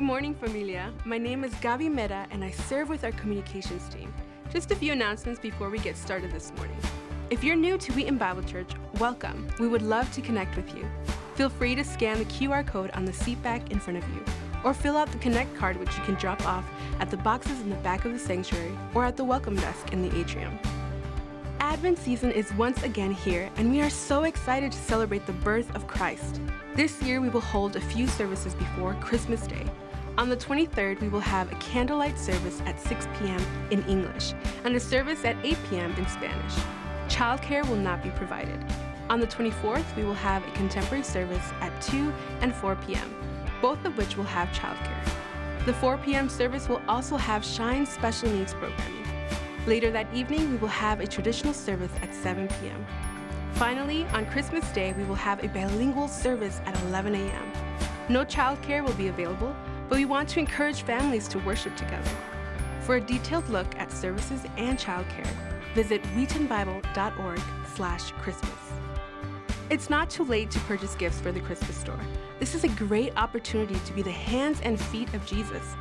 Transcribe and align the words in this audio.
Good 0.00 0.06
morning, 0.06 0.34
familia. 0.34 0.94
My 1.04 1.18
name 1.18 1.44
is 1.44 1.52
Gabi 1.56 1.92
Mera, 1.92 2.26
and 2.30 2.42
I 2.42 2.52
serve 2.52 2.88
with 2.88 3.04
our 3.04 3.12
communications 3.12 3.86
team. 3.90 4.10
Just 4.50 4.70
a 4.70 4.74
few 4.74 4.92
announcements 4.92 5.38
before 5.38 5.68
we 5.68 5.78
get 5.78 5.94
started 5.94 6.32
this 6.32 6.54
morning. 6.56 6.78
If 7.28 7.44
you're 7.44 7.54
new 7.54 7.76
to 7.76 7.92
Wheaton 7.92 8.16
Bible 8.16 8.42
Church, 8.42 8.70
welcome. 8.98 9.46
We 9.58 9.68
would 9.68 9.82
love 9.82 10.10
to 10.14 10.22
connect 10.22 10.56
with 10.56 10.74
you. 10.74 10.88
Feel 11.34 11.50
free 11.50 11.74
to 11.74 11.84
scan 11.84 12.18
the 12.18 12.24
QR 12.24 12.66
code 12.66 12.90
on 12.92 13.04
the 13.04 13.12
seat 13.12 13.42
back 13.42 13.70
in 13.70 13.78
front 13.78 14.02
of 14.02 14.08
you, 14.14 14.24
or 14.64 14.72
fill 14.72 14.96
out 14.96 15.12
the 15.12 15.18
Connect 15.18 15.54
card, 15.54 15.78
which 15.78 15.94
you 15.98 16.02
can 16.04 16.14
drop 16.14 16.46
off 16.46 16.64
at 16.98 17.10
the 17.10 17.18
boxes 17.18 17.60
in 17.60 17.68
the 17.68 17.76
back 17.76 18.06
of 18.06 18.14
the 18.14 18.18
sanctuary 18.18 18.72
or 18.94 19.04
at 19.04 19.18
the 19.18 19.24
welcome 19.24 19.56
desk 19.56 19.92
in 19.92 20.00
the 20.00 20.18
atrium. 20.18 20.58
Advent 21.60 21.98
season 21.98 22.32
is 22.32 22.54
once 22.54 22.82
again 22.84 23.12
here, 23.12 23.50
and 23.56 23.70
we 23.70 23.82
are 23.82 23.90
so 23.90 24.24
excited 24.24 24.72
to 24.72 24.78
celebrate 24.78 25.26
the 25.26 25.34
birth 25.34 25.70
of 25.76 25.86
Christ. 25.86 26.40
This 26.74 27.02
year, 27.02 27.20
we 27.20 27.28
will 27.28 27.42
hold 27.42 27.76
a 27.76 27.80
few 27.82 28.06
services 28.06 28.54
before 28.54 28.94
Christmas 28.94 29.46
Day. 29.46 29.66
On 30.20 30.28
the 30.28 30.36
23rd, 30.36 31.00
we 31.00 31.08
will 31.08 31.18
have 31.18 31.50
a 31.50 31.54
candlelight 31.54 32.18
service 32.18 32.60
at 32.66 32.78
6 32.78 33.08
p.m. 33.18 33.40
in 33.70 33.82
English 33.86 34.34
and 34.64 34.76
a 34.76 34.78
service 34.78 35.24
at 35.24 35.34
8 35.42 35.56
p.m. 35.70 35.94
in 35.96 36.06
Spanish. 36.08 36.52
Childcare 37.08 37.66
will 37.66 37.78
not 37.78 38.02
be 38.02 38.10
provided. 38.10 38.62
On 39.08 39.18
the 39.18 39.26
24th, 39.26 39.96
we 39.96 40.04
will 40.04 40.12
have 40.12 40.46
a 40.46 40.50
contemporary 40.50 41.02
service 41.02 41.50
at 41.62 41.72
2 41.80 42.12
and 42.42 42.54
4 42.54 42.76
p.m., 42.86 43.14
both 43.62 43.82
of 43.86 43.96
which 43.96 44.18
will 44.18 44.24
have 44.24 44.48
childcare. 44.48 45.64
The 45.64 45.72
4 45.72 45.96
p.m. 45.96 46.28
service 46.28 46.68
will 46.68 46.82
also 46.86 47.16
have 47.16 47.42
Shine 47.42 47.86
Special 47.86 48.28
Needs 48.28 48.52
programming. 48.52 49.06
Later 49.66 49.90
that 49.90 50.14
evening, 50.14 50.50
we 50.50 50.58
will 50.58 50.68
have 50.68 51.00
a 51.00 51.06
traditional 51.06 51.54
service 51.54 51.92
at 52.02 52.14
7 52.14 52.46
p.m. 52.60 52.86
Finally, 53.54 54.04
on 54.08 54.26
Christmas 54.26 54.70
Day, 54.72 54.92
we 54.98 55.04
will 55.04 55.14
have 55.14 55.42
a 55.42 55.48
bilingual 55.48 56.08
service 56.08 56.60
at 56.66 56.78
11 56.82 57.14
a.m. 57.14 57.52
No 58.10 58.22
childcare 58.22 58.84
will 58.84 58.92
be 58.94 59.08
available, 59.08 59.56
but 59.90 59.98
we 59.98 60.04
want 60.04 60.28
to 60.28 60.38
encourage 60.38 60.82
families 60.82 61.26
to 61.26 61.40
worship 61.40 61.76
together. 61.76 62.10
For 62.82 62.96
a 62.96 63.00
detailed 63.00 63.48
look 63.48 63.76
at 63.76 63.92
services 63.92 64.46
and 64.56 64.78
childcare, 64.78 65.28
visit 65.74 66.02
wheatonbible.org 66.14 67.40
slash 67.74 68.12
Christmas. 68.12 68.52
It's 69.68 69.90
not 69.90 70.08
too 70.08 70.24
late 70.24 70.50
to 70.52 70.60
purchase 70.60 70.94
gifts 70.94 71.20
for 71.20 71.32
the 71.32 71.40
Christmas 71.40 71.76
store. 71.76 72.00
This 72.38 72.54
is 72.54 72.62
a 72.64 72.68
great 72.68 73.16
opportunity 73.16 73.78
to 73.84 73.92
be 73.92 74.02
the 74.02 74.10
hands 74.12 74.60
and 74.62 74.80
feet 74.80 75.12
of 75.12 75.26
Jesus. 75.26 75.74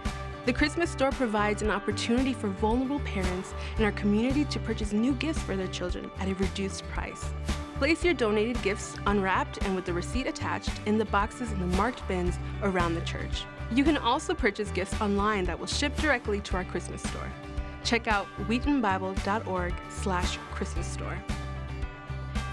The 0.46 0.54
Christmas 0.54 0.90
store 0.90 1.12
provides 1.12 1.62
an 1.62 1.70
opportunity 1.70 2.34
for 2.34 2.48
vulnerable 2.48 3.00
parents 3.02 3.54
in 3.78 3.86
our 3.86 3.92
community 3.92 4.44
to 4.46 4.60
purchase 4.60 4.92
new 4.92 5.14
gifts 5.14 5.42
for 5.42 5.56
their 5.56 5.68
children 5.68 6.10
at 6.20 6.28
a 6.28 6.36
reduced 6.36 6.84
price. 6.90 7.26
Place 7.76 8.04
your 8.04 8.16
donated 8.16 8.62
gifts 8.64 8.96
unwrapped 9.06 9.64
and 9.64 9.76
with 9.76 9.86
the 9.86 9.94
receipt 9.94 10.26
attached 10.26 10.72
in 10.88 10.98
the 10.98 11.06
boxes 11.06 11.52
in 11.52 11.60
the 11.60 11.78
marked 11.78 12.06
bins 12.08 12.40
around 12.64 12.96
the 12.96 13.02
church. 13.02 13.46
You 13.71 13.83
can 13.83 13.98
also 13.98 14.33
purchase 14.33 14.71
gifts 14.71 15.00
online 15.00 15.45
that 15.45 15.60
will 15.60 15.68
ship 15.68 15.95
directly 15.98 16.42
to 16.42 16.56
our 16.56 16.63
Christmas 16.63 17.04
store. 17.04 17.31
Check 17.83 18.07
out 18.07 18.25
wheatonbible.org 18.48 19.74
slash 19.89 20.38
Christmas 20.51 20.88
store. 20.88 21.18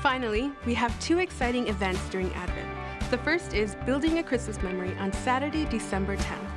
Finally, 0.03 0.53
we 0.67 0.75
have 0.75 0.99
two 1.01 1.19
exciting 1.19 1.69
events 1.69 2.07
during 2.11 2.33
Advent. 2.35 2.69
The 3.11 3.19
first 3.19 3.55
is 3.55 3.77
Building 3.87 4.19
a 4.19 4.23
Christmas 4.23 4.63
Memory 4.63 4.97
on 4.99 5.13
Saturday, 5.13 5.65
December 5.65 6.17
10th. 6.17 6.51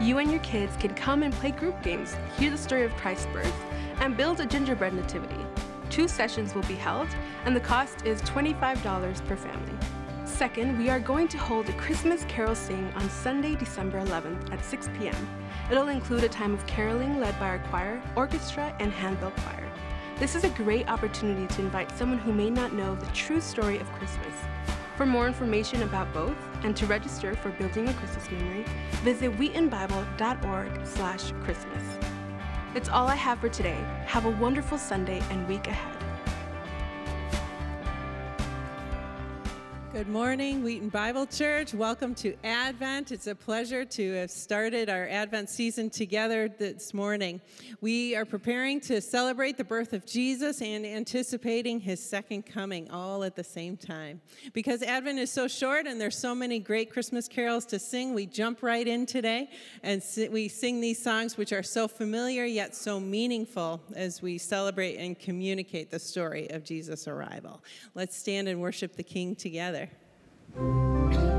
You 0.00 0.18
and 0.18 0.30
your 0.30 0.40
kids 0.40 0.76
can 0.76 0.94
come 0.94 1.22
and 1.22 1.32
play 1.34 1.50
group 1.50 1.82
games, 1.82 2.16
hear 2.38 2.50
the 2.50 2.58
story 2.58 2.84
of 2.84 2.94
Christ's 2.96 3.26
birth, 3.26 3.54
and 4.00 4.16
build 4.16 4.40
a 4.40 4.46
gingerbread 4.46 4.94
nativity. 4.94 5.44
Two 5.90 6.08
sessions 6.08 6.54
will 6.54 6.62
be 6.62 6.74
held, 6.74 7.08
and 7.44 7.54
the 7.54 7.60
cost 7.60 8.04
is 8.04 8.22
$25 8.22 9.26
per 9.26 9.36
family. 9.36 9.72
Second, 10.26 10.76
we 10.76 10.90
are 10.90 10.98
going 10.98 11.28
to 11.28 11.38
hold 11.38 11.68
a 11.68 11.72
Christmas 11.74 12.24
carol 12.28 12.56
sing 12.56 12.92
on 12.96 13.08
Sunday, 13.08 13.54
December 13.54 14.00
11th 14.04 14.52
at 14.52 14.62
6 14.64 14.90
p.m. 14.98 15.14
It'll 15.70 15.86
include 15.86 16.24
a 16.24 16.28
time 16.28 16.52
of 16.52 16.66
caroling 16.66 17.20
led 17.20 17.38
by 17.38 17.48
our 17.48 17.60
choir, 17.70 18.02
orchestra, 18.16 18.74
and 18.80 18.92
handbell 18.92 19.30
choir. 19.30 19.70
This 20.18 20.34
is 20.34 20.42
a 20.42 20.50
great 20.50 20.88
opportunity 20.88 21.46
to 21.54 21.62
invite 21.62 21.96
someone 21.96 22.18
who 22.18 22.32
may 22.32 22.50
not 22.50 22.72
know 22.72 22.96
the 22.96 23.06
true 23.12 23.40
story 23.40 23.78
of 23.78 23.90
Christmas. 23.92 24.34
For 24.96 25.06
more 25.06 25.28
information 25.28 25.84
about 25.84 26.12
both 26.12 26.36
and 26.64 26.76
to 26.76 26.86
register 26.86 27.36
for 27.36 27.50
Building 27.50 27.88
a 27.88 27.94
Christmas 27.94 28.28
Memory, 28.30 28.64
visit 29.04 29.30
wheatonbible.org 29.38 30.86
slash 30.86 31.32
Christmas. 31.44 31.82
That's 32.74 32.88
all 32.88 33.06
I 33.06 33.14
have 33.14 33.38
for 33.38 33.48
today. 33.48 33.78
Have 34.06 34.26
a 34.26 34.30
wonderful 34.30 34.76
Sunday 34.76 35.22
and 35.30 35.46
week 35.46 35.68
ahead. 35.68 35.95
Good 39.96 40.08
morning, 40.08 40.62
Wheaton 40.62 40.90
Bible 40.90 41.24
Church. 41.24 41.72
Welcome 41.72 42.14
to 42.16 42.36
Advent. 42.44 43.12
It's 43.12 43.28
a 43.28 43.34
pleasure 43.34 43.82
to 43.82 44.12
have 44.12 44.30
started 44.30 44.90
our 44.90 45.08
Advent 45.08 45.48
season 45.48 45.88
together 45.88 46.50
this 46.50 46.92
morning. 46.92 47.40
We 47.80 48.14
are 48.14 48.26
preparing 48.26 48.78
to 48.82 49.00
celebrate 49.00 49.56
the 49.56 49.64
birth 49.64 49.94
of 49.94 50.04
Jesus 50.04 50.60
and 50.60 50.84
anticipating 50.84 51.80
his 51.80 51.98
second 51.98 52.44
coming 52.44 52.90
all 52.90 53.24
at 53.24 53.36
the 53.36 53.42
same 53.42 53.78
time. 53.78 54.20
Because 54.52 54.82
Advent 54.82 55.18
is 55.18 55.32
so 55.32 55.48
short 55.48 55.86
and 55.86 55.98
there's 55.98 56.18
so 56.18 56.34
many 56.34 56.58
great 56.58 56.92
Christmas 56.92 57.26
carols 57.26 57.64
to 57.64 57.78
sing, 57.78 58.12
we 58.12 58.26
jump 58.26 58.62
right 58.62 58.86
in 58.86 59.06
today 59.06 59.48
and 59.82 60.02
we 60.30 60.48
sing 60.48 60.78
these 60.82 61.02
songs 61.02 61.38
which 61.38 61.54
are 61.54 61.62
so 61.62 61.88
familiar 61.88 62.44
yet 62.44 62.76
so 62.76 63.00
meaningful 63.00 63.80
as 63.94 64.20
we 64.20 64.36
celebrate 64.36 64.96
and 64.96 65.18
communicate 65.18 65.90
the 65.90 65.98
story 65.98 66.50
of 66.50 66.64
Jesus' 66.64 67.08
arrival. 67.08 67.64
Let's 67.94 68.14
stand 68.14 68.46
and 68.46 68.60
worship 68.60 68.94
the 68.94 69.02
King 69.02 69.34
together. 69.34 69.85
To 70.56 70.62
all. 70.62 71.35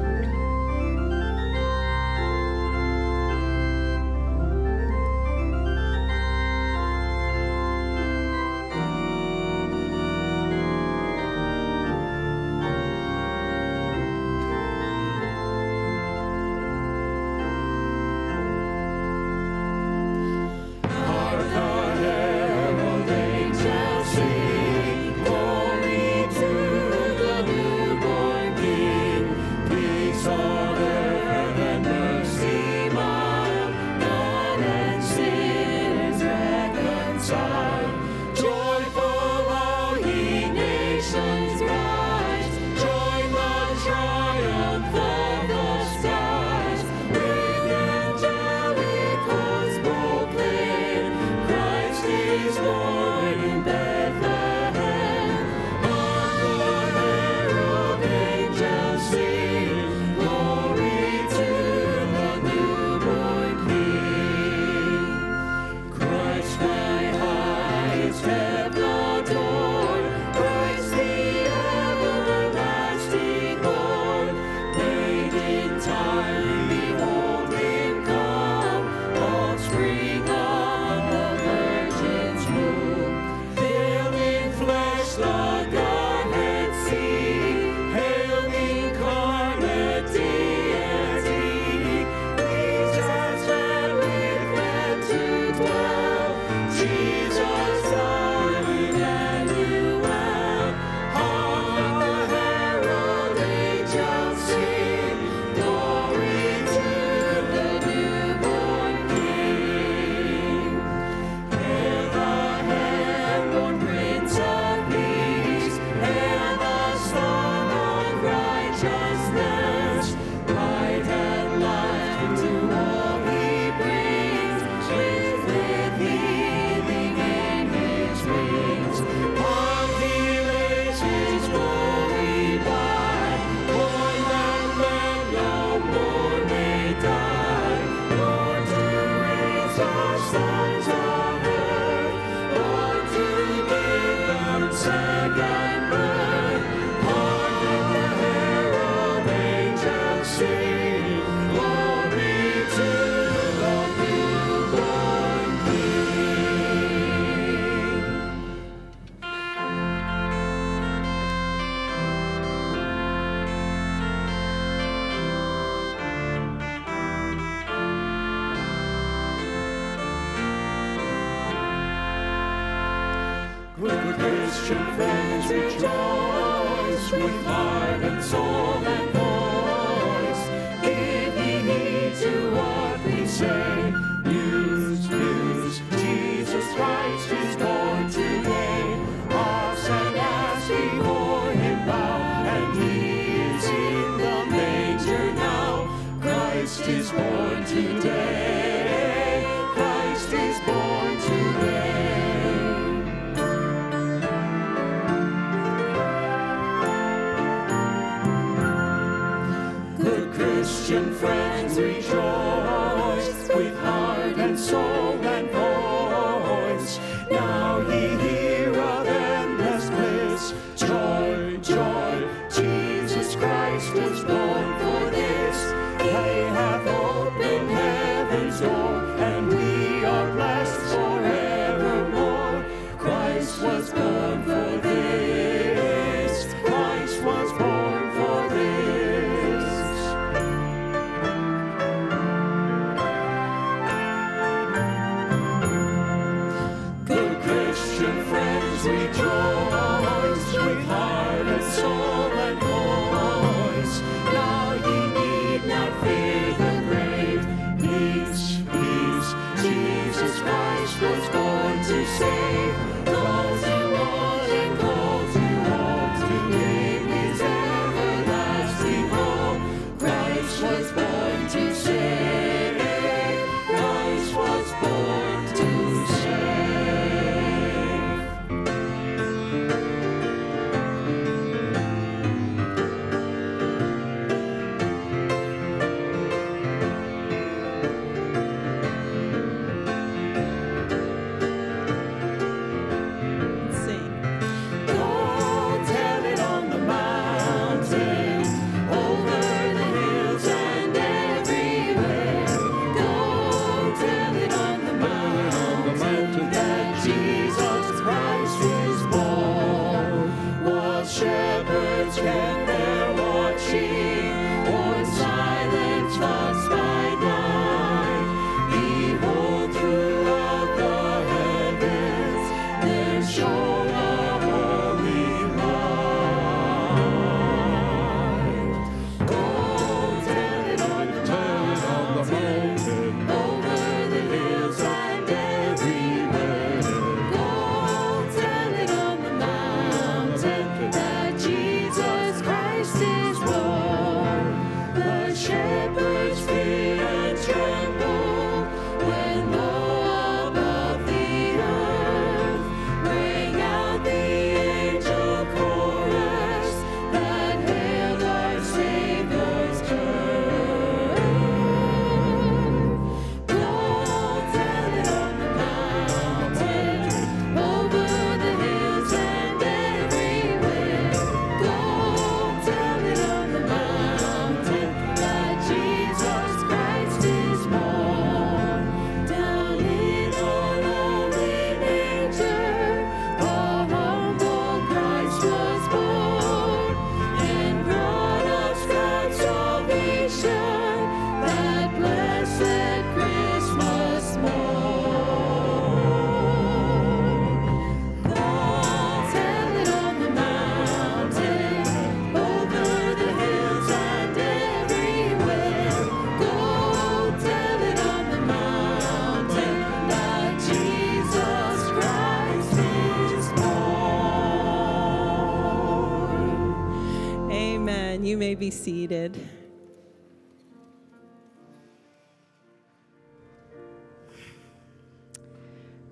seated. 418.88 419.38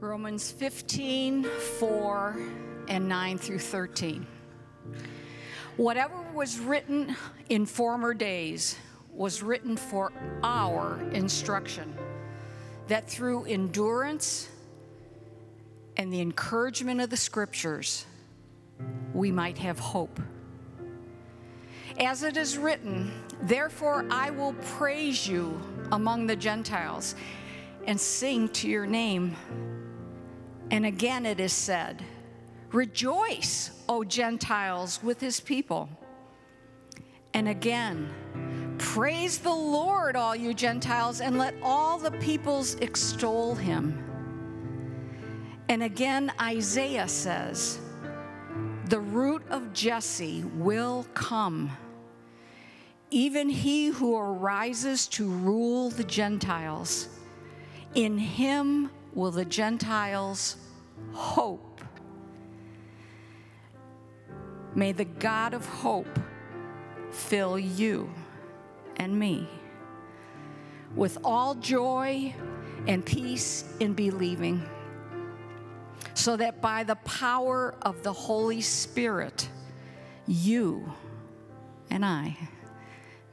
Romans 0.02 0.52
15, 0.52 1.46
4, 1.80 2.38
and 2.90 3.08
9 3.08 3.38
through 3.38 3.60
13. 3.60 4.28
Whatever 5.78 6.22
was 6.34 6.60
written 6.60 7.16
in 7.48 7.66
former 7.66 8.14
days 8.14 8.78
was 9.10 9.42
written 9.42 9.78
for 9.78 10.12
our 10.44 11.00
instruction, 11.14 11.98
that 12.90 13.10
through 13.10 13.46
endurance 13.46 14.50
and 15.96 16.12
the 16.12 16.20
encouragement 16.20 17.00
of 17.00 17.10
the 17.10 17.16
scriptures, 17.16 18.06
we 19.14 19.32
might 19.32 19.60
have 19.60 19.80
hope. 19.80 20.20
As 22.00 22.24
it 22.24 22.36
is 22.36 22.58
written, 22.58 23.14
therefore 23.44 24.06
I 24.12 24.30
will 24.30 24.54
praise 24.54 25.26
you 25.26 25.62
among 25.94 26.28
the 26.28 26.36
Gentiles 26.36 27.16
and 27.88 28.00
sing 28.00 28.50
to 28.50 28.68
your 28.68 28.86
name. 28.86 29.36
And 30.72 30.86
again 30.86 31.26
it 31.26 31.40
is 31.40 31.54
said, 31.54 32.04
Rejoice, 32.74 33.72
O 33.88 34.04
Gentiles, 34.04 35.02
with 35.02 35.22
his 35.22 35.40
people. 35.40 35.88
And 37.34 37.48
again, 37.48 38.10
praise 38.78 39.38
the 39.38 39.54
Lord, 39.54 40.18
all 40.18 40.36
you 40.36 40.54
Gentiles, 40.54 41.22
and 41.22 41.38
let 41.38 41.56
all 41.64 41.98
the 41.98 42.12
peoples 42.12 42.76
extol 42.76 43.56
him. 43.56 44.04
And 45.70 45.84
again, 45.84 46.34
Isaiah 46.42 47.08
says, 47.08 47.80
The 48.90 49.00
root 49.00 49.44
of 49.50 49.72
Jesse 49.72 50.44
will 50.56 51.06
come 51.14 51.72
even 53.12 53.50
he 53.50 53.88
who 53.88 54.16
arises 54.18 55.08
to 55.08 55.30
rule 55.30 55.90
the 55.90 56.04
Gentiles. 56.04 57.10
In 57.94 58.18
him 58.18 58.90
will 59.14 59.32
the 59.32 59.46
Gentiles 59.46 60.58
hope. 61.14 61.82
May 64.74 64.92
the 64.92 65.06
God 65.06 65.54
of 65.54 65.66
hope 65.66 66.20
fill 67.12 67.58
you 67.58 68.10
and 68.98 69.18
me 69.18 69.48
with 70.96 71.18
all 71.24 71.56
joy 71.56 72.34
and 72.88 73.06
peace 73.06 73.66
in 73.80 73.94
believing, 73.94 74.64
so 76.14 76.36
that 76.38 76.62
by 76.62 76.84
the 76.84 76.96
power 76.98 77.76
of 77.82 78.04
the 78.04 78.14
Holy 78.14 78.62
Spirit, 78.62 79.50
you 80.28 80.92
and 81.90 82.06
I 82.06 82.38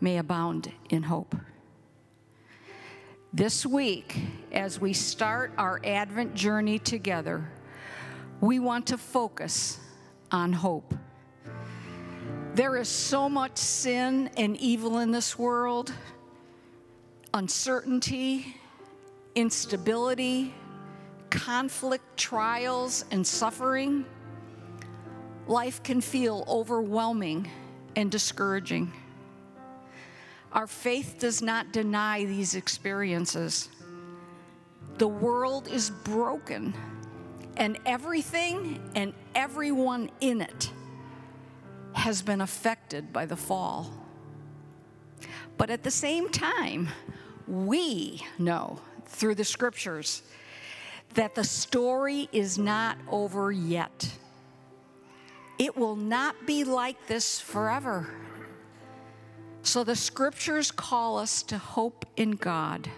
may 0.02 0.18
abound 0.18 0.70
in 0.90 1.04
hope. 1.04 1.36
This 3.32 3.64
week, 3.64 4.18
as 4.50 4.80
we 4.80 4.92
start 4.92 5.52
our 5.56 5.80
Advent 5.84 6.34
journey 6.34 6.78
together, 6.78 7.48
we 8.40 8.58
want 8.58 8.88
to 8.88 8.98
focus 8.98 9.78
on 10.32 10.52
hope. 10.52 10.92
There 12.54 12.76
is 12.76 12.88
so 12.88 13.28
much 13.28 13.56
sin 13.56 14.28
and 14.36 14.56
evil 14.58 14.98
in 14.98 15.12
this 15.12 15.38
world 15.38 15.92
uncertainty, 17.32 18.56
instability, 19.34 20.52
conflict, 21.30 22.04
trials, 22.18 23.06
and 23.10 23.26
suffering. 23.26 24.04
Life 25.46 25.82
can 25.82 26.02
feel 26.02 26.44
overwhelming 26.46 27.48
and 27.96 28.10
discouraging. 28.10 28.92
Our 30.52 30.66
faith 30.66 31.16
does 31.18 31.40
not 31.40 31.72
deny 31.72 32.24
these 32.24 32.54
experiences. 32.54 33.70
The 34.98 35.08
world 35.08 35.68
is 35.68 35.90
broken, 35.90 36.74
and 37.56 37.78
everything 37.86 38.90
and 38.94 39.14
everyone 39.34 40.10
in 40.20 40.42
it 40.42 40.70
has 41.94 42.20
been 42.20 42.40
affected 42.40 43.12
by 43.12 43.26
the 43.26 43.36
fall. 43.36 43.90
But 45.56 45.70
at 45.70 45.82
the 45.82 45.90
same 45.90 46.28
time, 46.28 46.88
we 47.46 48.22
know 48.38 48.80
through 49.06 49.36
the 49.36 49.44
scriptures 49.44 50.22
that 51.14 51.34
the 51.34 51.44
story 51.44 52.28
is 52.32 52.58
not 52.58 52.96
over 53.10 53.52
yet. 53.52 54.10
It 55.58 55.76
will 55.76 55.96
not 55.96 56.46
be 56.46 56.64
like 56.64 57.06
this 57.06 57.40
forever. 57.40 58.08
So 59.62 59.84
the 59.84 59.96
scriptures 59.96 60.70
call 60.70 61.18
us 61.18 61.42
to 61.44 61.56
hope 61.56 62.04
in 62.16 62.32
God 62.32 62.88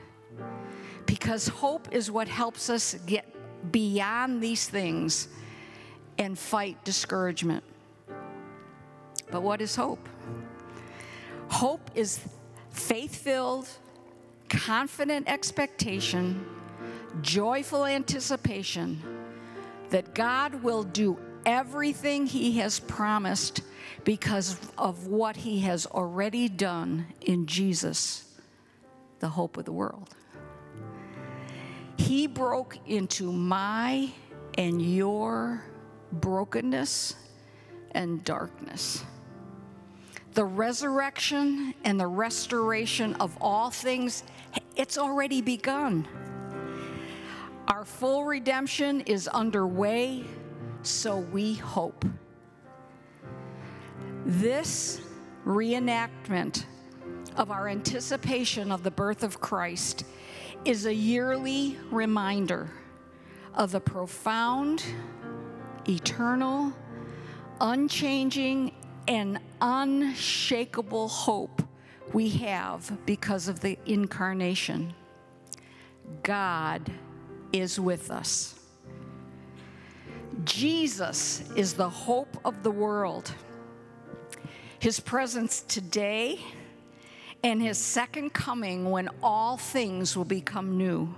because 1.07 1.48
hope 1.48 1.88
is 1.92 2.11
what 2.11 2.27
helps 2.27 2.70
us 2.70 2.94
get 3.07 3.27
beyond 3.70 4.42
these 4.42 4.66
things 4.68 5.29
and 6.18 6.38
fight 6.38 6.83
discouragement. 6.85 7.62
But 9.31 9.42
what 9.42 9.61
is 9.61 9.77
hope? 9.77 10.09
Hope 11.48 11.90
is 11.94 12.20
faith 12.70 13.14
filled, 13.14 13.68
confident 14.48 15.29
expectation, 15.29 16.44
joyful 17.20 17.85
anticipation 17.85 19.03
that 19.90 20.14
God 20.14 20.62
will 20.62 20.83
do 20.83 21.18
everything 21.46 22.26
He 22.26 22.59
has 22.59 22.80
promised 22.80 23.62
because 24.04 24.59
of 24.76 25.07
what 25.07 25.37
He 25.37 25.61
has 25.61 25.87
already 25.87 26.48
done 26.48 27.07
in 27.20 27.46
Jesus, 27.46 28.24
the 29.20 29.28
hope 29.28 29.57
of 29.57 29.64
the 29.64 29.72
world. 29.72 30.09
He 31.96 32.26
broke 32.26 32.78
into 32.87 33.33
my 33.33 34.11
and 34.57 34.80
your 34.83 35.64
brokenness 36.12 37.14
and 37.92 38.22
darkness 38.24 39.04
the 40.35 40.44
resurrection 40.44 41.74
and 41.85 41.98
the 41.98 42.07
restoration 42.07 43.14
of 43.14 43.37
all 43.40 43.70
things, 43.70 44.24
it's 44.76 44.98
already 44.98 45.40
begun. 45.40 46.07
Our 47.68 47.85
full 47.85 48.24
redemption 48.24 49.02
is 49.02 49.28
underway, 49.28 50.24
so 50.87 51.18
we 51.18 51.55
hope. 51.55 52.05
This 54.27 55.01
reenactment 55.47 56.64
of 57.37 57.51
our 57.51 57.68
anticipation 57.68 58.70
of 58.73 58.83
the 58.83 58.90
birth 58.90 59.23
of 59.23 59.40
Christ 59.40 60.05
is 60.64 60.87
a 60.87 60.94
yearly 60.94 61.77
reminder 61.90 62.70
of 63.55 63.73
the 63.73 63.81
profound, 63.81 64.83
eternal, 65.88 66.73
unchanging, 67.61 68.73
and 69.07 69.38
unshakable 69.61 71.09
hope 71.09 71.62
we 72.12 72.31
have 72.31 72.97
because 73.07 73.49
of 73.49 73.61
the 73.61 73.79
incarnation. 73.87 74.94
God 76.23 76.90
is 77.53 77.79
with 77.79 78.11
us. 78.11 78.53
Jesus 80.42 81.49
is 81.55 81.75
the 81.75 81.88
hope 81.88 82.37
of 82.44 82.62
the 82.62 82.70
world. 82.70 83.33
His 84.81 84.99
presence 84.99 85.61
today 85.62 86.40
and 87.42 87.62
his 87.62 87.79
second 87.79 88.31
coming 88.33 88.90
when 88.90 89.09
all 89.23 89.57
things 89.57 90.16
will 90.16 90.25
become 90.25 90.77
new. 90.77 91.14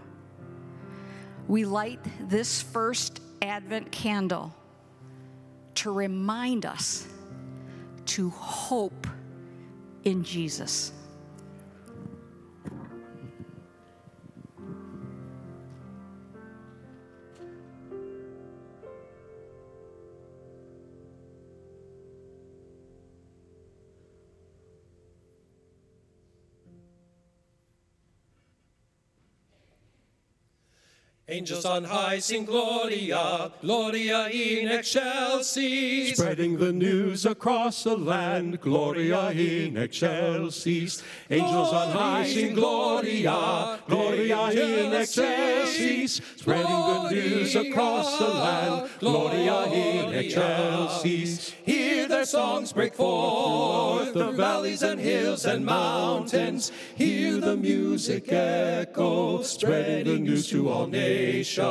We 1.49 1.65
light 1.65 2.01
this 2.21 2.61
first 2.61 3.21
Advent 3.43 3.93
candle 3.93 4.55
to 5.77 5.93
remind 5.93 6.67
us 6.67 7.07
to 8.07 8.31
hope 8.31 9.07
in 10.05 10.25
Jesus. 10.25 10.93
Angels 31.29 31.65
on 31.65 31.83
high 31.83 32.21
sing 32.21 32.45
Gloria, 32.45 33.51
Gloria 33.61 34.29
in 34.29 34.69
excelsis. 34.69 36.17
Spreading 36.17 36.57
the 36.57 36.73
news 36.73 37.27
across 37.27 37.83
the 37.83 37.97
land, 37.97 38.61
Gloria 38.61 39.31
in 39.33 39.77
excelsis. 39.77 41.03
Angels 41.29 41.73
on 41.73 41.91
high 41.91 42.33
sing 42.33 42.55
Gloria, 42.55 43.81
Gloria 43.89 44.51
in 44.51 44.93
excelsis. 44.95 46.21
Spreading 46.37 46.71
the 46.71 47.11
news 47.11 47.57
across 47.57 48.19
the 48.21 48.29
land, 48.29 48.89
Gloria 49.01 49.65
in 49.65 50.15
excelsis. 50.15 51.51
Hear 51.65 51.96
their 52.17 52.25
songs 52.25 52.73
break 52.73 52.95
forth, 52.95 54.15
the 54.15 54.31
valleys 54.31 54.83
and 54.83 54.99
hills 54.99 55.45
and 55.45 55.67
mountains. 55.67 56.73
Hear 56.95 57.39
the 57.39 57.59
music 57.59 58.33
echo, 58.33 59.43
spreading 59.43 60.07
the 60.07 60.19
news 60.19 60.49
to 60.49 60.71
all 60.71 60.87
nations. 60.87 61.67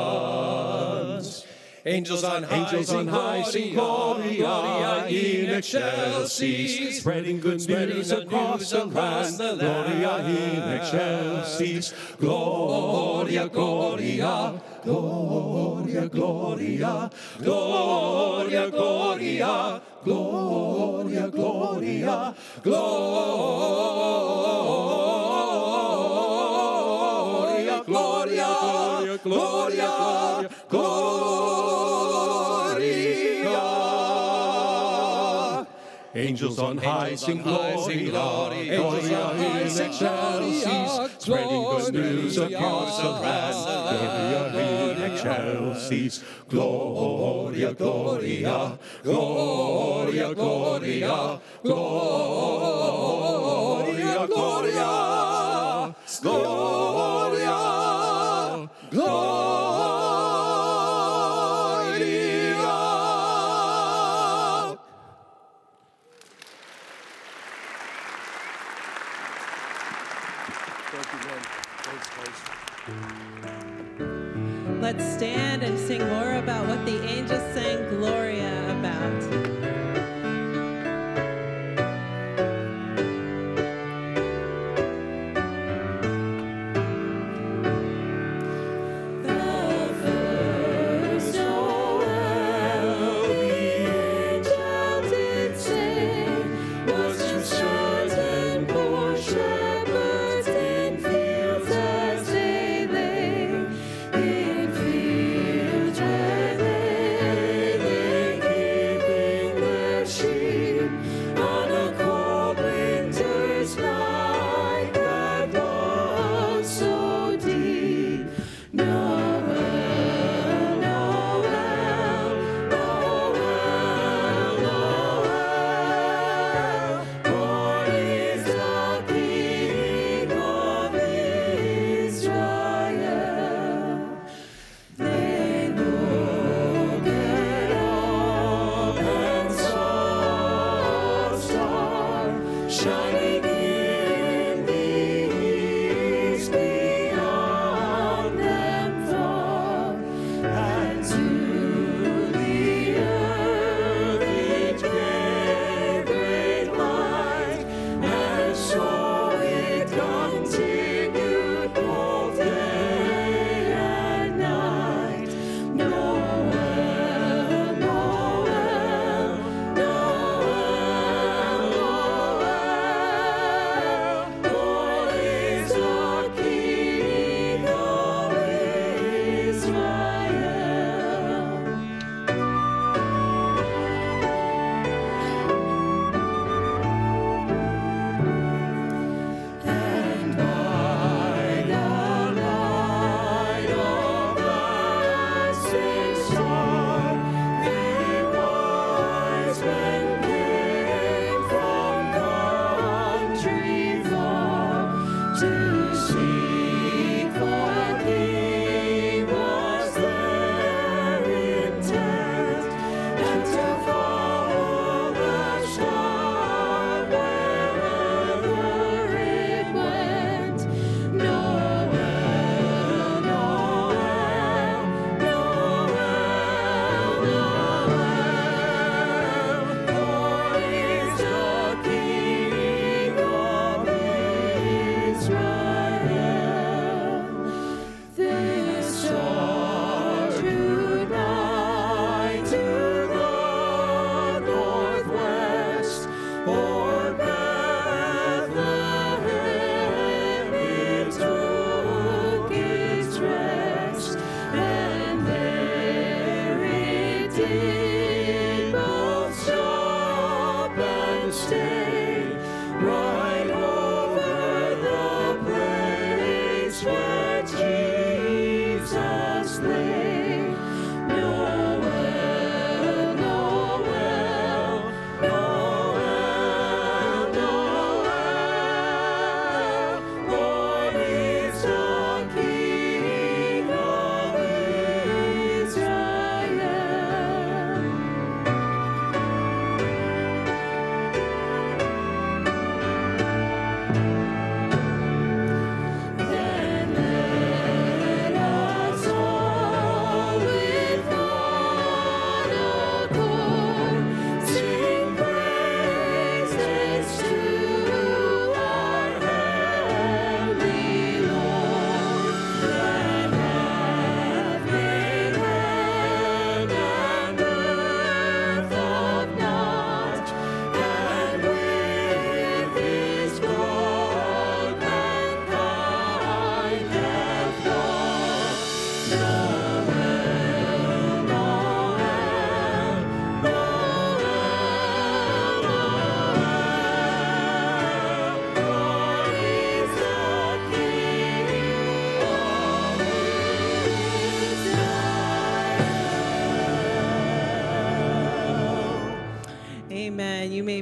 Angels 1.84 2.24
on 2.24 2.42
high, 2.44 2.64
Angels 2.64 2.92
on 2.92 3.06
high 3.06 3.42
sing 3.42 3.74
Gloria 3.74 4.46
ah, 4.46 5.02
ah, 5.02 5.06
in 5.06 5.50
excelsis, 5.50 6.98
spreading 6.98 7.38
good 7.38 7.68
news 7.68 8.10
across 8.10 8.70
the 8.70 8.86
land. 8.86 9.36
Gloria 9.38 10.10
ah, 10.10 10.26
in 10.26 10.62
excelsis, 10.80 11.94
Gloria, 12.18 13.48
Gloria, 13.48 14.60
Gloria, 14.86 16.06
Gloria, 16.08 17.10
Gloria, 17.40 18.70
Gloria, 18.70 19.82
Gloria, 20.04 21.28
Gloria, 21.28 22.34
Gloria, 22.62 22.94
Gloria, 27.82 27.82
Gloria, 27.84 29.18
Gloria, 29.24 30.48
Gloria. 30.70 31.05
Angels 36.16 36.58
on 36.58 36.78
high 36.78 37.14
sing 37.14 37.42
Gloria, 37.42 38.10
Gloria 38.10 39.32
in 39.32 39.66
excelsis, 39.66 41.12
spreading 41.18 41.62
good 41.62 41.92
news 41.92 42.38
across 42.38 43.02
the 43.02 43.10
land. 43.10 44.52
Gloria 44.52 44.96
in 44.96 45.12
excelsis, 45.12 46.24
Gloria, 46.48 47.74
Gloria, 47.74 48.78
Gloria, 49.02 50.34
Gloria, 50.34 51.38
Gloria, 51.62 51.76
Gloria, 54.26 55.05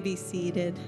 be 0.04 0.14
seated. 0.14 0.78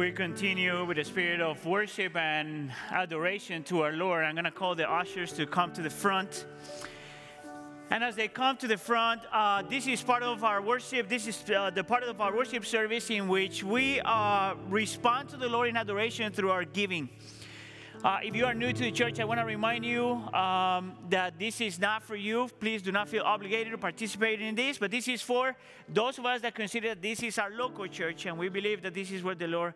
We 0.00 0.10
continue 0.10 0.82
with 0.86 0.96
the 0.96 1.04
spirit 1.04 1.42
of 1.42 1.66
worship 1.66 2.16
and 2.16 2.72
adoration 2.90 3.62
to 3.62 3.82
our 3.82 3.92
Lord, 3.92 4.24
I'm 4.24 4.34
going 4.34 4.46
to 4.46 4.50
call 4.50 4.74
the 4.74 4.90
ushers 4.90 5.30
to 5.34 5.44
come 5.44 5.74
to 5.74 5.82
the 5.82 5.90
front. 5.90 6.46
And 7.90 8.02
as 8.02 8.16
they 8.16 8.26
come 8.26 8.56
to 8.56 8.66
the 8.66 8.78
front, 8.78 9.20
uh, 9.30 9.60
this 9.60 9.86
is 9.86 10.02
part 10.02 10.22
of 10.22 10.42
our 10.42 10.62
worship. 10.62 11.10
This 11.10 11.26
is 11.26 11.44
uh, 11.50 11.68
the 11.68 11.84
part 11.84 12.04
of 12.04 12.18
our 12.18 12.34
worship 12.34 12.64
service 12.64 13.10
in 13.10 13.28
which 13.28 13.62
we 13.62 14.00
uh, 14.00 14.54
respond 14.70 15.28
to 15.30 15.36
the 15.36 15.50
Lord 15.50 15.68
in 15.68 15.76
adoration 15.76 16.32
through 16.32 16.50
our 16.50 16.64
giving. 16.64 17.10
Uh, 18.02 18.18
if 18.22 18.34
you 18.34 18.46
are 18.46 18.54
new 18.54 18.72
to 18.72 18.82
the 18.82 18.90
church, 18.90 19.20
I 19.20 19.24
want 19.24 19.40
to 19.40 19.44
remind 19.44 19.84
you 19.84 20.12
um, 20.32 20.94
that 21.10 21.38
this 21.38 21.60
is 21.60 21.78
not 21.78 22.02
for 22.02 22.16
you. 22.16 22.48
Please 22.58 22.80
do 22.80 22.90
not 22.90 23.10
feel 23.10 23.22
obligated 23.22 23.72
to 23.72 23.78
participate 23.78 24.40
in 24.40 24.54
this, 24.54 24.78
but 24.78 24.90
this 24.90 25.06
is 25.06 25.20
for 25.20 25.54
those 25.86 26.18
of 26.18 26.24
us 26.24 26.40
that 26.40 26.54
consider 26.54 26.88
that 26.88 27.02
this 27.02 27.22
is 27.22 27.38
our 27.38 27.50
local 27.50 27.86
church 27.86 28.24
and 28.24 28.38
we 28.38 28.48
believe 28.48 28.80
that 28.80 28.94
this 28.94 29.10
is 29.10 29.22
where 29.22 29.34
the 29.34 29.46
Lord 29.46 29.74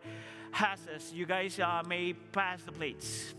has 0.51 0.79
us. 0.87 1.13
You 1.13 1.27
guys 1.27 1.59
uh, 1.59 1.83
may 1.87 2.13
pass 2.13 2.63
the 2.63 2.71
plates. 2.71 3.35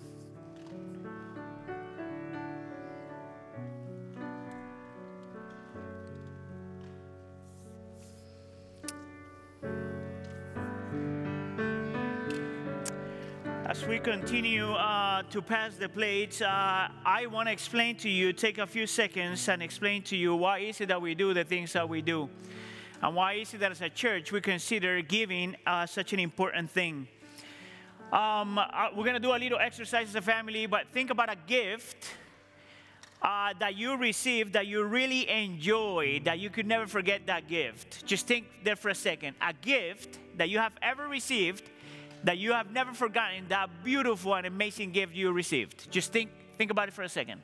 We 13.89 14.01
continue 14.01 14.73
uh, 14.73 15.23
to 15.31 15.41
pass 15.41 15.77
the 15.77 15.89
plates, 15.89 16.43
uh, 16.43 16.89
I 17.05 17.27
want 17.27 17.47
to 17.47 17.53
explain 17.53 17.95
to 17.99 18.09
you, 18.09 18.33
take 18.33 18.59
a 18.59 18.67
few 18.67 18.85
seconds 18.85 19.49
and 19.49 19.63
explain 19.63 20.03
to 20.05 20.17
you 20.17 20.35
why 20.35 20.59
is 20.59 20.81
it 20.81 20.89
that 20.89 21.01
we 21.01 21.15
do 21.15 21.33
the 21.33 21.45
things 21.45 21.73
that 21.75 21.89
we 21.89 22.03
do. 22.03 22.29
And 23.01 23.15
why 23.15 23.35
is 23.35 23.55
it 23.55 23.59
that 23.59 23.71
as 23.71 23.83
a 23.83 23.89
church 23.89 24.33
we 24.33 24.41
consider 24.41 25.03
giving 25.03 25.55
uh, 25.65 25.87
such 25.87 26.13
an 26.13 26.19
important 26.19 26.69
thing. 26.69 27.07
Um, 28.13 28.59
uh, 28.59 28.89
we're 28.97 29.05
going 29.05 29.15
to 29.15 29.21
do 29.21 29.37
a 29.37 29.39
little 29.39 29.59
exercise 29.59 30.09
as 30.09 30.17
a 30.17 30.23
family, 30.23 30.67
but 30.67 30.89
think 30.93 31.11
about 31.11 31.31
a 31.31 31.37
gift 31.47 32.09
uh, 33.23 33.55
that 33.61 33.77
you 33.77 33.97
received 33.97 34.55
that 34.55 34.67
you 34.67 34.83
really 34.83 35.29
enjoy, 35.29 36.21
that 36.25 36.41
you 36.41 36.51
could 36.51 36.67
never 36.67 36.89
forget 36.89 37.27
that 37.27 37.49
gift. 37.49 38.05
Just 38.05 38.27
think 38.27 38.47
there 38.65 38.77
for 38.77 38.89
a 38.89 38.95
second. 38.97 39.37
A 39.41 39.53
gift 39.53 40.19
that 40.37 40.49
you 40.49 40.59
have 40.59 40.73
ever 40.83 41.07
received 41.07 41.63
that 42.25 42.39
you 42.39 42.53
have 42.53 42.73
never 42.73 42.93
forgotten 42.93 43.47
that 43.49 43.71
beautiful 43.85 44.35
and 44.35 44.47
amazing 44.47 44.93
gift 44.93 45.15
you 45.15 45.31
received. 45.33 45.91
Just 45.91 46.13
think, 46.13 46.31
think 46.59 46.71
about 46.71 46.89
it 46.89 46.95
for 46.95 47.03
a 47.03 47.09
second. 47.09 47.41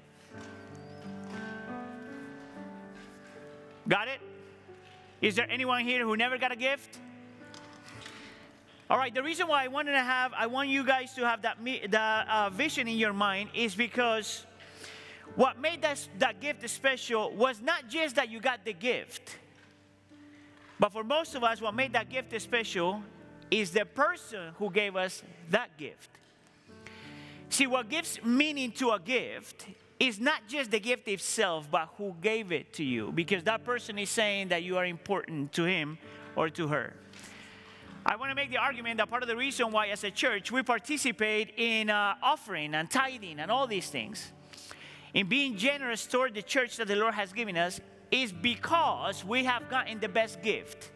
Got 3.89 4.09
it? 4.09 4.21
Is 5.21 5.37
there 5.37 5.49
anyone 5.51 5.85
here 5.85 6.05
who 6.05 6.17
never 6.17 6.39
got 6.39 6.53
a 6.53 6.57
gift? 6.57 6.99
All 8.91 8.99
right, 8.99 9.15
the 9.15 9.23
reason 9.23 9.49
why 9.49 9.65
I 9.65 9.69
wanted 9.69 9.93
to 9.93 10.01
have, 10.03 10.33
I 10.35 10.47
want 10.47 10.69
you 10.69 10.85
guys 10.85 11.15
to 11.15 11.27
have 11.27 11.43
that 11.43 11.57
the 11.65 11.99
uh, 11.99 12.51
vision 12.51 12.89
in 12.89 12.99
your 12.99 13.13
mind 13.13 13.51
is 13.55 13.75
because 13.75 14.45
what 15.35 15.59
made 15.59 15.81
that, 15.83 16.07
that 16.19 16.41
gift 16.41 16.69
special 16.69 17.33
was 17.33 17.61
not 17.63 17.89
just 17.89 18.17
that 18.17 18.31
you 18.31 18.39
got 18.39 18.65
the 18.65 18.73
gift, 18.73 19.39
but 20.79 20.93
for 20.93 21.05
most 21.05 21.35
of 21.35 21.43
us, 21.43 21.61
what 21.61 21.75
made 21.75 21.93
that 21.95 22.11
gift 22.11 22.39
special 22.41 23.03
is 23.53 23.71
the 23.71 23.85
person 23.85 24.55
who 24.59 24.71
gave 24.71 24.97
us 24.97 25.23
that 25.51 25.77
gift. 25.77 26.09
See, 27.51 27.67
what 27.67 27.91
gives 27.91 28.19
meaning 28.25 28.73
to 28.73 28.93
a 28.93 28.99
gift 28.99 29.67
is 30.01 30.19
not 30.19 30.49
just 30.49 30.71
the 30.71 30.81
gift 30.81 31.07
itself, 31.07 31.69
but 31.71 31.91
who 31.99 32.17
gave 32.23 32.51
it 32.51 32.73
to 32.73 32.83
you, 32.83 33.13
because 33.13 33.43
that 33.45 33.63
person 33.63 33.99
is 33.99 34.09
saying 34.09 34.49
that 34.49 34.63
you 34.63 34.79
are 34.79 34.87
important 34.87 35.53
to 35.53 35.65
him 35.65 35.99
or 36.35 36.49
to 36.49 36.69
her. 36.69 36.95
I 38.07 38.17
want 38.17 38.31
to 38.31 38.35
make 38.35 38.51
the 38.51 38.57
argument 38.57 38.97
that 38.97 39.11
part 39.11 39.23
of 39.23 39.29
the 39.29 39.37
reason 39.37 39.71
why, 39.71 39.89
as 39.89 40.03
a 40.03 40.11
church, 40.11 40.51
we 40.51 40.63
participate 40.63 41.53
in 41.59 41.91
uh, 41.91 42.15
offering 42.23 42.75
and 42.75 42.91
tithing 42.91 43.39
and 43.39 43.51
all 43.51 43.67
these 43.67 43.91
things, 43.91 44.33
in 45.13 45.29
being 45.29 45.59
generous 45.59 46.07
toward 46.07 46.33
the 46.33 46.43
church 46.43 46.79
that 46.79 46.89
the 46.89 46.97
Lord 46.97 47.13
has 47.13 47.35
given 47.35 47.59
us, 47.59 47.83
is 48.11 48.33
because 48.33 49.27
we 49.27 49.45
have 49.45 49.69
gotten 49.69 50.01
the 50.01 50.09
best 50.09 50.41
gift. 50.41 50.91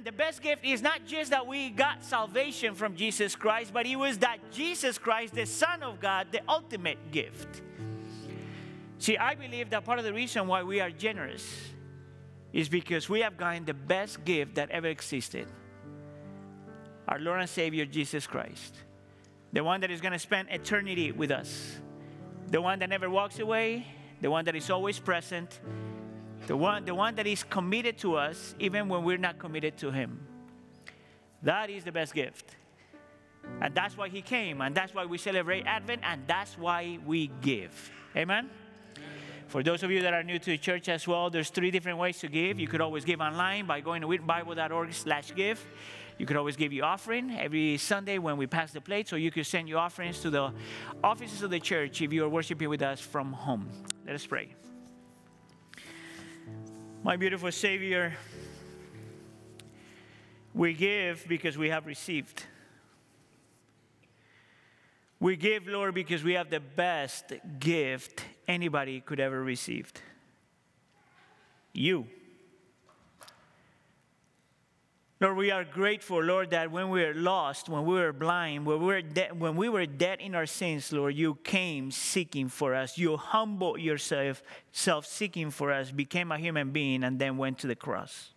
And 0.00 0.06
the 0.06 0.12
best 0.12 0.40
gift 0.40 0.64
is 0.64 0.80
not 0.80 1.04
just 1.04 1.30
that 1.30 1.46
we 1.46 1.68
got 1.68 2.02
salvation 2.02 2.74
from 2.74 2.96
Jesus 2.96 3.36
Christ, 3.36 3.70
but 3.70 3.84
it 3.84 3.96
was 3.96 4.16
that 4.20 4.38
Jesus 4.50 4.96
Christ, 4.96 5.34
the 5.34 5.44
Son 5.44 5.82
of 5.82 6.00
God, 6.00 6.28
the 6.32 6.40
ultimate 6.48 7.12
gift. 7.12 7.60
See, 8.98 9.18
I 9.18 9.34
believe 9.34 9.68
that 9.68 9.84
part 9.84 9.98
of 9.98 10.06
the 10.06 10.14
reason 10.14 10.46
why 10.46 10.62
we 10.62 10.80
are 10.80 10.90
generous 10.90 11.44
is 12.50 12.66
because 12.70 13.10
we 13.10 13.20
have 13.20 13.36
gotten 13.36 13.66
the 13.66 13.74
best 13.74 14.24
gift 14.24 14.54
that 14.54 14.70
ever 14.70 14.86
existed 14.86 15.46
our 17.06 17.18
Lord 17.18 17.40
and 17.40 17.50
Savior, 17.50 17.84
Jesus 17.84 18.26
Christ. 18.26 18.74
The 19.52 19.62
one 19.62 19.82
that 19.82 19.90
is 19.90 20.00
going 20.00 20.12
to 20.12 20.18
spend 20.18 20.48
eternity 20.48 21.12
with 21.12 21.30
us, 21.30 21.78
the 22.48 22.62
one 22.62 22.78
that 22.78 22.88
never 22.88 23.10
walks 23.10 23.38
away, 23.38 23.86
the 24.22 24.30
one 24.30 24.46
that 24.46 24.56
is 24.56 24.70
always 24.70 24.98
present, 24.98 25.60
the 26.46 26.56
one, 26.56 26.84
the 26.84 26.94
one 26.94 27.14
that 27.16 27.26
is 27.26 27.42
committed 27.42 27.98
to 27.98 28.16
us 28.16 28.54
even 28.58 28.88
when 28.88 29.04
we're 29.04 29.18
not 29.18 29.38
committed 29.38 29.76
to 29.78 29.90
Him. 29.90 30.26
That 31.42 31.70
is 31.70 31.84
the 31.84 31.92
best 31.92 32.14
gift. 32.14 32.56
And 33.60 33.74
that's 33.74 33.96
why 33.96 34.08
He 34.08 34.22
came, 34.22 34.60
and 34.60 34.74
that's 34.74 34.94
why 34.94 35.06
we 35.06 35.18
celebrate 35.18 35.66
Advent, 35.66 36.02
and 36.04 36.22
that's 36.26 36.58
why 36.58 36.98
we 37.06 37.30
give. 37.40 37.90
Amen? 38.16 38.50
For 39.48 39.62
those 39.64 39.82
of 39.82 39.90
you 39.90 40.02
that 40.02 40.14
are 40.14 40.22
new 40.22 40.38
to 40.38 40.50
the 40.50 40.58
church 40.58 40.88
as 40.88 41.08
well, 41.08 41.28
there's 41.28 41.50
three 41.50 41.72
different 41.72 41.98
ways 41.98 42.18
to 42.20 42.28
give. 42.28 42.60
You 42.60 42.68
could 42.68 42.80
always 42.80 43.04
give 43.04 43.20
online 43.20 43.66
by 43.66 43.80
going 43.80 44.02
to 44.02 44.06
wheatonbible.org 44.06 44.92
slash 44.92 45.34
give. 45.34 45.64
You 46.18 46.26
could 46.26 46.36
always 46.36 46.54
give 46.54 46.72
your 46.72 46.84
offering 46.84 47.30
every 47.36 47.76
Sunday 47.78 48.18
when 48.18 48.36
we 48.36 48.46
pass 48.46 48.72
the 48.72 48.80
plate, 48.80 49.12
or 49.12 49.18
you 49.18 49.30
could 49.30 49.46
send 49.46 49.68
your 49.68 49.78
offerings 49.78 50.20
to 50.20 50.30
the 50.30 50.52
offices 51.02 51.42
of 51.42 51.50
the 51.50 51.58
church 51.58 52.00
if 52.02 52.12
you 52.12 52.24
are 52.24 52.28
worshiping 52.28 52.68
with 52.68 52.82
us 52.82 53.00
from 53.00 53.32
home. 53.32 53.68
Let 54.06 54.14
us 54.14 54.26
pray. 54.26 54.54
My 57.02 57.16
beautiful 57.16 57.50
Savior, 57.50 58.12
we 60.52 60.74
give 60.74 61.24
because 61.26 61.56
we 61.56 61.70
have 61.70 61.86
received. 61.86 62.44
We 65.18 65.36
give, 65.36 65.66
Lord, 65.66 65.94
because 65.94 66.22
we 66.22 66.34
have 66.34 66.50
the 66.50 66.60
best 66.60 67.32
gift 67.58 68.22
anybody 68.46 69.00
could 69.00 69.18
ever 69.18 69.42
receive. 69.42 69.90
You. 71.72 72.06
Lord, 75.22 75.36
we 75.36 75.50
are 75.50 75.64
grateful, 75.64 76.22
Lord, 76.22 76.48
that 76.48 76.70
when 76.70 76.88
we 76.88 77.04
were 77.04 77.12
lost, 77.12 77.68
when 77.68 77.84
we 77.84 77.92
were 77.92 78.14
blind, 78.14 78.64
when 78.64 78.80
we 78.80 78.86
were, 78.86 79.02
de- 79.02 79.28
when 79.28 79.54
we 79.54 79.68
were 79.68 79.84
dead 79.84 80.18
in 80.18 80.34
our 80.34 80.46
sins, 80.46 80.90
Lord, 80.94 81.14
you 81.14 81.34
came 81.44 81.90
seeking 81.90 82.48
for 82.48 82.74
us. 82.74 82.96
You 82.96 83.18
humbled 83.18 83.80
yourself, 83.80 84.42
self 84.72 85.04
seeking 85.04 85.50
for 85.50 85.72
us, 85.72 85.90
became 85.90 86.32
a 86.32 86.38
human 86.38 86.70
being, 86.70 87.04
and 87.04 87.18
then 87.18 87.36
went 87.36 87.58
to 87.58 87.66
the 87.66 87.76
cross. 87.76 88.30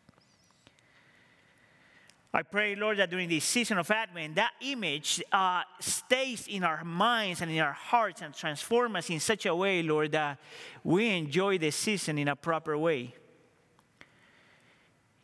I 2.34 2.42
pray, 2.42 2.76
Lord, 2.76 2.98
that 2.98 3.10
during 3.10 3.30
this 3.30 3.46
season 3.46 3.78
of 3.78 3.90
Advent, 3.90 4.36
that 4.36 4.52
image 4.60 5.24
uh, 5.32 5.62
stays 5.80 6.48
in 6.48 6.66
our 6.66 6.84
minds 6.84 7.40
and 7.40 7.50
in 7.50 7.60
our 7.60 7.72
hearts 7.72 8.22
and 8.22 8.34
transform 8.34 8.98
us 8.98 9.10
in 9.10 9.22
such 9.22 9.46
a 9.46 9.56
way, 9.56 9.84
Lord, 9.84 10.12
that 10.12 10.38
we 10.84 11.12
enjoy 11.12 11.60
the 11.60 11.72
season 11.72 12.18
in 12.18 12.28
a 12.28 12.36
proper 12.36 12.78
way. 12.78 13.14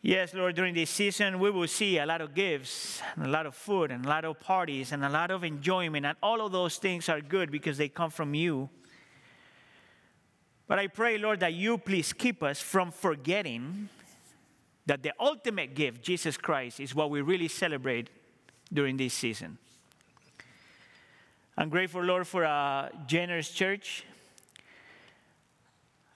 Yes, 0.02 0.34
Lord, 0.34 0.56
during 0.56 0.74
this 0.74 0.90
season, 0.90 1.40
we 1.40 1.52
will 1.52 1.68
see 1.68 1.98
a 1.98 2.06
lot 2.06 2.22
of 2.22 2.34
gifts, 2.34 3.02
and 3.16 3.26
a 3.26 3.28
lot 3.28 3.46
of 3.46 3.54
food, 3.54 3.92
and 3.92 4.06
a 4.06 4.10
lot 4.10 4.24
of 4.24 4.40
parties, 4.40 4.94
and 4.94 5.04
a 5.04 5.10
lot 5.10 5.30
of 5.30 5.44
enjoyment, 5.44 6.06
and 6.06 6.18
all 6.24 6.40
of 6.46 6.54
those 6.54 6.78
things 6.78 7.10
are 7.10 7.20
good 7.20 7.52
because 7.52 7.78
they 7.78 7.90
come 7.90 8.10
from 8.10 8.34
you. 8.34 8.70
But 10.68 10.80
I 10.80 10.88
pray, 10.88 11.18
Lord, 11.18 11.42
that 11.42 11.54
you 11.54 11.78
please 11.78 12.14
keep 12.14 12.42
us 12.44 12.62
from 12.62 12.92
forgetting 12.92 13.90
that 14.86 15.04
the 15.04 15.12
ultimate 15.20 15.76
gift, 15.76 16.02
Jesus 16.02 16.38
Christ, 16.38 16.80
is 16.80 16.96
what 16.96 17.10
we 17.10 17.20
really 17.20 17.50
celebrate 17.50 18.10
during 18.72 18.96
this 18.96 19.14
season. 19.14 19.58
I'm 21.58 21.68
grateful, 21.68 22.02
Lord, 22.02 22.26
for 22.26 22.44
a 22.44 22.90
generous 23.06 23.50
church 23.50 24.06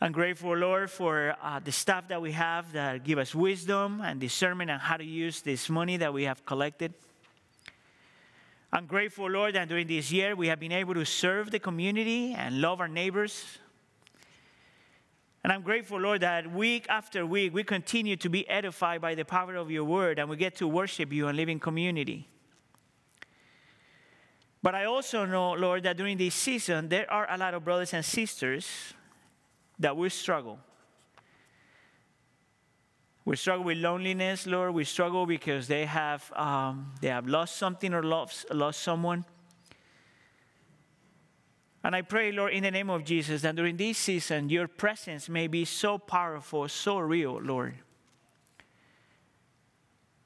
I'm 0.04 0.12
grateful, 0.12 0.54
Lord, 0.58 0.92
for 0.92 1.34
uh, 1.42 1.62
the 1.64 1.72
staff 1.72 2.10
that 2.10 2.22
we 2.22 2.34
have 2.34 2.74
that 2.74 3.06
give 3.06 3.18
us 3.18 3.34
wisdom 3.34 4.02
and 4.02 4.20
discernment 4.20 4.70
on 4.70 4.78
how 4.78 4.98
to 4.98 5.06
use 5.06 5.40
this 5.40 5.70
money 5.70 5.96
that 5.96 6.14
we 6.14 6.24
have 6.24 6.46
collected. 6.46 6.94
I'm 8.74 8.86
grateful, 8.86 9.30
Lord, 9.30 9.56
that 9.56 9.70
during 9.70 9.88
this 9.88 10.12
year 10.12 10.36
we 10.36 10.48
have 10.50 10.60
been 10.60 10.74
able 10.74 10.94
to 10.96 11.06
serve 11.06 11.52
the 11.52 11.60
community 11.60 12.34
and 12.34 12.60
love 12.60 12.82
our 12.82 12.90
neighbors. 12.90 13.46
And 15.42 15.54
I'm 15.54 15.62
grateful, 15.62 16.02
Lord, 16.02 16.20
that 16.20 16.52
week 16.52 16.86
after 16.90 17.26
week 17.26 17.54
we 17.54 17.64
continue 17.64 18.18
to 18.18 18.28
be 18.28 18.46
edified 18.50 19.00
by 19.00 19.16
the 19.16 19.24
power 19.24 19.56
of 19.56 19.72
your 19.72 19.86
word 19.86 20.20
and 20.20 20.30
we 20.30 20.36
get 20.36 20.58
to 20.58 20.68
worship 20.68 21.14
you 21.14 21.30
and 21.30 21.38
live 21.38 21.48
in 21.48 21.62
community. 21.62 22.28
But 24.62 24.76
I 24.76 24.84
also 24.84 25.24
know, 25.26 25.54
Lord, 25.54 25.84
that 25.84 25.96
during 25.96 26.18
this 26.18 26.36
season 26.36 26.90
there 26.90 27.10
are 27.10 27.26
a 27.30 27.38
lot 27.38 27.54
of 27.54 27.64
brothers 27.64 27.94
and 27.94 28.04
sisters 28.04 28.94
that 29.80 29.96
we 29.96 30.10
struggle. 30.10 30.60
We 33.26 33.38
struggle 33.38 33.66
with 33.66 33.78
loneliness, 33.78 34.46
Lord. 34.46 34.74
We 34.74 34.84
struggle 34.84 35.26
because 35.26 35.68
they 35.68 35.86
have, 35.86 36.30
um, 36.36 36.94
they 37.02 37.08
have 37.08 37.28
lost 37.28 37.56
something 37.56 37.94
or 37.94 38.04
lost, 38.04 38.46
lost 38.54 38.82
someone. 38.82 39.26
And 41.86 41.96
I 41.96 42.02
pray, 42.02 42.32
Lord, 42.32 42.54
in 42.54 42.64
the 42.64 42.72
name 42.72 42.90
of 42.90 43.04
Jesus, 43.04 43.42
that 43.42 43.56
during 43.56 43.78
this 43.78 43.98
season, 43.98 44.50
your 44.50 44.68
presence 44.68 45.28
may 45.28 45.48
be 45.48 45.66
so 45.66 45.98
powerful, 45.98 46.68
so 46.68 46.98
real, 46.98 47.42
Lord, 47.42 47.76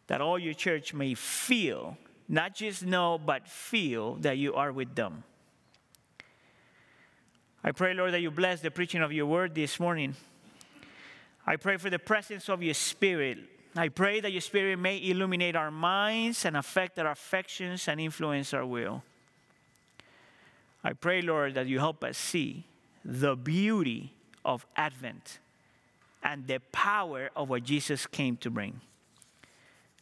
that 0.08 0.22
all 0.22 0.38
your 0.38 0.54
church 0.54 0.94
may 0.94 1.14
feel, 1.14 1.98
not 2.28 2.56
just 2.56 2.86
know, 2.86 3.18
but 3.18 3.48
feel 3.48 4.16
that 4.16 4.38
you 4.38 4.54
are 4.54 4.72
with 4.72 4.94
them. 4.96 5.24
I 7.68 7.74
pray, 7.74 7.94
Lord, 7.94 8.14
that 8.14 8.22
you 8.22 8.32
bless 8.32 8.62
the 8.62 8.72
preaching 8.72 9.02
of 9.02 9.12
your 9.12 9.26
word 9.26 9.54
this 9.54 9.78
morning. 9.78 10.16
I 11.46 11.58
pray 11.58 11.76
for 11.76 11.90
the 11.90 12.00
presence 12.00 12.48
of 12.48 12.64
your 12.64 12.74
spirit. 12.74 13.40
I 13.76 13.90
pray 13.90 14.22
that 14.22 14.32
your 14.32 14.40
spirit 14.40 14.80
may 14.80 15.06
illuminate 15.06 15.58
our 15.58 15.70
minds 15.70 16.46
and 16.46 16.56
affect 16.56 16.98
our 16.98 17.12
affections 17.12 17.90
and 17.90 18.00
influence 18.00 18.54
our 18.54 18.66
will. 18.66 19.04
I 20.82 20.94
pray, 20.94 21.22
Lord, 21.22 21.56
that 21.56 21.68
you 21.68 21.80
help 21.80 22.06
us 22.06 22.18
see 22.18 22.64
the 23.04 23.36
beauty 23.36 24.14
of 24.46 24.66
Advent 24.78 25.40
and 26.24 26.48
the 26.48 26.60
power 26.72 27.32
of 27.36 27.50
what 27.50 27.66
Jesus 27.66 28.08
came 28.08 28.38
to 28.38 28.50
bring. 28.50 28.80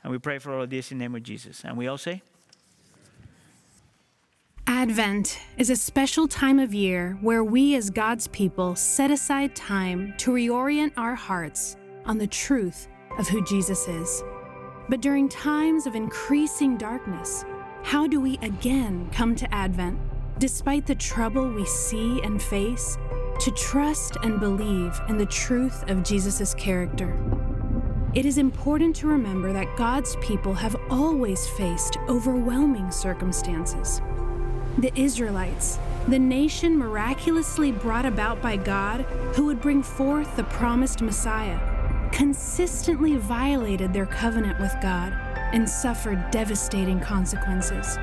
And 0.03 0.11
we 0.11 0.19
pray 0.19 0.37
for 0.37 0.53
all 0.53 0.61
of 0.61 0.69
this 0.69 0.91
in 0.91 0.99
the 0.99 1.03
name 1.05 1.15
of 1.15 1.23
Jesus. 1.23 1.63
And 1.65 1.77
we 1.77 1.87
all 1.87 1.97
say, 1.97 2.21
Advent 4.67 5.37
is 5.57 5.69
a 5.69 5.75
special 5.75 6.27
time 6.27 6.57
of 6.57 6.73
year 6.73 7.19
where 7.21 7.43
we 7.43 7.75
as 7.75 7.91
God's 7.91 8.27
people 8.29 8.75
set 8.75 9.11
aside 9.11 9.55
time 9.55 10.15
to 10.17 10.31
reorient 10.31 10.91
our 10.97 11.13
hearts 11.13 11.77
on 12.05 12.17
the 12.17 12.25
truth 12.25 12.87
of 13.19 13.27
who 13.27 13.43
Jesus 13.43 13.87
is. 13.87 14.23
But 14.89 15.01
during 15.01 15.29
times 15.29 15.85
of 15.85 15.93
increasing 15.93 16.77
darkness, 16.77 17.45
how 17.83 18.07
do 18.07 18.19
we 18.19 18.39
again 18.41 19.07
come 19.11 19.35
to 19.35 19.53
Advent, 19.53 19.99
despite 20.39 20.87
the 20.87 20.95
trouble 20.95 21.47
we 21.47 21.65
see 21.65 22.19
and 22.23 22.41
face, 22.41 22.97
to 23.41 23.51
trust 23.51 24.17
and 24.23 24.39
believe 24.39 24.99
in 25.09 25.17
the 25.19 25.27
truth 25.27 25.87
of 25.91 26.03
Jesus' 26.03 26.55
character? 26.55 27.15
It 28.15 28.25
is 28.25 28.39
important 28.39 28.95
to 28.95 29.07
remember 29.07 29.53
that 29.53 29.77
God's 29.77 30.15
people 30.21 30.55
have 30.55 30.75
always 30.89 31.47
faced 31.49 31.97
overwhelming 32.09 32.89
circumstances. 32.89 34.01
The 34.77 34.91
Israelites, 34.99 35.79
the 36.09 36.19
nation 36.19 36.77
miraculously 36.77 37.71
brought 37.71 38.05
about 38.05 38.41
by 38.41 38.57
God 38.57 39.01
who 39.33 39.45
would 39.45 39.61
bring 39.61 39.81
forth 39.81 40.35
the 40.35 40.43
promised 40.43 41.01
Messiah, 41.01 41.57
consistently 42.11 43.15
violated 43.15 43.93
their 43.93 44.05
covenant 44.05 44.59
with 44.59 44.75
God 44.81 45.13
and 45.53 45.69
suffered 45.69 46.29
devastating 46.29 46.99
consequences. 46.99 47.97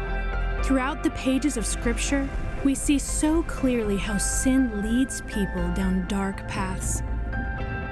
Throughout 0.64 1.02
the 1.02 1.10
pages 1.10 1.58
of 1.58 1.66
Scripture, 1.66 2.26
we 2.64 2.74
see 2.74 2.98
so 2.98 3.42
clearly 3.42 3.98
how 3.98 4.16
sin 4.16 4.80
leads 4.80 5.20
people 5.22 5.68
down 5.74 6.06
dark 6.08 6.48
paths. 6.48 7.02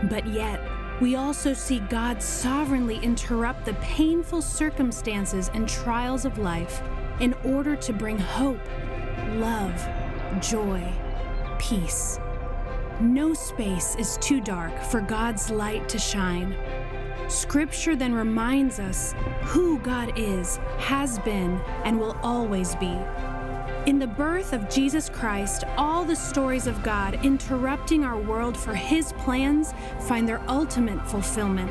But 0.04 0.26
yet, 0.26 0.58
we 1.02 1.16
also 1.16 1.52
see 1.52 1.80
God 1.80 2.22
sovereignly 2.22 2.96
interrupt 3.02 3.66
the 3.66 3.74
painful 3.74 4.40
circumstances 4.40 5.50
and 5.52 5.68
trials 5.68 6.24
of 6.24 6.38
life 6.38 6.82
in 7.20 7.35
order 7.44 7.76
to 7.76 7.92
bring 7.92 8.18
hope, 8.18 8.61
love, 9.35 9.88
joy, 10.40 10.83
peace. 11.59 12.18
No 13.00 13.33
space 13.33 13.94
is 13.96 14.18
too 14.18 14.40
dark 14.40 14.78
for 14.83 15.00
God's 15.00 15.50
light 15.50 15.88
to 15.88 15.98
shine. 15.98 16.56
Scripture 17.28 17.94
then 17.94 18.12
reminds 18.12 18.80
us 18.80 19.14
who 19.42 19.78
God 19.78 20.12
is, 20.16 20.56
has 20.78 21.18
been, 21.20 21.61
and 21.85 21.98
will 21.98 22.16
always 22.22 22.74
be. 22.76 22.98
In 23.87 23.98
the 23.98 24.06
birth 24.06 24.52
of 24.52 24.68
Jesus 24.68 25.08
Christ, 25.08 25.64
all 25.79 26.04
the 26.04 26.16
stories 26.16 26.66
of 26.66 26.83
God 26.83 27.18
interrupting 27.25 28.04
our 28.04 28.18
world 28.18 28.56
for 28.56 28.75
His 28.75 29.12
plans 29.14 29.73
find 30.00 30.29
their 30.29 30.42
ultimate 30.48 31.08
fulfillment. 31.08 31.71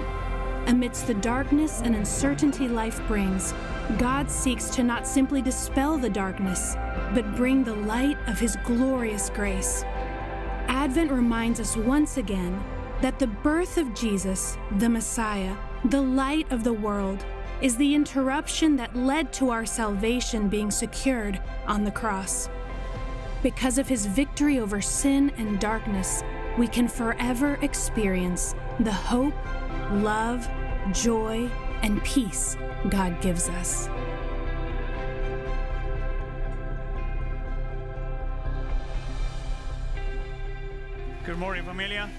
Amidst 0.68 1.06
the 1.06 1.14
darkness 1.14 1.82
and 1.84 1.96
uncertainty 1.96 2.68
life 2.68 3.00
brings, 3.08 3.54
God 3.98 4.30
seeks 4.30 4.70
to 4.72 4.84
not 4.84 5.08
simply 5.08 5.42
dispel 5.42 5.98
the 5.98 6.10
darkness, 6.10 6.76
but 7.16 7.36
bring 7.36 7.64
the 7.64 7.74
light 7.74 8.18
of 8.28 8.40
His 8.40 8.56
glorious 8.64 9.32
grace. 9.32 9.84
Advent 10.68 11.12
reminds 11.12 11.60
us 11.60 11.76
once 11.76 12.18
again 12.18 12.64
that 13.02 13.18
the 13.18 13.28
birth 13.28 13.78
of 13.78 13.96
Jesus, 13.96 14.58
the 14.78 14.90
Messiah, 14.90 15.56
the 15.86 16.02
light 16.02 16.50
of 16.52 16.64
the 16.64 16.74
world, 16.74 17.26
is 17.62 17.76
the 17.78 17.96
interruption 17.96 18.76
that 18.76 18.96
led 18.96 19.34
to 19.34 19.50
our 19.50 19.66
salvation 19.66 20.50
being 20.50 20.70
secured 20.70 21.42
on 21.66 21.84
the 21.84 21.92
cross. 21.92 22.48
Because 23.42 23.78
of 23.80 23.88
his 23.88 24.06
victory 24.06 24.60
over 24.60 24.82
sin 24.82 25.32
and 25.38 25.60
darkness, 25.60 26.24
we 26.58 26.68
can 26.68 26.88
forever 26.88 27.58
experience 27.62 28.54
the 28.82 28.92
hope, 28.92 29.34
love, 29.92 30.48
joy, 30.94 31.50
and 31.82 32.04
peace 32.04 32.56
God 32.88 33.20
gives 33.20 33.50
us. 33.50 33.90
Good 41.26 41.38
morning, 41.38 41.66
familia. 41.66 42.10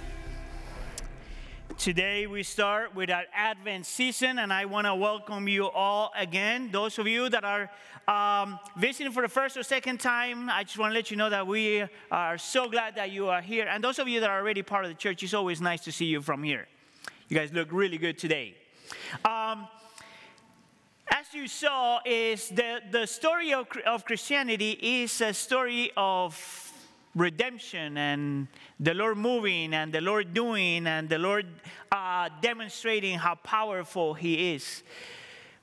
Today 1.79 2.27
we 2.27 2.43
start 2.43 2.95
with 2.95 3.09
our 3.11 3.25
Advent 3.33 3.87
season, 3.87 4.39
and 4.39 4.53
I 4.53 4.67
want 4.67 4.87
to 4.87 4.95
welcome 4.95 5.49
you 5.49 5.67
all 5.71 6.13
again. 6.15 6.69
Those 6.71 6.99
of 6.99 7.07
you 7.07 7.31
that 7.31 7.43
are 7.43 7.71
um, 8.07 8.59
visiting 8.77 9.13
for 9.13 9.23
the 9.23 9.29
first 9.31 9.57
or 9.57 9.63
second 9.63 9.99
time, 9.99 10.51
I 10.51 10.65
just 10.65 10.79
want 10.79 10.91
to 10.91 10.95
let 10.95 11.11
you 11.11 11.17
know 11.17 11.31
that 11.31 11.47
we 11.47 11.87
are 12.11 12.37
so 12.37 12.69
glad 12.69 12.97
that 12.97 13.11
you 13.11 13.29
are 13.29 13.41
here. 13.41 13.67
And 13.67 13.83
those 13.83 13.99
of 13.99 14.09
you 14.09 14.21
that 14.21 14.29
are 14.29 14.39
already 14.39 14.61
part 14.61 14.85
of 14.85 14.91
the 14.91 14.97
church, 14.97 15.23
it's 15.23 15.33
always 15.33 15.63
nice 15.63 15.83
to 15.85 15.93
see 15.93 16.05
you 16.05 16.21
from 16.21 16.43
here. 16.43 16.69
You 17.29 17.37
guys 17.39 17.51
look 17.51 17.69
really 17.73 17.97
good 17.97 18.19
today. 18.19 18.57
Um, 19.25 19.67
as 21.11 21.35
you 21.35 21.49
saw, 21.49 22.01
is 22.05 22.49
the, 22.51 22.81
the 22.91 23.07
story 23.07 23.53
of, 23.53 23.67
of 23.85 24.05
Christianity 24.05 24.79
is 24.81 25.21
a 25.21 25.35
story 25.35 25.91
of 25.97 26.73
redemption 27.17 27.97
and 27.97 28.47
the 28.79 28.95
Lord 28.95 29.19
moving 29.19 29.75
and 29.75 29.93
the 29.93 30.01
Lord 30.01 30.33
doing 30.33 30.87
and 30.87 31.09
the 31.09 31.19
Lord 31.19 31.47
uh, 31.91 32.29
demonstrating 32.41 33.19
how 33.19 33.35
powerful 33.35 34.15
He 34.15 34.55
is. 34.55 34.85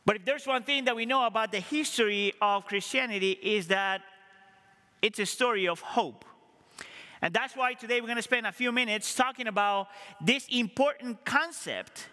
But 0.05 0.17
if 0.17 0.25
there's 0.25 0.45
one 0.45 0.63
thing 0.63 0.85
that 0.85 0.95
we 0.95 1.05
know 1.05 1.25
about 1.25 1.51
the 1.51 1.59
history 1.59 2.33
of 2.41 2.65
Christianity 2.65 3.31
is 3.31 3.67
that 3.67 4.01
it's 5.01 5.19
a 5.19 5.25
story 5.25 5.67
of 5.67 5.79
hope. 5.79 6.25
And 7.21 7.33
that's 7.33 7.55
why 7.55 7.73
today 7.73 8.01
we're 8.01 8.07
going 8.07 8.17
to 8.17 8.21
spend 8.21 8.45
a 8.45 8.51
few 8.51 8.71
minutes 8.71 9.15
talking 9.15 9.47
about 9.47 9.87
this 10.21 10.45
important 10.49 11.23
concept 11.23 12.07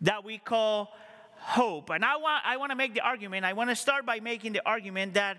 that 0.00 0.24
we 0.24 0.38
call 0.38 0.92
hope. 1.40 1.90
And 1.90 2.04
I 2.04 2.16
want, 2.16 2.44
I 2.44 2.56
want 2.56 2.70
to 2.70 2.76
make 2.76 2.94
the 2.94 3.00
argument, 3.00 3.44
I 3.44 3.52
want 3.52 3.70
to 3.70 3.76
start 3.76 4.06
by 4.06 4.20
making 4.20 4.52
the 4.52 4.62
argument 4.66 5.14
that 5.14 5.38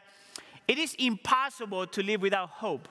it 0.68 0.78
is 0.78 0.96
impossible 1.00 1.88
to 1.88 2.04
live 2.04 2.22
without 2.22 2.50
hope. 2.50 2.88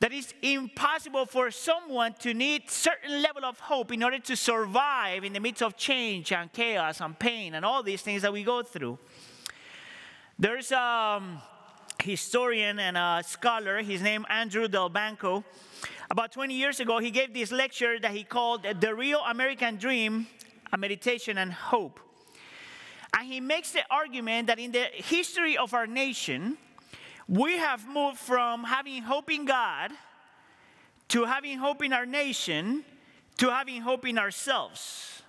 That 0.00 0.12
it's 0.12 0.32
impossible 0.42 1.26
for 1.26 1.50
someone 1.50 2.14
to 2.20 2.32
need 2.32 2.70
certain 2.70 3.20
level 3.20 3.44
of 3.44 3.58
hope 3.58 3.92
in 3.92 4.02
order 4.02 4.18
to 4.20 4.36
survive 4.36 5.24
in 5.24 5.32
the 5.32 5.40
midst 5.40 5.62
of 5.62 5.76
change 5.76 6.32
and 6.32 6.52
chaos 6.52 7.00
and 7.00 7.18
pain 7.18 7.54
and 7.54 7.64
all 7.64 7.82
these 7.82 8.02
things 8.02 8.22
that 8.22 8.32
we 8.32 8.44
go 8.44 8.62
through. 8.62 8.98
There's 10.38 10.70
a 10.70 11.20
historian 12.00 12.78
and 12.78 12.96
a 12.96 13.24
scholar, 13.26 13.82
his 13.82 14.00
name 14.00 14.24
Andrew 14.28 14.68
Delbanco. 14.68 15.42
About 16.10 16.32
20 16.32 16.54
years 16.54 16.80
ago, 16.80 17.00
he 17.00 17.10
gave 17.10 17.34
this 17.34 17.50
lecture 17.50 17.98
that 17.98 18.12
he 18.12 18.22
called 18.22 18.66
The 18.80 18.94
Real 18.94 19.20
American 19.28 19.76
Dream, 19.76 20.26
a 20.72 20.76
Meditation 20.76 21.38
and 21.38 21.52
Hope. 21.52 22.00
And 23.16 23.26
he 23.26 23.40
makes 23.40 23.72
the 23.72 23.82
argument 23.90 24.48
that 24.48 24.58
in 24.58 24.72
the 24.72 24.86
history 24.92 25.56
of 25.56 25.74
our 25.74 25.86
nation, 25.86 26.58
we 27.28 27.58
have 27.58 27.88
moved 27.88 28.18
from 28.18 28.64
having 28.64 29.02
hope 29.02 29.30
in 29.30 29.44
God 29.44 29.92
to 31.08 31.24
having 31.24 31.58
hope 31.58 31.82
in 31.82 31.92
our 31.92 32.06
nation 32.06 32.84
to 33.38 33.50
having 33.50 33.80
hope 33.80 34.06
in 34.06 34.18
ourselves. 34.18 35.22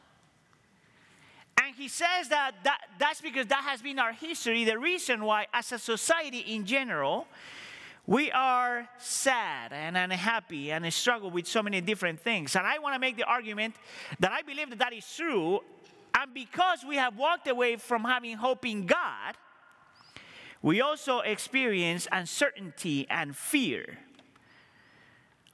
And 1.61 1.75
he 1.75 1.87
says 1.87 2.29
that, 2.29 2.53
that 2.63 2.81
that's 2.97 3.21
because 3.21 3.47
that 3.47 3.63
has 3.63 3.81
been 3.81 3.99
our 3.99 4.13
history, 4.13 4.63
the 4.63 4.77
reason 4.77 5.23
why, 5.23 5.47
as 5.53 5.71
a 5.71 5.79
society 5.79 6.39
in 6.39 6.65
general, 6.65 7.27
we 8.10 8.32
are 8.32 8.89
sad 8.97 9.72
and 9.72 9.95
unhappy 9.95 10.72
and 10.72 10.91
struggle 10.91 11.30
with 11.30 11.45
so 11.45 11.62
many 11.62 11.80
different 11.80 12.20
things. 12.20 12.55
And 12.55 12.66
I 12.66 12.80
want 12.80 12.95
to 12.95 12.99
make 12.99 13.18
the 13.18 13.24
argument 13.24 13.76
that 14.20 14.32
I 14.32 14.41
believe 14.41 14.72
that 14.72 14.80
that 14.80 14.93
is 14.93 15.05
true. 15.16 15.60
And 16.16 16.34
because 16.34 16.84
we 16.84 16.95
have 16.95 17.20
walked 17.20 17.47
away 17.47 17.76
from 17.76 18.03
having 18.03 18.36
hope 18.38 18.66
in 18.66 18.88
God, 18.88 19.36
we 20.64 20.82
also 20.82 21.20
experience 21.20 22.07
uncertainty 22.12 23.05
and 23.12 23.38
fear. 23.38 23.99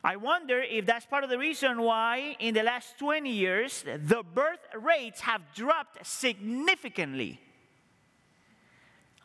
I 0.01 0.15
wonder 0.15 0.61
if 0.61 0.85
that's 0.85 1.05
part 1.05 1.25
of 1.25 1.29
the 1.29 1.37
reason 1.37 1.81
why, 1.81 2.37
in 2.39 2.53
the 2.53 2.63
last 2.63 2.97
20 2.99 3.29
years, 3.29 3.83
the 3.83 4.23
birth 4.23 4.65
rates 4.79 5.19
have 5.19 5.41
dropped 5.53 6.05
significantly. 6.05 7.41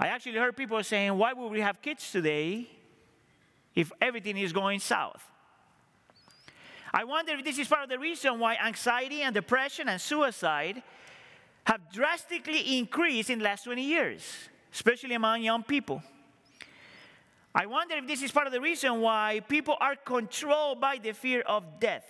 I 0.00 0.08
actually 0.08 0.34
heard 0.34 0.56
people 0.56 0.82
saying, 0.82 1.16
Why 1.16 1.32
would 1.32 1.52
we 1.52 1.60
have 1.60 1.80
kids 1.80 2.10
today 2.10 2.79
if 3.74 3.92
everything 4.00 4.36
is 4.36 4.52
going 4.52 4.80
south? 4.80 5.22
I 6.92 7.04
wonder 7.04 7.32
if 7.34 7.44
this 7.44 7.58
is 7.58 7.68
part 7.68 7.84
of 7.84 7.88
the 7.88 7.98
reason 7.98 8.38
why 8.38 8.56
anxiety 8.56 9.22
and 9.22 9.32
depression 9.32 9.88
and 9.88 10.00
suicide 10.00 10.82
have 11.64 11.92
drastically 11.92 12.78
increased 12.78 13.30
in 13.30 13.38
the 13.38 13.44
last 13.44 13.64
20 13.64 13.82
years, 13.82 14.22
especially 14.72 15.14
among 15.14 15.42
young 15.42 15.62
people. 15.62 16.02
I 17.54 17.66
wonder 17.66 17.96
if 17.96 18.06
this 18.06 18.22
is 18.22 18.30
part 18.30 18.46
of 18.46 18.52
the 18.52 18.60
reason 18.60 19.00
why 19.00 19.40
people 19.48 19.76
are 19.80 19.96
controlled 19.96 20.80
by 20.80 20.98
the 20.98 21.12
fear 21.12 21.42
of 21.42 21.80
death. 21.80 22.06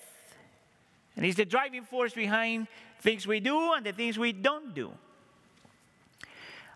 And 1.16 1.26
it's 1.26 1.36
the 1.36 1.44
driving 1.44 1.82
force 1.82 2.14
behind 2.14 2.68
things 3.00 3.26
we 3.26 3.40
do 3.40 3.72
and 3.72 3.84
the 3.84 3.92
things 3.92 4.18
we 4.18 4.32
don't 4.32 4.74
do. 4.74 4.92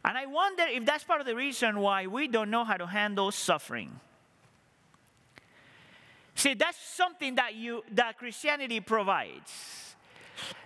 And 0.05 0.18
I 0.18 0.26
wonder 0.26 0.64
if 0.66 0.85
that's 0.85 1.05
part 1.05 1.20
of 1.20 1.26
the 1.26 1.35
reason 1.35 1.78
why 1.78 2.07
we 2.07 2.28
don't 2.28 2.51
know 2.51 2.64
how 2.64 2.76
to 2.76 2.87
handle 2.87 3.30
suffering. 3.30 4.01
See, 6.35 6.55
that's 6.55 6.78
something 6.78 7.37
that 7.37 7.55
you 7.55 7.82
that 7.93 8.18
Christianity 8.18 8.80
provides. 8.80 9.95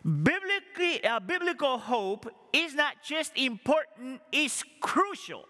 Biblically, 0.03 1.05
uh, 1.05 1.21
biblical 1.21 1.79
hope 1.79 2.33
is 2.53 2.75
not 2.75 3.03
just 3.03 3.37
important; 3.37 4.21
it's 4.33 4.65
crucial 4.81 5.45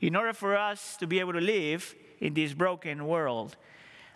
in 0.00 0.16
order 0.16 0.32
for 0.32 0.56
us 0.56 0.96
to 0.98 1.06
be 1.06 1.20
able 1.20 1.32
to 1.32 1.40
live 1.40 1.94
in 2.20 2.34
this 2.34 2.52
broken 2.52 3.06
world. 3.06 3.56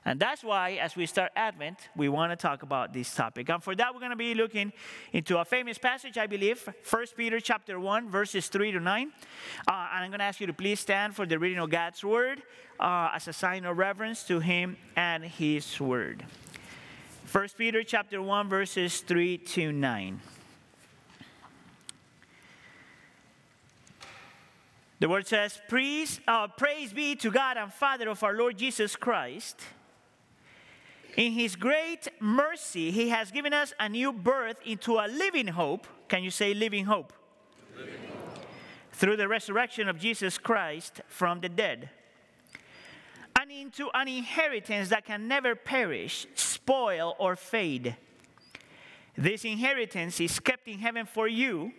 And 0.06 0.20
that's 0.20 0.44
why, 0.44 0.74
as 0.74 0.94
we 0.94 1.04
start 1.04 1.32
Advent, 1.34 1.88
we 1.96 2.08
want 2.08 2.30
to 2.30 2.36
talk 2.36 2.62
about 2.62 2.92
this 2.92 3.12
topic. 3.12 3.48
And 3.50 3.60
for 3.60 3.74
that, 3.74 3.92
we're 3.92 3.98
going 3.98 4.10
to 4.10 4.16
be 4.16 4.34
looking 4.34 4.72
into 5.12 5.38
a 5.38 5.44
famous 5.44 5.78
passage, 5.78 6.16
I 6.16 6.28
believe, 6.28 6.66
1 6.88 7.06
Peter 7.16 7.40
chapter 7.40 7.80
1, 7.80 8.08
verses 8.08 8.46
3 8.46 8.70
to 8.70 8.78
9. 8.78 9.12
Uh, 9.66 9.88
and 9.94 10.04
I'm 10.04 10.10
going 10.10 10.20
to 10.20 10.24
ask 10.24 10.40
you 10.40 10.46
to 10.46 10.52
please 10.52 10.78
stand 10.78 11.16
for 11.16 11.26
the 11.26 11.40
reading 11.40 11.58
of 11.58 11.70
God's 11.70 12.04
word 12.04 12.40
uh, 12.78 13.10
as 13.14 13.26
a 13.26 13.32
sign 13.32 13.64
of 13.64 13.78
reverence 13.78 14.22
to 14.28 14.38
Him 14.38 14.76
and 14.94 15.24
His 15.24 15.80
word. 15.80 16.24
1 17.32 17.48
Peter 17.58 17.82
chapter 17.82 18.22
1, 18.22 18.48
verses 18.48 19.00
3 19.00 19.38
to 19.38 19.72
9. 19.72 20.20
The 25.00 25.08
word 25.08 25.26
says, 25.26 25.60
praise, 25.68 26.20
uh, 26.28 26.46
praise 26.46 26.92
be 26.92 27.16
to 27.16 27.30
God 27.32 27.56
and 27.56 27.72
Father 27.72 28.08
of 28.08 28.22
our 28.22 28.34
Lord 28.34 28.56
Jesus 28.56 28.94
Christ. 28.94 29.60
In 31.16 31.32
his 31.32 31.56
great 31.56 32.08
mercy, 32.20 32.90
he 32.90 33.08
has 33.08 33.30
given 33.30 33.54
us 33.54 33.72
a 33.80 33.88
new 33.88 34.12
birth 34.12 34.58
into 34.66 34.98
a 34.98 35.08
living 35.08 35.48
hope. 35.48 35.86
Can 36.08 36.22
you 36.22 36.30
say 36.30 36.52
living 36.52 36.84
hope? 36.84 37.14
Through 38.92 39.16
the 39.16 39.26
resurrection 39.26 39.88
of 39.88 39.98
Jesus 39.98 40.36
Christ 40.36 41.00
from 41.08 41.40
the 41.40 41.48
dead. 41.48 41.88
And 43.38 43.50
into 43.50 43.88
an 43.94 44.08
inheritance 44.08 44.90
that 44.90 45.06
can 45.06 45.26
never 45.26 45.54
perish, 45.54 46.26
spoil, 46.34 47.16
or 47.18 47.34
fade. 47.34 47.96
This 49.16 49.44
inheritance 49.46 50.20
is 50.20 50.38
kept 50.38 50.68
in 50.68 50.78
heaven 50.78 51.06
for 51.06 51.28
you 51.28 51.72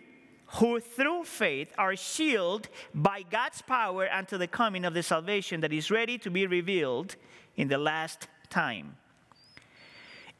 who 0.54 0.80
through 0.80 1.24
faith 1.24 1.68
are 1.78 1.94
shielded 1.94 2.68
by 2.94 3.22
God's 3.22 3.62
power 3.62 4.04
until 4.04 4.38
the 4.38 4.46
coming 4.46 4.84
of 4.84 4.94
the 4.94 5.02
salvation 5.02 5.60
that 5.60 5.72
is 5.72 5.90
ready 5.90 6.18
to 6.18 6.30
be 6.30 6.46
revealed 6.46 7.16
in 7.54 7.68
the 7.68 7.78
last 7.78 8.28
time. 8.48 8.96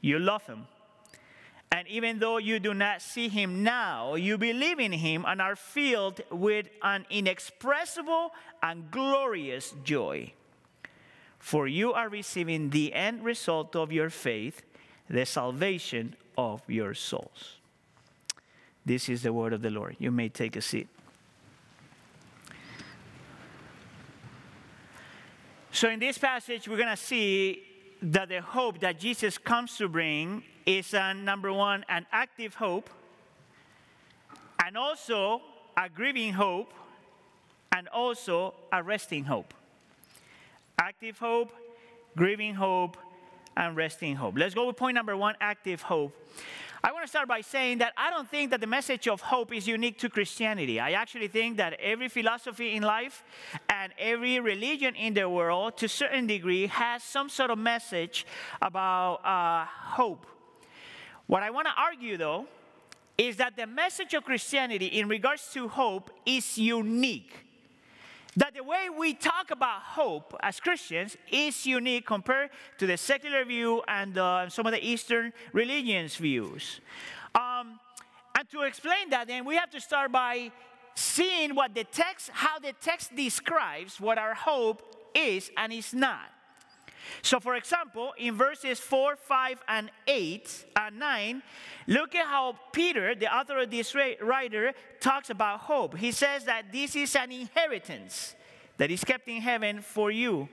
you 0.00 0.18
love 0.18 0.46
him. 0.46 0.66
And 1.72 1.86
even 1.88 2.20
though 2.20 2.38
you 2.38 2.58
do 2.58 2.72
not 2.72 3.02
see 3.02 3.28
him 3.28 3.62
now, 3.62 4.14
you 4.14 4.38
believe 4.38 4.78
in 4.78 4.92
him 4.92 5.24
and 5.26 5.42
are 5.42 5.56
filled 5.56 6.20
with 6.30 6.68
an 6.82 7.04
inexpressible 7.10 8.32
and 8.62 8.90
glorious 8.90 9.74
joy. 9.84 10.32
For 11.38 11.66
you 11.66 11.92
are 11.92 12.08
receiving 12.08 12.70
the 12.70 12.94
end 12.94 13.24
result 13.24 13.76
of 13.76 13.92
your 13.92 14.10
faith, 14.10 14.62
the 15.10 15.26
salvation 15.26 16.16
of 16.38 16.62
your 16.68 16.94
souls. 16.94 17.56
This 18.84 19.08
is 19.08 19.22
the 19.22 19.32
word 19.32 19.52
of 19.52 19.62
the 19.62 19.70
Lord. 19.70 19.96
You 19.98 20.10
may 20.10 20.28
take 20.28 20.56
a 20.56 20.62
seat. 20.62 20.88
So, 25.72 25.90
in 25.90 26.00
this 26.00 26.16
passage, 26.16 26.68
we're 26.68 26.78
going 26.78 26.88
to 26.88 26.96
see 26.96 27.65
that 28.02 28.28
the 28.28 28.40
hope 28.40 28.80
that 28.80 28.98
Jesus 28.98 29.38
comes 29.38 29.76
to 29.78 29.88
bring 29.88 30.42
is, 30.64 30.94
uh, 30.94 31.12
number 31.12 31.52
one, 31.52 31.84
an 31.88 32.06
active 32.12 32.54
hope, 32.54 32.90
and 34.64 34.76
also 34.76 35.40
a 35.76 35.88
grieving 35.88 36.32
hope, 36.32 36.72
and 37.72 37.88
also 37.88 38.54
a 38.72 38.82
resting 38.82 39.24
hope. 39.24 39.54
Active 40.78 41.18
hope, 41.18 41.52
grieving 42.16 42.54
hope, 42.54 42.96
and 43.56 43.76
resting 43.76 44.16
hope. 44.16 44.36
Let's 44.36 44.54
go 44.54 44.66
with 44.66 44.76
point 44.76 44.94
number 44.94 45.16
one 45.16 45.34
active 45.40 45.82
hope. 45.82 46.14
I 46.86 46.92
want 46.92 47.02
to 47.02 47.08
start 47.08 47.26
by 47.26 47.40
saying 47.40 47.78
that 47.78 47.94
I 47.96 48.10
don't 48.10 48.30
think 48.30 48.52
that 48.52 48.60
the 48.60 48.66
message 48.68 49.08
of 49.08 49.20
hope 49.20 49.52
is 49.52 49.66
unique 49.66 49.98
to 49.98 50.08
Christianity. 50.08 50.78
I 50.78 50.92
actually 50.92 51.26
think 51.26 51.56
that 51.56 51.72
every 51.80 52.08
philosophy 52.08 52.76
in 52.76 52.84
life 52.84 53.24
and 53.68 53.92
every 53.98 54.38
religion 54.38 54.94
in 54.94 55.12
the 55.12 55.28
world, 55.28 55.78
to 55.78 55.86
a 55.86 55.88
certain 55.88 56.28
degree, 56.28 56.68
has 56.68 57.02
some 57.02 57.28
sort 57.28 57.50
of 57.50 57.58
message 57.58 58.24
about 58.62 59.14
uh, 59.24 59.66
hope. 59.66 60.26
What 61.26 61.42
I 61.42 61.50
want 61.50 61.66
to 61.66 61.72
argue, 61.76 62.16
though, 62.16 62.46
is 63.18 63.36
that 63.38 63.56
the 63.56 63.66
message 63.66 64.14
of 64.14 64.24
Christianity 64.24 64.86
in 64.86 65.08
regards 65.08 65.52
to 65.54 65.66
hope 65.66 66.12
is 66.24 66.56
unique 66.56 67.45
that 68.36 68.54
the 68.54 68.62
way 68.62 68.88
we 68.96 69.14
talk 69.14 69.50
about 69.50 69.80
hope 69.82 70.36
as 70.40 70.60
Christians 70.60 71.16
is 71.30 71.66
unique 71.66 72.06
compared 72.06 72.50
to 72.78 72.86
the 72.86 72.96
secular 72.96 73.44
view 73.44 73.82
and 73.88 74.18
uh, 74.18 74.48
some 74.48 74.66
of 74.66 74.72
the 74.72 74.86
Eastern 74.86 75.32
religions' 75.52 76.16
views. 76.16 76.80
Um, 77.34 77.80
and 78.38 78.48
to 78.50 78.62
explain 78.62 79.10
that, 79.10 79.26
then 79.28 79.44
we 79.46 79.56
have 79.56 79.70
to 79.70 79.80
start 79.80 80.12
by 80.12 80.52
seeing 80.94 81.54
what 81.54 81.74
the 81.74 81.84
text, 81.84 82.30
how 82.32 82.58
the 82.58 82.74
text 82.80 83.16
describes 83.16 84.00
what 84.00 84.18
our 84.18 84.34
hope 84.34 84.82
is 85.14 85.50
and 85.56 85.72
is 85.72 85.94
not. 85.94 86.30
So, 87.22 87.40
for 87.40 87.54
example, 87.54 88.12
in 88.18 88.34
verses 88.34 88.78
4, 88.80 89.16
5, 89.16 89.62
and 89.68 89.90
8 90.06 90.64
and 90.76 90.98
9, 90.98 91.42
look 91.86 92.14
at 92.14 92.26
how 92.26 92.56
Peter, 92.72 93.14
the 93.14 93.34
author 93.34 93.58
of 93.58 93.70
this 93.70 93.94
writer, 93.94 94.72
talks 95.00 95.30
about 95.30 95.60
hope. 95.60 95.96
He 95.96 96.12
says 96.12 96.44
that 96.44 96.72
this 96.72 96.96
is 96.96 97.14
an 97.16 97.32
inheritance 97.32 98.34
that 98.76 98.90
is 98.90 99.04
kept 99.04 99.28
in 99.28 99.40
heaven 99.40 99.80
for 99.80 100.10
you. 100.10 100.48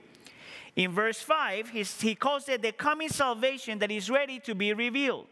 In 0.76 0.90
verse 0.90 1.20
5, 1.20 1.70
he 1.70 2.14
calls 2.14 2.48
it 2.48 2.62
the 2.62 2.72
coming 2.72 3.08
salvation 3.08 3.78
that 3.78 3.90
is 3.90 4.10
ready 4.10 4.40
to 4.40 4.54
be 4.54 4.72
revealed. 4.72 5.28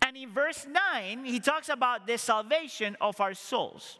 And 0.00 0.16
in 0.16 0.30
verse 0.30 0.66
9, 0.70 1.24
he 1.24 1.40
talks 1.40 1.68
about 1.68 2.06
the 2.06 2.18
salvation 2.18 2.96
of 3.00 3.20
our 3.20 3.34
souls. 3.34 3.98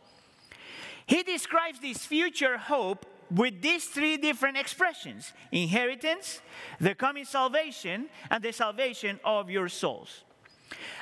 He 1.06 1.22
describes 1.22 1.80
this 1.80 2.04
future 2.06 2.56
hope 2.58 3.06
with 3.34 3.62
these 3.62 3.86
three 3.86 4.16
different 4.16 4.56
expressions 4.56 5.32
inheritance, 5.50 6.40
the 6.80 6.94
coming 6.94 7.24
salvation, 7.24 8.08
and 8.30 8.42
the 8.42 8.52
salvation 8.52 9.18
of 9.24 9.50
your 9.50 9.68
souls. 9.68 10.24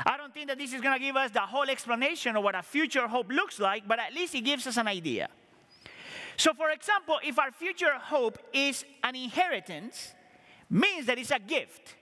I 0.04 0.16
don't 0.16 0.32
think 0.32 0.48
that 0.48 0.58
this 0.58 0.72
is 0.72 0.80
going 0.80 0.98
to 0.98 1.04
give 1.04 1.16
us 1.16 1.30
the 1.30 1.40
whole 1.40 1.68
explanation 1.68 2.36
of 2.36 2.42
what 2.42 2.54
a 2.54 2.62
future 2.62 3.06
hope 3.06 3.30
looks 3.30 3.58
like, 3.60 3.86
but 3.86 3.98
at 3.98 4.14
least 4.14 4.34
it 4.34 4.42
gives 4.42 4.66
us 4.66 4.76
an 4.76 4.88
idea. 4.88 5.28
So, 6.36 6.54
for 6.54 6.70
example, 6.70 7.18
if 7.22 7.38
our 7.38 7.52
future 7.52 7.92
hope 7.94 8.38
is 8.52 8.84
an 9.04 9.14
inheritance, 9.14 10.14
means 10.70 11.06
that 11.06 11.18
it's 11.18 11.30
a 11.30 11.38
gift 11.38 11.96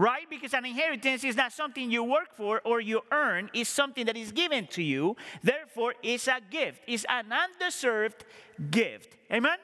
right? 0.00 0.30
Because 0.30 0.54
an 0.54 0.64
inheritance 0.64 1.24
is 1.24 1.36
not 1.36 1.52
something 1.52 1.90
you 1.90 2.02
work 2.02 2.32
for 2.32 2.62
or 2.64 2.80
you 2.80 3.02
earn, 3.12 3.50
it's 3.52 3.68
something 3.68 4.06
that 4.06 4.16
is 4.16 4.32
given 4.32 4.66
to 4.68 4.82
you. 4.82 5.14
Therefore, 5.42 5.94
it's 6.02 6.26
a 6.26 6.40
gift, 6.50 6.80
it's 6.86 7.04
an 7.06 7.26
undeserved 7.30 8.24
gift. 8.70 9.14
Amen? 9.30 9.58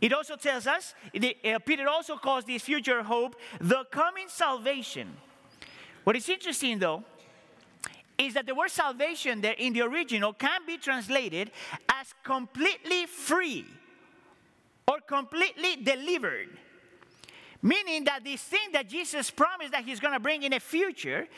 It 0.00 0.14
also 0.14 0.36
tells 0.36 0.66
us, 0.66 0.94
uh, 1.14 1.58
Peter 1.58 1.86
also 1.88 2.16
calls 2.16 2.46
this 2.46 2.62
future 2.62 3.02
hope 3.02 3.36
the 3.60 3.84
coming 3.90 4.28
salvation. 4.28 5.14
What 6.04 6.16
is 6.16 6.26
interesting 6.30 6.78
though, 6.78 7.04
is 8.16 8.32
that 8.32 8.46
the 8.46 8.54
word 8.54 8.70
salvation 8.70 9.42
there 9.42 9.56
in 9.58 9.74
the 9.74 9.82
original 9.82 10.32
can 10.32 10.64
be 10.66 10.78
translated 10.78 11.50
as 11.90 12.14
completely 12.24 13.04
free 13.04 13.66
or 14.88 15.00
completely 15.00 15.76
delivered. 15.76 16.48
Meaning 17.62 18.04
that 18.04 18.24
this 18.24 18.42
thing 18.42 18.72
that 18.72 18.88
Jesus 18.88 19.30
promised 19.30 19.72
that 19.72 19.84
He's 19.84 20.00
going 20.00 20.14
to 20.14 20.20
bring 20.20 20.42
in 20.42 20.50
the 20.50 20.60
future 20.60 21.28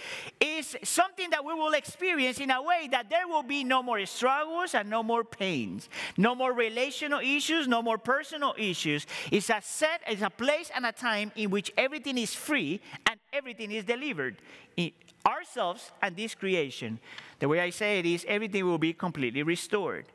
is 0.41 0.77
something 0.83 1.29
that 1.31 1.45
we 1.45 1.53
will 1.53 1.75
experience 1.75 2.41
in 2.41 2.51
a 2.51 2.63
way 2.63 2.89
that 2.91 3.11
there 3.11 3.29
will 3.29 3.43
be 3.43 3.63
no 3.63 3.83
more 3.83 4.05
struggles 4.07 4.75
and 4.75 4.89
no 4.89 5.03
more 5.03 5.23
pains, 5.23 5.89
no 6.17 6.35
more 6.35 6.53
relational 6.53 7.21
issues, 7.21 7.69
no 7.69 7.83
more 7.83 7.99
personal 7.99 8.55
issues. 8.57 9.07
It's 9.31 9.51
a 9.51 9.61
set, 9.63 10.01
it's 10.07 10.23
a 10.23 10.31
place 10.31 10.71
and 10.75 10.87
a 10.87 10.93
time 10.93 11.31
in 11.37 11.51
which 11.51 11.73
everything 11.77 12.17
is 12.17 12.35
free 12.35 12.81
and 13.07 13.21
everything 13.33 13.71
is 13.71 13.85
delivered. 13.85 14.39
In 14.77 14.93
ourselves 15.27 15.91
and 16.03 16.17
this 16.17 16.35
creation. 16.35 16.99
The 17.39 17.49
way 17.49 17.61
I 17.61 17.71
say 17.71 17.99
it 17.99 18.07
is 18.07 18.25
everything 18.29 18.65
will 18.65 18.79
be 18.79 18.93
completely 18.93 19.43
restored. 19.43 20.07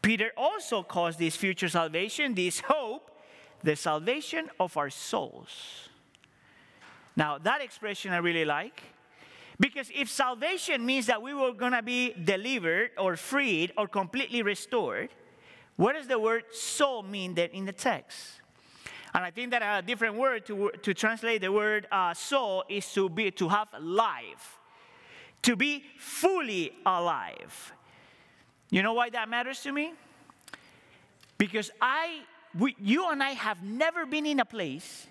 Peter 0.00 0.32
also 0.36 0.82
calls 0.82 1.16
this 1.16 1.36
future 1.36 1.68
salvation, 1.68 2.34
this 2.34 2.60
hope, 2.60 3.11
the 3.62 3.76
salvation 3.76 4.48
of 4.58 4.76
our 4.76 4.90
souls. 4.90 5.88
Now, 7.16 7.38
that 7.38 7.60
expression 7.60 8.12
I 8.12 8.18
really 8.18 8.44
like 8.44 8.82
because 9.60 9.90
if 9.94 10.10
salvation 10.10 10.84
means 10.84 11.06
that 11.06 11.22
we 11.22 11.34
were 11.34 11.52
going 11.52 11.72
to 11.72 11.82
be 11.82 12.12
delivered 12.12 12.90
or 12.98 13.16
freed 13.16 13.72
or 13.76 13.86
completely 13.86 14.42
restored, 14.42 15.10
what 15.76 15.94
does 15.94 16.06
the 16.06 16.18
word 16.18 16.44
soul 16.52 17.02
mean 17.02 17.34
there 17.34 17.48
in 17.52 17.64
the 17.64 17.72
text? 17.72 18.40
And 19.14 19.24
I 19.24 19.30
think 19.30 19.50
that 19.50 19.62
a 19.62 19.86
different 19.86 20.16
word 20.16 20.46
to, 20.46 20.70
to 20.82 20.94
translate 20.94 21.42
the 21.42 21.52
word 21.52 21.86
uh, 21.92 22.14
soul 22.14 22.64
is 22.68 22.90
to 22.94 23.08
be 23.08 23.30
to 23.32 23.48
have 23.48 23.68
life, 23.78 24.58
to 25.42 25.54
be 25.54 25.84
fully 25.98 26.72
alive. 26.86 27.72
You 28.70 28.82
know 28.82 28.94
why 28.94 29.10
that 29.10 29.28
matters 29.28 29.60
to 29.60 29.72
me? 29.72 29.92
Because 31.36 31.70
I 31.80 32.20
we, 32.58 32.76
you 32.80 33.10
and 33.10 33.22
I 33.22 33.30
have 33.30 33.62
never 33.62 34.06
been 34.06 34.26
in 34.26 34.40
a 34.40 34.44
place 34.44 35.06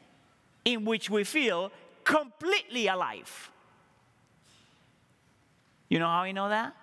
in 0.64 0.86
which 0.86 1.10
we 1.10 1.24
feel 1.24 1.72
completely 2.04 2.88
alive. 2.88 3.52
You 5.90 6.00
know 6.00 6.08
how 6.08 6.22
I 6.22 6.32
know 6.32 6.50
that? 6.50 6.76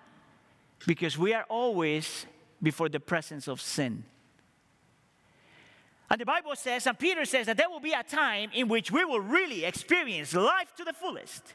Because 0.85 1.17
we 1.17 1.33
are 1.33 1.45
always 1.49 2.25
before 2.61 2.89
the 2.89 2.99
presence 2.99 3.47
of 3.47 3.61
sin. 3.61 4.03
And 6.09 6.19
the 6.19 6.25
Bible 6.25 6.55
says, 6.55 6.87
and 6.87 6.97
Peter 6.97 7.23
says, 7.25 7.45
that 7.45 7.57
there 7.57 7.69
will 7.69 7.79
be 7.79 7.93
a 7.93 8.03
time 8.03 8.49
in 8.53 8.67
which 8.67 8.91
we 8.91 9.05
will 9.05 9.19
really 9.19 9.63
experience 9.63 10.33
life 10.33 10.73
to 10.77 10.83
the 10.83 10.93
fullest. 10.93 11.53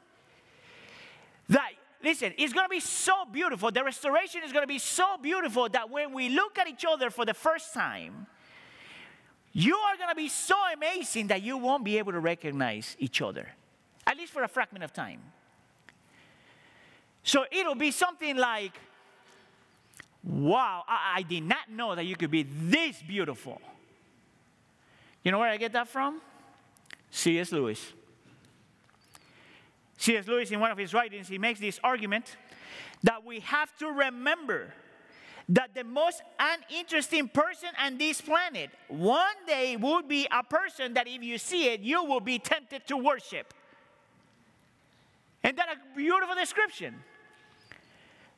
That, 1.48 1.70
listen, 2.02 2.32
it's 2.38 2.52
gonna 2.52 2.68
be 2.68 2.80
so 2.80 3.24
beautiful. 3.30 3.70
The 3.70 3.82
restoration 3.82 4.42
is 4.44 4.52
gonna 4.52 4.66
be 4.66 4.78
so 4.78 5.18
beautiful 5.20 5.68
that 5.70 5.90
when 5.90 6.12
we 6.12 6.28
look 6.28 6.58
at 6.58 6.68
each 6.68 6.84
other 6.88 7.10
for 7.10 7.24
the 7.24 7.34
first 7.34 7.74
time, 7.74 8.26
you 9.54 9.76
are 9.76 9.96
going 9.96 10.08
to 10.08 10.16
be 10.16 10.28
so 10.28 10.56
amazing 10.74 11.28
that 11.28 11.42
you 11.42 11.56
won't 11.56 11.84
be 11.84 11.96
able 11.98 12.10
to 12.12 12.18
recognize 12.18 12.96
each 12.98 13.22
other, 13.22 13.48
at 14.04 14.16
least 14.16 14.32
for 14.32 14.42
a 14.42 14.48
fragment 14.48 14.84
of 14.84 14.92
time. 14.92 15.20
So 17.22 17.44
it'll 17.52 17.76
be 17.76 17.92
something 17.92 18.36
like, 18.36 18.72
wow, 20.24 20.82
I, 20.88 21.14
I 21.18 21.22
did 21.22 21.44
not 21.44 21.70
know 21.70 21.94
that 21.94 22.04
you 22.04 22.16
could 22.16 22.32
be 22.32 22.42
this 22.42 23.00
beautiful. 23.00 23.62
You 25.22 25.30
know 25.30 25.38
where 25.38 25.50
I 25.50 25.56
get 25.56 25.72
that 25.72 25.86
from? 25.88 26.20
C.S. 27.12 27.52
Lewis. 27.52 27.92
C.S. 29.98 30.26
Lewis, 30.26 30.50
in 30.50 30.58
one 30.58 30.72
of 30.72 30.78
his 30.78 30.92
writings, 30.92 31.28
he 31.28 31.38
makes 31.38 31.60
this 31.60 31.78
argument 31.84 32.36
that 33.04 33.24
we 33.24 33.38
have 33.40 33.74
to 33.78 33.86
remember 33.86 34.74
that 35.48 35.74
the 35.74 35.84
most 35.84 36.22
uninteresting 36.38 37.28
person 37.28 37.68
on 37.80 37.98
this 37.98 38.20
planet 38.20 38.70
one 38.88 39.36
day 39.46 39.76
would 39.76 40.08
be 40.08 40.26
a 40.30 40.42
person 40.42 40.94
that 40.94 41.06
if 41.06 41.22
you 41.22 41.38
see 41.38 41.68
it, 41.68 41.80
you 41.80 42.02
will 42.04 42.20
be 42.20 42.38
tempted 42.38 42.86
to 42.86 42.96
worship. 42.96 43.52
Isn't 45.42 45.56
that 45.56 45.68
a 45.68 45.96
beautiful 45.96 46.34
description? 46.34 46.94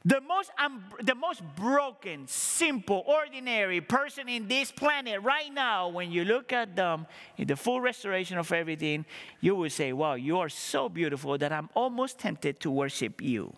The 0.05 0.21
most, 0.21 0.51
um, 0.57 0.85
the 1.03 1.17
most 1.17 1.43
broken, 1.57 2.29
simple, 2.29 3.03
ordinary 3.07 3.81
person 3.81 4.29
in 4.29 4.47
this 4.47 4.71
planet 4.71 5.21
right 5.23 5.53
now, 5.53 5.89
when 5.89 6.13
you 6.13 6.25
look 6.25 6.53
at 6.53 6.77
them 6.77 7.07
in 7.37 7.49
the 7.49 7.57
full 7.57 7.81
restoration 7.81 8.39
of 8.39 8.53
everything, 8.53 9.05
you 9.41 9.57
will 9.57 9.71
say, 9.71 9.93
Wow, 9.93 10.15
you 10.15 10.39
are 10.39 10.49
so 10.49 10.89
beautiful 10.89 11.37
that 11.39 11.53
I'm 11.53 11.71
almost 11.75 12.21
tempted 12.21 12.61
to 12.61 12.71
worship 12.71 13.21
you. 13.21 13.53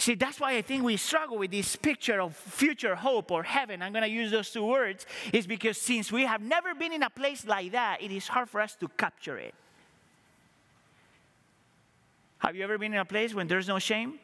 See, 0.00 0.14
that's 0.14 0.40
why 0.40 0.56
I 0.56 0.62
think 0.62 0.82
we 0.82 0.96
struggle 0.96 1.36
with 1.36 1.50
this 1.50 1.76
picture 1.76 2.22
of 2.22 2.34
future 2.34 2.94
hope 2.94 3.30
or 3.30 3.42
heaven. 3.42 3.82
I'm 3.82 3.92
going 3.92 4.02
to 4.02 4.08
use 4.08 4.30
those 4.30 4.50
two 4.50 4.64
words, 4.64 5.04
is 5.30 5.46
because 5.46 5.76
since 5.76 6.10
we 6.10 6.24
have 6.24 6.40
never 6.40 6.74
been 6.74 6.94
in 6.94 7.02
a 7.02 7.10
place 7.10 7.46
like 7.46 7.72
that, 7.72 8.00
it 8.00 8.10
is 8.10 8.26
hard 8.26 8.48
for 8.48 8.62
us 8.62 8.74
to 8.76 8.88
capture 8.88 9.36
it. 9.36 9.54
Have 12.38 12.56
you 12.56 12.64
ever 12.64 12.78
been 12.78 12.94
in 12.94 12.98
a 12.98 13.04
place 13.04 13.34
when 13.34 13.46
there's 13.46 13.68
no 13.68 13.78
shame? 13.78 14.18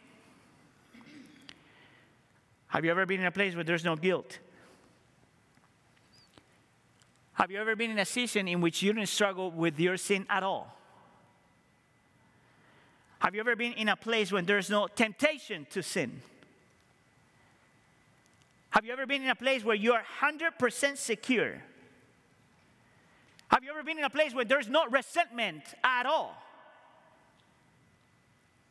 Have 2.69 2.87
you 2.87 2.91
ever 2.91 3.05
been 3.05 3.21
in 3.21 3.27
a 3.27 3.31
place 3.31 3.55
where 3.55 3.63
there's 3.63 3.85
no 3.85 3.97
guilt? 3.97 4.39
Have 7.35 7.51
you 7.51 7.61
ever 7.61 7.77
been 7.77 7.91
in 7.91 7.99
a 7.99 8.07
season 8.07 8.49
in 8.49 8.63
which 8.63 8.83
you 8.83 8.95
didn't 8.95 9.11
struggle 9.11 9.51
with 9.51 9.79
your 9.79 9.99
sin 9.99 10.25
at 10.31 10.43
all? 10.43 10.76
Have 13.19 13.35
you 13.35 13.41
ever 13.41 13.57
been 13.57 13.73
in 13.73 13.89
a 13.89 13.97
place 13.97 14.31
when 14.31 14.45
there's 14.45 14.71
no 14.71 14.87
temptation 14.87 15.67
to 15.71 15.83
sin? 15.83 16.21
Have 18.71 18.85
you 18.85 18.93
ever 18.93 19.07
been 19.07 19.23
in 19.23 19.31
a 19.31 19.35
place 19.35 19.65
where 19.65 19.75
you 19.75 19.95
are 19.95 20.03
100% 20.21 20.97
secure? 20.99 21.63
Have 23.49 23.65
you 23.65 23.71
ever 23.71 23.83
been 23.83 23.99
in 23.99 24.05
a 24.05 24.11
place 24.11 24.35
where 24.35 24.45
there's 24.45 24.69
no 24.69 24.87
resentment 24.87 25.63
at 25.83 26.05
all? 26.05 26.37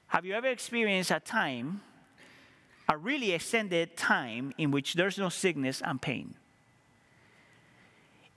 Have 0.08 0.26
you 0.26 0.34
ever 0.34 0.48
experienced 0.48 1.12
a 1.12 1.20
time, 1.20 1.82
a 2.88 2.98
really 2.98 3.32
extended 3.32 3.98
time, 3.98 4.54
in 4.58 4.70
which 4.70 4.94
there's 4.94 5.18
no 5.18 5.30
sickness 5.30 5.82
and 5.84 6.02
pain? 6.02 6.36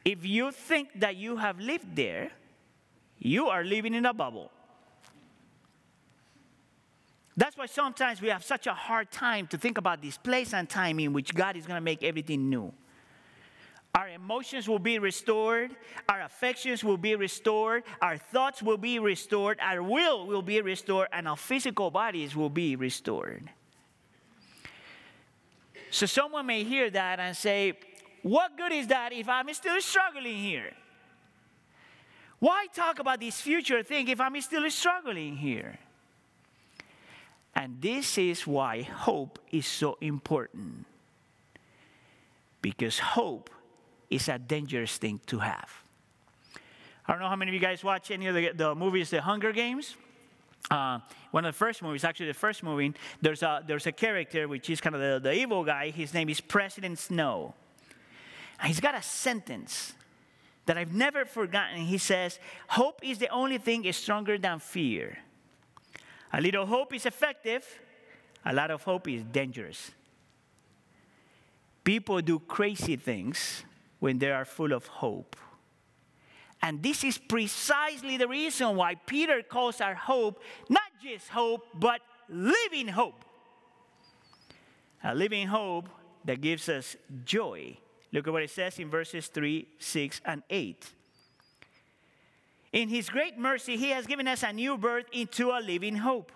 If 0.04 0.24
you 0.24 0.52
think 0.52 1.00
that 1.00 1.16
you 1.16 1.36
have 1.36 1.60
lived 1.60 1.94
there, 1.94 2.30
you 3.18 3.48
are 3.48 3.62
living 3.62 3.92
in 3.92 4.06
a 4.06 4.14
bubble. 4.14 4.50
That's 7.38 7.56
why 7.56 7.66
sometimes 7.66 8.20
we 8.20 8.30
have 8.30 8.42
such 8.42 8.66
a 8.66 8.74
hard 8.74 9.12
time 9.12 9.46
to 9.48 9.56
think 9.56 9.78
about 9.78 10.02
this 10.02 10.18
place 10.18 10.52
and 10.52 10.68
time 10.68 10.98
in 10.98 11.12
which 11.12 11.32
God 11.32 11.56
is 11.56 11.66
going 11.66 11.76
to 11.76 11.80
make 11.80 12.02
everything 12.02 12.50
new. 12.50 12.72
Our 13.94 14.08
emotions 14.08 14.68
will 14.68 14.80
be 14.80 14.98
restored, 14.98 15.70
our 16.08 16.22
affections 16.22 16.82
will 16.82 16.96
be 16.96 17.14
restored, 17.14 17.84
our 18.02 18.18
thoughts 18.18 18.60
will 18.60 18.76
be 18.76 18.98
restored, 18.98 19.60
our 19.62 19.80
will 19.80 20.26
will 20.26 20.42
be 20.42 20.60
restored, 20.60 21.06
and 21.12 21.28
our 21.28 21.36
physical 21.36 21.92
bodies 21.92 22.34
will 22.34 22.50
be 22.50 22.74
restored. 22.74 23.48
So 25.92 26.06
someone 26.06 26.44
may 26.44 26.64
hear 26.64 26.90
that 26.90 27.20
and 27.20 27.36
say, 27.36 27.78
What 28.22 28.56
good 28.56 28.72
is 28.72 28.88
that 28.88 29.12
if 29.12 29.28
I'm 29.28 29.54
still 29.54 29.80
struggling 29.80 30.38
here? 30.38 30.72
Why 32.40 32.66
talk 32.74 32.98
about 32.98 33.20
this 33.20 33.40
future 33.40 33.84
thing 33.84 34.08
if 34.08 34.20
I'm 34.20 34.40
still 34.40 34.68
struggling 34.70 35.36
here? 35.36 35.78
And 37.54 37.80
this 37.80 38.18
is 38.18 38.46
why 38.46 38.82
hope 38.82 39.38
is 39.50 39.66
so 39.66 39.98
important. 40.00 40.86
Because 42.62 42.98
hope 42.98 43.50
is 44.10 44.28
a 44.28 44.38
dangerous 44.38 44.96
thing 44.96 45.20
to 45.26 45.38
have. 45.38 45.70
I 47.06 47.12
don't 47.12 47.20
know 47.20 47.28
how 47.28 47.36
many 47.36 47.50
of 47.50 47.54
you 47.54 47.60
guys 47.60 47.82
watch 47.82 48.10
any 48.10 48.26
of 48.26 48.34
the, 48.34 48.50
the 48.54 48.74
movies, 48.74 49.10
The 49.10 49.22
Hunger 49.22 49.52
Games. 49.52 49.96
Uh, 50.70 50.98
one 51.30 51.44
of 51.44 51.54
the 51.54 51.58
first 51.58 51.82
movies, 51.82 52.04
actually 52.04 52.26
the 52.26 52.34
first 52.34 52.62
movie, 52.62 52.92
there's 53.22 53.42
a, 53.42 53.64
there's 53.66 53.86
a 53.86 53.92
character 53.92 54.46
which 54.46 54.68
is 54.68 54.80
kind 54.80 54.94
of 54.94 55.00
the, 55.00 55.20
the 55.30 55.32
evil 55.32 55.64
guy. 55.64 55.90
His 55.90 56.12
name 56.12 56.28
is 56.28 56.40
President 56.40 56.98
Snow. 56.98 57.54
And 58.60 58.68
he's 58.68 58.80
got 58.80 58.94
a 58.94 59.02
sentence 59.02 59.94
that 60.66 60.76
I've 60.76 60.92
never 60.92 61.24
forgotten. 61.24 61.78
He 61.78 61.98
says, 61.98 62.38
Hope 62.68 63.00
is 63.02 63.18
the 63.18 63.28
only 63.28 63.58
thing 63.58 63.90
stronger 63.92 64.36
than 64.36 64.58
fear. 64.58 65.18
A 66.32 66.40
little 66.40 66.66
hope 66.66 66.94
is 66.94 67.06
effective, 67.06 67.64
a 68.44 68.52
lot 68.52 68.70
of 68.70 68.82
hope 68.82 69.08
is 69.08 69.22
dangerous. 69.24 69.90
People 71.84 72.20
do 72.20 72.38
crazy 72.38 72.96
things 72.96 73.64
when 73.98 74.18
they 74.18 74.30
are 74.30 74.44
full 74.44 74.72
of 74.72 74.86
hope. 74.86 75.36
And 76.60 76.82
this 76.82 77.04
is 77.04 77.18
precisely 77.18 78.16
the 78.16 78.28
reason 78.28 78.76
why 78.76 78.96
Peter 78.96 79.42
calls 79.42 79.80
our 79.80 79.94
hope 79.94 80.42
not 80.68 80.90
just 81.02 81.28
hope, 81.28 81.66
but 81.74 82.00
living 82.28 82.88
hope. 82.88 83.24
A 85.04 85.14
living 85.14 85.46
hope 85.46 85.88
that 86.24 86.40
gives 86.40 86.68
us 86.68 86.96
joy. 87.24 87.78
Look 88.12 88.26
at 88.26 88.32
what 88.32 88.42
it 88.42 88.50
says 88.50 88.78
in 88.78 88.90
verses 88.90 89.28
3, 89.28 89.66
6, 89.78 90.20
and 90.24 90.42
8. 90.50 90.92
In 92.78 92.88
his 92.88 93.08
great 93.08 93.36
mercy, 93.36 93.76
he 93.76 93.90
has 93.90 94.06
given 94.06 94.28
us 94.28 94.44
a 94.44 94.52
new 94.52 94.78
birth 94.78 95.06
into 95.10 95.50
a 95.50 95.58
living 95.58 95.96
hope. 95.96 96.30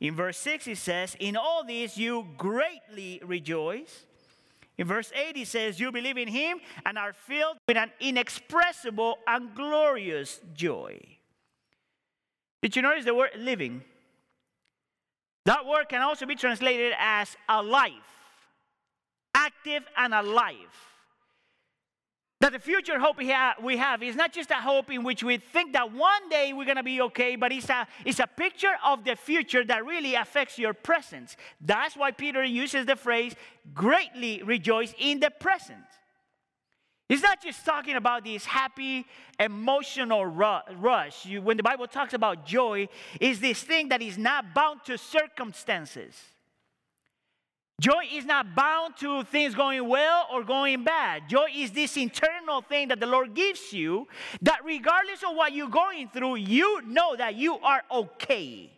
In 0.00 0.16
verse 0.16 0.36
6, 0.38 0.64
he 0.64 0.74
says, 0.74 1.16
In 1.20 1.36
all 1.36 1.62
this 1.62 1.96
you 1.96 2.26
greatly 2.36 3.22
rejoice. 3.24 4.06
In 4.76 4.88
verse 4.88 5.12
8, 5.14 5.36
he 5.36 5.44
says, 5.44 5.78
You 5.78 5.92
believe 5.92 6.18
in 6.18 6.26
him 6.26 6.58
and 6.84 6.98
are 6.98 7.12
filled 7.12 7.58
with 7.68 7.76
an 7.76 7.92
inexpressible 8.00 9.18
and 9.24 9.54
glorious 9.54 10.40
joy. 10.52 10.98
Did 12.60 12.74
you 12.74 12.82
notice 12.82 13.04
the 13.04 13.14
word 13.14 13.30
living? 13.38 13.84
That 15.44 15.64
word 15.64 15.88
can 15.88 16.02
also 16.02 16.26
be 16.26 16.34
translated 16.34 16.92
as 16.98 17.36
alive, 17.48 18.02
active 19.32 19.84
and 19.96 20.12
alive. 20.12 20.91
That 22.42 22.50
the 22.50 22.58
future 22.58 22.98
hope 22.98 23.18
we 23.18 23.28
have, 23.28 23.62
we 23.62 23.76
have 23.76 24.02
is 24.02 24.16
not 24.16 24.32
just 24.32 24.50
a 24.50 24.54
hope 24.54 24.90
in 24.90 25.04
which 25.04 25.22
we 25.22 25.36
think 25.36 25.74
that 25.74 25.92
one 25.92 26.28
day 26.28 26.52
we're 26.52 26.64
going 26.64 26.76
to 26.76 26.82
be 26.82 27.00
okay, 27.02 27.36
but 27.36 27.52
it's 27.52 27.70
a, 27.70 27.86
it's 28.04 28.18
a 28.18 28.26
picture 28.26 28.72
of 28.84 29.04
the 29.04 29.14
future 29.14 29.62
that 29.64 29.86
really 29.86 30.16
affects 30.16 30.58
your 30.58 30.74
present. 30.74 31.36
That's 31.60 31.96
why 31.96 32.10
Peter 32.10 32.42
uses 32.42 32.84
the 32.84 32.96
phrase, 32.96 33.36
greatly 33.72 34.42
rejoice 34.42 34.92
in 34.98 35.20
the 35.20 35.30
present. 35.30 35.84
He's 37.08 37.22
not 37.22 37.40
just 37.40 37.64
talking 37.64 37.94
about 37.94 38.24
this 38.24 38.44
happy 38.44 39.06
emotional 39.38 40.26
rush. 40.26 41.24
You, 41.24 41.42
when 41.42 41.56
the 41.56 41.62
Bible 41.62 41.86
talks 41.86 42.12
about 42.12 42.44
joy, 42.44 42.88
is 43.20 43.38
this 43.38 43.62
thing 43.62 43.90
that 43.90 44.02
is 44.02 44.18
not 44.18 44.52
bound 44.52 44.80
to 44.86 44.98
circumstances. 44.98 46.20
Joy 47.80 48.04
is 48.12 48.24
not 48.24 48.54
bound 48.54 48.96
to 48.98 49.24
things 49.24 49.54
going 49.54 49.88
well 49.88 50.28
or 50.32 50.44
going 50.44 50.84
bad. 50.84 51.28
Joy 51.28 51.48
is 51.54 51.72
this 51.72 51.96
internal 51.96 52.60
thing 52.60 52.88
that 52.88 53.00
the 53.00 53.06
Lord 53.06 53.34
gives 53.34 53.72
you 53.72 54.06
that 54.42 54.64
regardless 54.64 55.22
of 55.28 55.34
what 55.34 55.52
you're 55.52 55.68
going 55.68 56.08
through, 56.08 56.36
you 56.36 56.82
know 56.82 57.16
that 57.16 57.34
you 57.34 57.56
are 57.58 57.82
okay. 57.90 58.70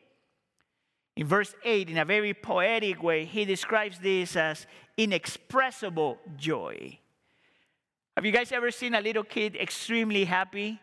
In 1.17 1.27
verse 1.27 1.55
8, 1.65 1.91
in 1.91 1.99
a 1.99 2.05
very 2.05 2.35
poetic 2.35 3.03
way, 3.03 3.25
he 3.25 3.45
describes 3.45 3.99
this 3.99 4.37
as 4.37 4.67
inexpressible 4.97 6.19
joy. 6.37 6.99
Have 8.17 8.25
you 8.25 8.33
guys 8.33 8.53
ever 8.53 8.71
seen 8.71 8.95
a 8.95 9.01
little 9.01 9.25
kid 9.25 9.57
extremely 9.57 10.25
happy 10.25 10.81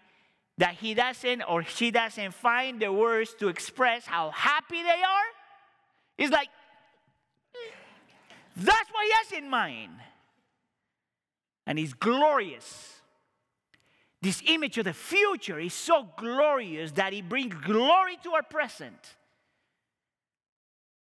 that 0.57 0.76
he 0.76 0.93
doesn't 0.93 1.41
or 1.43 1.64
she 1.64 1.91
doesn't 1.91 2.34
find 2.34 2.82
the 2.82 2.91
words 2.91 3.34
to 3.39 3.47
express 3.47 4.05
how 4.05 4.32
happy 4.32 4.84
they 4.84 4.89
are? 4.89 5.30
It's 6.18 6.32
like, 6.32 6.49
that's 8.55 8.89
what 8.91 9.05
he 9.05 9.11
has 9.11 9.43
in 9.43 9.49
mind. 9.49 9.91
And 11.65 11.77
he's 11.77 11.93
glorious. 11.93 13.01
This 14.21 14.41
image 14.45 14.77
of 14.77 14.85
the 14.85 14.93
future 14.93 15.59
is 15.59 15.73
so 15.73 16.07
glorious 16.17 16.91
that 16.93 17.13
it 17.13 17.27
brings 17.27 17.55
glory 17.55 18.17
to 18.23 18.31
our 18.31 18.43
present. 18.43 19.15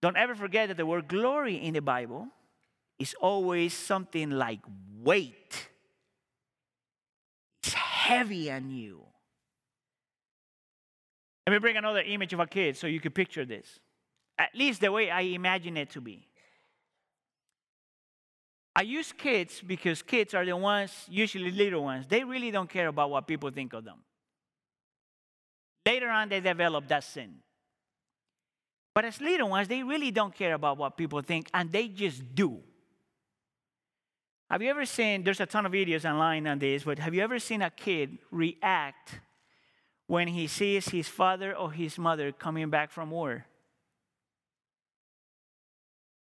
Don't 0.01 0.17
ever 0.17 0.35
forget 0.35 0.69
that 0.69 0.77
the 0.77 0.87
word 0.87 1.09
glory 1.09 1.57
in 1.57 1.75
the 1.75 1.83
Bible 1.83 2.29
is 2.99 3.15
always 3.21 3.75
something 3.75 4.31
like 4.31 4.61
weight. 5.03 5.69
It's 7.63 7.73
heavy 7.73 8.51
on 8.51 8.71
you. 8.71 9.03
Let 11.47 11.55
me 11.55 11.59
bring 11.59 11.77
another 11.77 12.03
image 12.03 12.33
of 12.33 12.41
a 12.41 12.47
kid 12.47 12.77
so 12.77 12.87
you 12.87 13.01
can 13.01 13.11
picture 13.11 13.45
this. 13.45 13.81
At 14.39 14.55
least 14.55 14.81
the 14.81 14.93
way 14.93 15.11
I 15.11 15.23
imagine 15.23 15.77
it 15.77 15.91
to 15.91 16.01
be. 16.01 16.28
I 18.79 18.83
use 18.83 19.13
kids 19.13 19.61
because 19.61 20.03
kids 20.03 20.35
are 20.35 20.47
the 20.47 20.57
ones, 20.57 20.93
usually 21.11 21.51
little 21.51 21.83
ones, 21.83 22.07
they 22.07 22.23
really 22.23 22.53
don't 22.53 22.71
care 22.71 22.87
about 22.87 23.11
what 23.11 23.27
people 23.27 23.51
think 23.51 23.73
of 23.73 23.83
them. 23.83 23.99
Later 25.85 26.09
on, 26.09 26.29
they 26.29 26.39
develop 26.39 26.87
that 26.87 27.03
sin. 27.03 27.39
But 28.95 29.05
as 29.05 29.21
little 29.21 29.49
ones, 29.49 29.67
they 29.67 29.83
really 29.83 30.13
don't 30.13 30.33
care 30.33 30.55
about 30.55 30.79
what 30.79 30.97
people 30.97 31.21
think, 31.23 31.51
and 31.53 31.73
they 31.73 31.89
just 31.89 32.23
do. 32.37 32.61
Have 34.49 34.63
you 34.63 34.71
ever 34.71 34.87
seen, 34.87 35.25
there's 35.25 35.41
a 35.41 35.47
ton 35.47 35.67
of 35.67 35.73
videos 35.73 36.09
online 36.09 36.47
on 36.47 36.61
this, 36.61 36.85
but 36.85 37.01
have 37.01 37.13
you 37.13 37.21
ever 37.21 37.41
seen 37.41 37.63
a 37.63 37.71
kid 37.71 38.19
react 38.31 39.19
when 40.07 40.29
he 40.29 40.47
sees 40.47 40.89
his 40.89 41.09
father 41.09 41.53
or 41.53 41.73
his 41.73 41.99
mother 41.99 42.31
coming 42.31 42.71
back 42.71 42.93
from 42.93 43.11
war? 43.11 43.45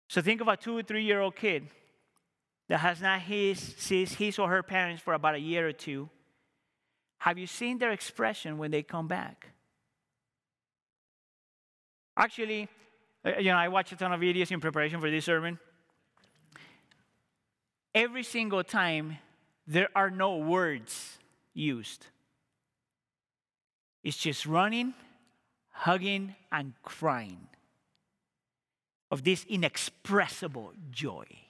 So 0.08 0.22
think 0.22 0.40
of 0.40 0.46
a 0.46 0.56
two 0.56 0.78
or 0.78 0.84
three 0.84 1.02
year 1.02 1.20
old 1.20 1.34
kid 1.34 1.68
that 2.74 2.80
has 2.80 3.00
not 3.00 3.20
his, 3.20 3.60
sees 3.78 4.14
his 4.14 4.36
or 4.36 4.48
her 4.48 4.60
parents 4.60 5.00
for 5.00 5.14
about 5.14 5.36
a 5.36 5.38
year 5.38 5.68
or 5.68 5.72
two, 5.72 6.10
have 7.18 7.38
you 7.38 7.46
seen 7.46 7.78
their 7.78 7.92
expression 7.92 8.58
when 8.58 8.72
they 8.72 8.82
come 8.82 9.06
back? 9.06 9.50
Actually, 12.16 12.66
uh, 13.24 13.38
you 13.38 13.52
know, 13.52 13.56
I 13.56 13.68
watched 13.68 13.92
a 13.92 13.96
ton 13.96 14.12
of 14.12 14.20
videos 14.20 14.50
in 14.50 14.58
preparation 14.58 15.00
for 15.00 15.08
this 15.08 15.24
sermon. 15.24 15.60
Every 17.94 18.24
single 18.24 18.64
time, 18.64 19.18
there 19.68 19.88
are 19.94 20.10
no 20.10 20.38
words 20.38 21.18
used. 21.52 22.08
It's 24.02 24.16
just 24.16 24.46
running, 24.46 24.94
hugging, 25.70 26.34
and 26.50 26.72
crying 26.82 27.46
of 29.12 29.22
this 29.22 29.44
inexpressible 29.44 30.72
joy. 30.90 31.43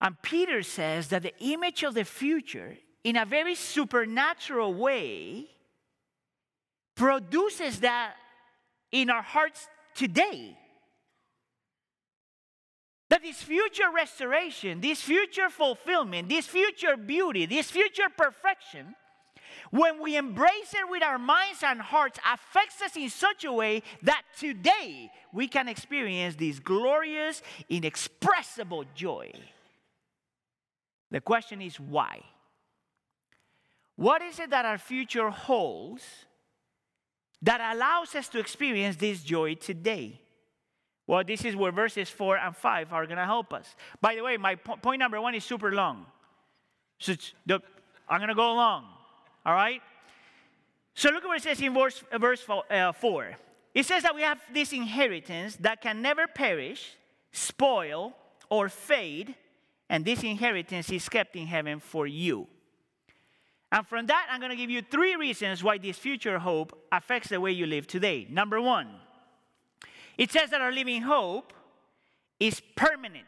And 0.00 0.20
Peter 0.22 0.62
says 0.62 1.08
that 1.08 1.22
the 1.22 1.34
image 1.40 1.82
of 1.82 1.94
the 1.94 2.04
future, 2.04 2.76
in 3.04 3.16
a 3.16 3.26
very 3.26 3.54
supernatural 3.54 4.72
way, 4.72 5.46
produces 6.94 7.80
that 7.80 8.14
in 8.92 9.10
our 9.10 9.22
hearts 9.22 9.68
today. 9.94 10.56
That 13.10 13.22
this 13.22 13.42
future 13.42 13.90
restoration, 13.94 14.80
this 14.80 15.00
future 15.00 15.50
fulfillment, 15.50 16.28
this 16.28 16.46
future 16.46 16.96
beauty, 16.96 17.46
this 17.46 17.70
future 17.70 18.08
perfection, 18.16 18.94
when 19.70 20.02
we 20.02 20.16
embrace 20.16 20.74
it 20.74 20.88
with 20.88 21.02
our 21.02 21.18
minds 21.18 21.62
and 21.62 21.80
hearts, 21.80 22.18
affects 22.26 22.80
us 22.82 22.96
in 22.96 23.10
such 23.10 23.44
a 23.44 23.52
way 23.52 23.82
that 24.02 24.22
today 24.38 25.10
we 25.32 25.48
can 25.48 25.68
experience 25.68 26.36
this 26.36 26.58
glorious, 26.58 27.42
inexpressible 27.68 28.84
joy. 28.94 29.30
The 31.10 31.20
question 31.20 31.60
is 31.60 31.78
why? 31.78 32.22
What 33.96 34.22
is 34.22 34.38
it 34.38 34.50
that 34.50 34.64
our 34.64 34.78
future 34.78 35.30
holds 35.30 36.04
that 37.42 37.60
allows 37.74 38.14
us 38.14 38.28
to 38.28 38.38
experience 38.38 38.96
this 38.96 39.22
joy 39.22 39.54
today? 39.54 40.20
Well, 41.06 41.24
this 41.24 41.44
is 41.44 41.56
where 41.56 41.72
verses 41.72 42.08
4 42.08 42.38
and 42.38 42.56
5 42.56 42.92
are 42.92 43.04
going 43.04 43.18
to 43.18 43.24
help 43.24 43.52
us. 43.52 43.74
By 44.00 44.14
the 44.14 44.22
way, 44.22 44.36
my 44.36 44.54
po- 44.54 44.76
point 44.76 45.00
number 45.00 45.20
one 45.20 45.34
is 45.34 45.44
super 45.44 45.72
long. 45.72 46.06
So 46.98 47.14
the, 47.44 47.60
I'm 48.08 48.20
going 48.20 48.28
to 48.28 48.34
go 48.34 48.54
long. 48.54 48.84
All 49.44 49.54
right? 49.54 49.82
So 50.94 51.10
look 51.10 51.24
at 51.24 51.26
what 51.26 51.38
it 51.38 51.42
says 51.42 51.60
in 51.60 51.74
verse, 51.74 52.02
verse 52.18 52.46
uh, 52.70 52.92
4. 52.92 53.36
It 53.74 53.86
says 53.86 54.02
that 54.02 54.14
we 54.14 54.22
have 54.22 54.40
this 54.52 54.72
inheritance 54.72 55.56
that 55.56 55.80
can 55.80 56.02
never 56.02 56.26
perish, 56.26 56.96
spoil, 57.32 58.14
or 58.48 58.68
fade 58.68 59.34
and 59.90 60.04
this 60.04 60.22
inheritance 60.22 60.88
is 60.90 61.08
kept 61.08 61.34
in 61.34 61.48
heaven 61.48 61.80
for 61.80 62.06
you. 62.06 62.46
And 63.72 63.86
from 63.86 64.06
that, 64.06 64.28
I'm 64.30 64.38
going 64.38 64.50
to 64.50 64.56
give 64.56 64.70
you 64.70 64.82
three 64.82 65.16
reasons 65.16 65.64
why 65.64 65.78
this 65.78 65.98
future 65.98 66.38
hope 66.38 66.86
affects 66.92 67.28
the 67.28 67.40
way 67.40 67.50
you 67.50 67.66
live 67.66 67.88
today. 67.88 68.26
Number 68.30 68.60
one, 68.60 68.88
it 70.16 70.30
says 70.30 70.50
that 70.50 70.60
our 70.60 70.72
living 70.72 71.02
hope 71.02 71.52
is 72.38 72.62
permanent. 72.76 73.26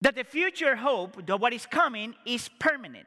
That 0.00 0.16
the 0.16 0.24
future 0.24 0.76
hope, 0.76 1.24
that 1.24 1.40
what 1.40 1.52
is 1.52 1.64
coming, 1.64 2.14
is 2.26 2.48
permanent. 2.58 3.06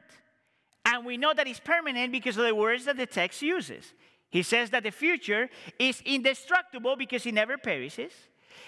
And 0.86 1.04
we 1.04 1.18
know 1.18 1.34
that 1.34 1.46
it's 1.46 1.60
permanent 1.60 2.12
because 2.12 2.38
of 2.38 2.46
the 2.46 2.54
words 2.54 2.86
that 2.86 2.96
the 2.96 3.06
text 3.06 3.42
uses. 3.42 3.92
He 4.30 4.42
says 4.42 4.70
that 4.70 4.84
the 4.84 4.90
future 4.90 5.50
is 5.78 6.02
indestructible 6.06 6.96
because 6.96 7.26
it 7.26 7.34
never 7.34 7.58
perishes 7.58 8.12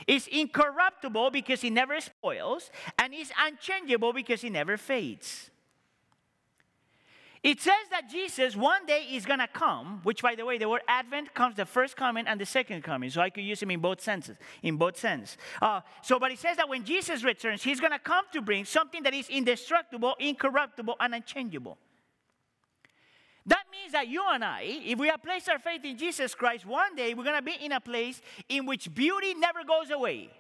is 0.07 0.26
incorruptible 0.26 1.30
because 1.30 1.61
he 1.61 1.70
never 1.70 2.01
spoils, 2.01 2.70
and 2.99 3.14
is 3.14 3.32
unchangeable 3.38 4.12
because 4.12 4.40
he 4.40 4.51
never 4.51 4.76
fades. 4.76 5.51
It 7.45 7.61
says 7.61 7.74
that 7.90 8.09
Jesus 8.09 8.57
one 8.57 8.86
day 8.86 9.07
is 9.12 9.26
going 9.26 9.38
to 9.38 9.47
come, 9.47 10.01
which, 10.03 10.22
by 10.22 10.34
the 10.34 10.47
way, 10.47 10.57
the 10.57 10.66
word 10.66 10.80
Advent 10.88 11.34
comes 11.34 11.57
the 11.57 11.66
first 11.66 11.95
coming 11.95 12.26
and 12.26 12.40
the 12.40 12.47
second 12.47 12.82
coming. 12.82 13.11
So 13.11 13.20
I 13.20 13.28
could 13.28 13.45
use 13.45 13.62
him 13.62 13.70
in 13.70 13.80
both 13.80 14.01
senses, 14.01 14.38
in 14.62 14.78
both 14.78 14.97
sense. 14.97 15.36
Uh, 15.61 15.82
so, 16.03 16.18
but 16.18 16.32
it 16.32 16.38
says 16.38 16.57
that 16.57 16.70
when 16.70 16.84
Jesus 16.84 17.22
returns, 17.22 17.62
he's 17.62 17.80
going 17.80 17.92
to 17.92 17.99
come 17.99 18.24
to 18.32 18.40
bring 18.40 18.64
something 18.64 19.03
that 19.03 19.12
is 19.12 19.28
indestructible, 19.28 20.16
incorruptible, 20.18 20.97
and 20.99 21.14
unchangeable. 21.14 21.76
That 23.47 23.64
means 23.70 23.92
that 23.92 24.09
you 24.09 24.24
and 24.32 24.45
I, 24.45 24.62
if 24.62 24.99
we 24.99 25.09
have 25.09 25.22
placed 25.22 25.49
our 25.49 25.59
faith 25.59 25.84
in 25.84 25.99
Jesus 25.99 26.34
Christ, 26.34 26.64
one 26.64 26.97
day 26.97 27.12
we're 27.12 27.24
going 27.24 27.36
to 27.36 27.42
be 27.42 27.57
in 27.61 27.72
a 27.72 27.80
place 27.80 28.20
in 28.49 28.64
which 28.64 28.95
beauty 28.95 29.34
never 29.34 29.64
goes 29.64 29.90
away, 29.90 30.30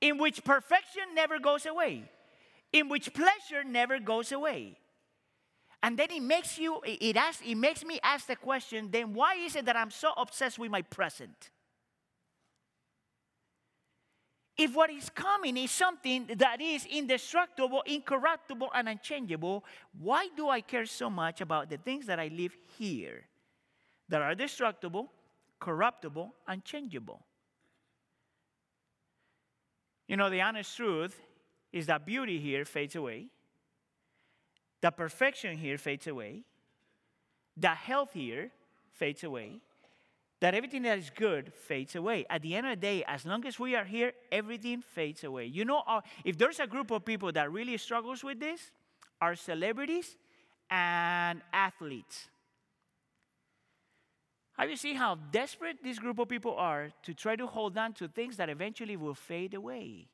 in 0.00 0.18
which 0.18 0.44
perfection 0.44 1.02
never 1.14 1.38
goes 1.40 1.66
away, 1.66 2.04
in 2.72 2.88
which 2.88 3.12
pleasure 3.12 3.64
never 3.64 3.98
goes 3.98 4.30
away. 4.30 4.78
And 5.82 5.98
then 5.98 6.12
it 6.12 6.22
makes 6.22 6.58
you, 6.58 6.80
it, 6.84 7.16
asks, 7.16 7.42
it 7.44 7.56
makes 7.56 7.84
me 7.84 7.98
ask 8.04 8.28
the 8.28 8.36
question 8.36 8.88
then 8.92 9.14
why 9.14 9.34
is 9.34 9.56
it 9.56 9.64
that 9.64 9.76
I'm 9.76 9.90
so 9.90 10.12
obsessed 10.16 10.58
with 10.58 10.70
my 10.70 10.82
present? 10.82 11.50
If 14.56 14.74
what 14.74 14.90
is 14.90 15.08
coming 15.10 15.56
is 15.56 15.70
something 15.70 16.28
that 16.36 16.60
is 16.60 16.84
indestructible, 16.86 17.82
incorruptible, 17.86 18.68
and 18.74 18.88
unchangeable, 18.88 19.64
why 19.98 20.28
do 20.36 20.48
I 20.48 20.60
care 20.60 20.86
so 20.86 21.08
much 21.08 21.40
about 21.40 21.70
the 21.70 21.78
things 21.78 22.06
that 22.06 22.20
I 22.20 22.28
live 22.28 22.54
here 22.78 23.24
that 24.08 24.20
are 24.20 24.34
destructible, 24.34 25.10
corruptible, 25.58 26.34
unchangeable? 26.46 27.24
You 30.06 30.16
know, 30.16 30.28
the 30.28 30.42
honest 30.42 30.76
truth 30.76 31.18
is 31.72 31.86
that 31.86 32.04
beauty 32.04 32.38
here 32.38 32.66
fades 32.66 32.94
away 32.94 33.28
the 34.82 34.90
perfection 34.90 35.56
here 35.56 35.78
fades 35.78 36.06
away. 36.08 36.42
The 37.56 37.68
health 37.68 38.12
here 38.12 38.50
fades 38.90 39.24
away. 39.24 39.60
That 40.42 40.56
everything 40.56 40.82
that 40.82 40.98
is 40.98 41.08
good 41.08 41.52
fades 41.54 41.94
away. 41.94 42.26
At 42.28 42.42
the 42.42 42.56
end 42.56 42.66
of 42.66 42.72
the 42.72 42.76
day, 42.80 43.04
as 43.06 43.24
long 43.24 43.46
as 43.46 43.60
we 43.60 43.76
are 43.76 43.84
here, 43.84 44.12
everything 44.32 44.82
fades 44.82 45.22
away. 45.22 45.46
You 45.46 45.64
know, 45.64 45.84
uh, 45.86 46.00
if 46.24 46.36
there's 46.36 46.58
a 46.58 46.66
group 46.66 46.90
of 46.90 47.04
people 47.04 47.30
that 47.30 47.52
really 47.52 47.78
struggles 47.78 48.24
with 48.24 48.40
this, 48.40 48.72
are 49.20 49.36
celebrities 49.36 50.16
and 50.68 51.42
athletes. 51.52 52.26
Have 54.58 54.68
you 54.68 54.74
seen 54.76 54.96
how 54.96 55.14
desperate 55.30 55.76
this 55.80 56.00
group 56.00 56.18
of 56.18 56.28
people 56.28 56.56
are 56.56 56.90
to 57.04 57.14
try 57.14 57.36
to 57.36 57.46
hold 57.46 57.78
on 57.78 57.92
to 57.92 58.08
things 58.08 58.36
that 58.38 58.50
eventually 58.50 58.96
will 58.96 59.14
fade 59.14 59.54
away? 59.54 60.08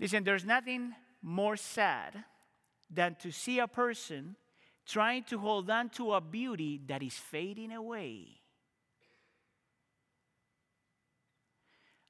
Listen, 0.00 0.24
there's 0.24 0.44
nothing 0.44 0.94
more 1.22 1.56
sad 1.56 2.24
than 2.90 3.14
to 3.20 3.30
see 3.30 3.60
a 3.60 3.68
person 3.68 4.34
trying 4.88 5.22
to 5.24 5.38
hold 5.38 5.68
on 5.70 5.90
to 5.90 6.14
a 6.14 6.20
beauty 6.20 6.80
that 6.86 7.02
is 7.02 7.14
fading 7.14 7.72
away. 7.72 8.26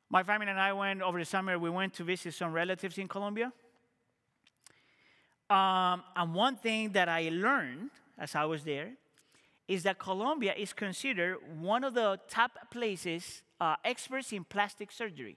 My 0.09 0.22
family 0.22 0.47
and 0.47 0.59
I 0.59 0.72
went 0.72 1.03
over 1.03 1.18
the 1.18 1.24
summer, 1.24 1.59
we 1.59 1.68
went 1.68 1.93
to 1.95 2.05
visit 2.05 2.33
some 2.33 2.53
relatives 2.53 2.97
in 2.97 3.09
Colombia. 3.09 3.53
Um, 5.51 6.03
and 6.16 6.35
one 6.35 6.57
thing 6.57 6.93
that 6.93 7.09
I 7.09 7.31
learned 7.31 7.91
as 8.18 8.35
I 8.35 8.45
was 8.45 8.64
there 8.64 8.93
is 9.66 9.83
that 9.83 9.99
Colombia 9.99 10.55
is 10.57 10.72
considered 10.72 11.37
one 11.61 11.85
of 11.85 11.95
the 11.95 12.18
top 12.29 12.70
places, 12.70 13.43
uh, 13.61 13.76
experts 13.85 14.33
in 14.33 14.45
plastic 14.45 14.91
surgery. 14.93 15.37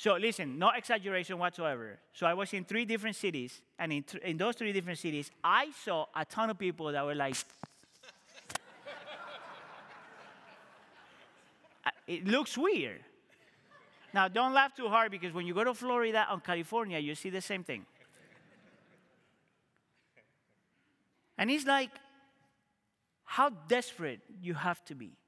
So 0.00 0.14
listen, 0.14 0.58
no 0.58 0.70
exaggeration 0.70 1.38
whatsoever. 1.38 1.98
So 2.14 2.26
I 2.26 2.32
was 2.32 2.54
in 2.54 2.64
three 2.64 2.86
different 2.86 3.16
cities, 3.16 3.60
and 3.78 3.92
in, 3.92 4.02
th- 4.02 4.24
in 4.24 4.38
those 4.38 4.56
three 4.56 4.72
different 4.72 4.98
cities, 4.98 5.30
I 5.44 5.68
saw 5.84 6.06
a 6.16 6.24
ton 6.24 6.48
of 6.48 6.58
people 6.58 6.90
that 6.90 7.04
were 7.04 7.14
like, 7.14 7.34
it 12.06 12.26
looks 12.26 12.56
weird. 12.56 13.04
Now, 14.14 14.28
don't 14.28 14.54
laugh 14.54 14.74
too 14.74 14.88
hard 14.88 15.10
because 15.10 15.34
when 15.34 15.46
you 15.46 15.52
go 15.52 15.64
to 15.64 15.74
Florida 15.74 16.26
or 16.32 16.40
California, 16.40 16.98
you 16.98 17.14
see 17.14 17.28
the 17.28 17.42
same 17.42 17.62
thing. 17.62 17.84
And 21.36 21.50
it's 21.50 21.66
like, 21.66 21.90
how 23.24 23.50
desperate 23.50 24.20
you 24.40 24.54
have 24.54 24.82
to 24.86 24.94
be. 24.94 25.19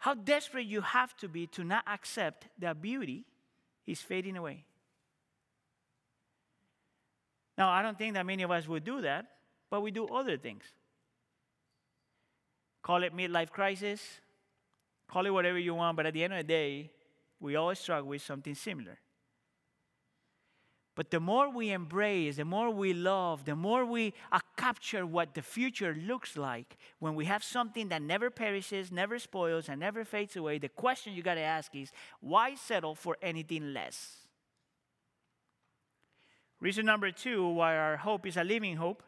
How 0.00 0.14
desperate 0.14 0.66
you 0.66 0.80
have 0.80 1.14
to 1.18 1.28
be 1.28 1.46
to 1.46 1.62
not 1.62 1.84
accept 1.86 2.46
that 2.58 2.80
beauty 2.80 3.24
is 3.86 4.00
fading 4.00 4.36
away. 4.36 4.64
Now, 7.58 7.68
I 7.68 7.82
don't 7.82 7.98
think 7.98 8.14
that 8.14 8.24
many 8.24 8.42
of 8.42 8.50
us 8.50 8.66
would 8.66 8.82
do 8.82 9.02
that, 9.02 9.26
but 9.68 9.82
we 9.82 9.90
do 9.90 10.06
other 10.06 10.38
things. 10.38 10.64
Call 12.82 13.02
it 13.02 13.14
midlife 13.14 13.50
crisis, 13.50 14.00
call 15.06 15.26
it 15.26 15.30
whatever 15.30 15.58
you 15.58 15.74
want, 15.74 15.98
but 15.98 16.06
at 16.06 16.14
the 16.14 16.24
end 16.24 16.32
of 16.32 16.38
the 16.38 16.44
day, 16.44 16.90
we 17.38 17.56
all 17.56 17.74
struggle 17.74 18.08
with 18.08 18.22
something 18.22 18.54
similar. 18.54 18.98
But 20.94 21.10
the 21.10 21.20
more 21.20 21.50
we 21.50 21.72
embrace, 21.72 22.36
the 22.36 22.46
more 22.46 22.70
we 22.70 22.94
love, 22.94 23.44
the 23.44 23.54
more 23.54 23.84
we 23.84 24.14
capture 24.60 25.06
what 25.06 25.32
the 25.32 25.40
future 25.40 25.96
looks 26.06 26.36
like 26.36 26.76
when 26.98 27.14
we 27.14 27.24
have 27.24 27.42
something 27.42 27.88
that 27.88 28.02
never 28.02 28.28
perishes, 28.28 28.92
never 28.92 29.18
spoils, 29.18 29.70
and 29.70 29.80
never 29.80 30.04
fades 30.04 30.36
away, 30.36 30.58
the 30.58 30.68
question 30.68 31.14
you 31.14 31.22
got 31.22 31.36
to 31.36 31.40
ask 31.40 31.74
is 31.74 31.90
why 32.20 32.54
settle 32.54 32.94
for 32.94 33.16
anything 33.22 33.72
less? 33.72 34.16
Reason 36.60 36.84
number 36.84 37.10
two 37.10 37.48
why 37.48 37.74
our 37.74 37.96
hope 37.96 38.26
is 38.26 38.36
a 38.36 38.44
living 38.44 38.76
hope 38.76 39.02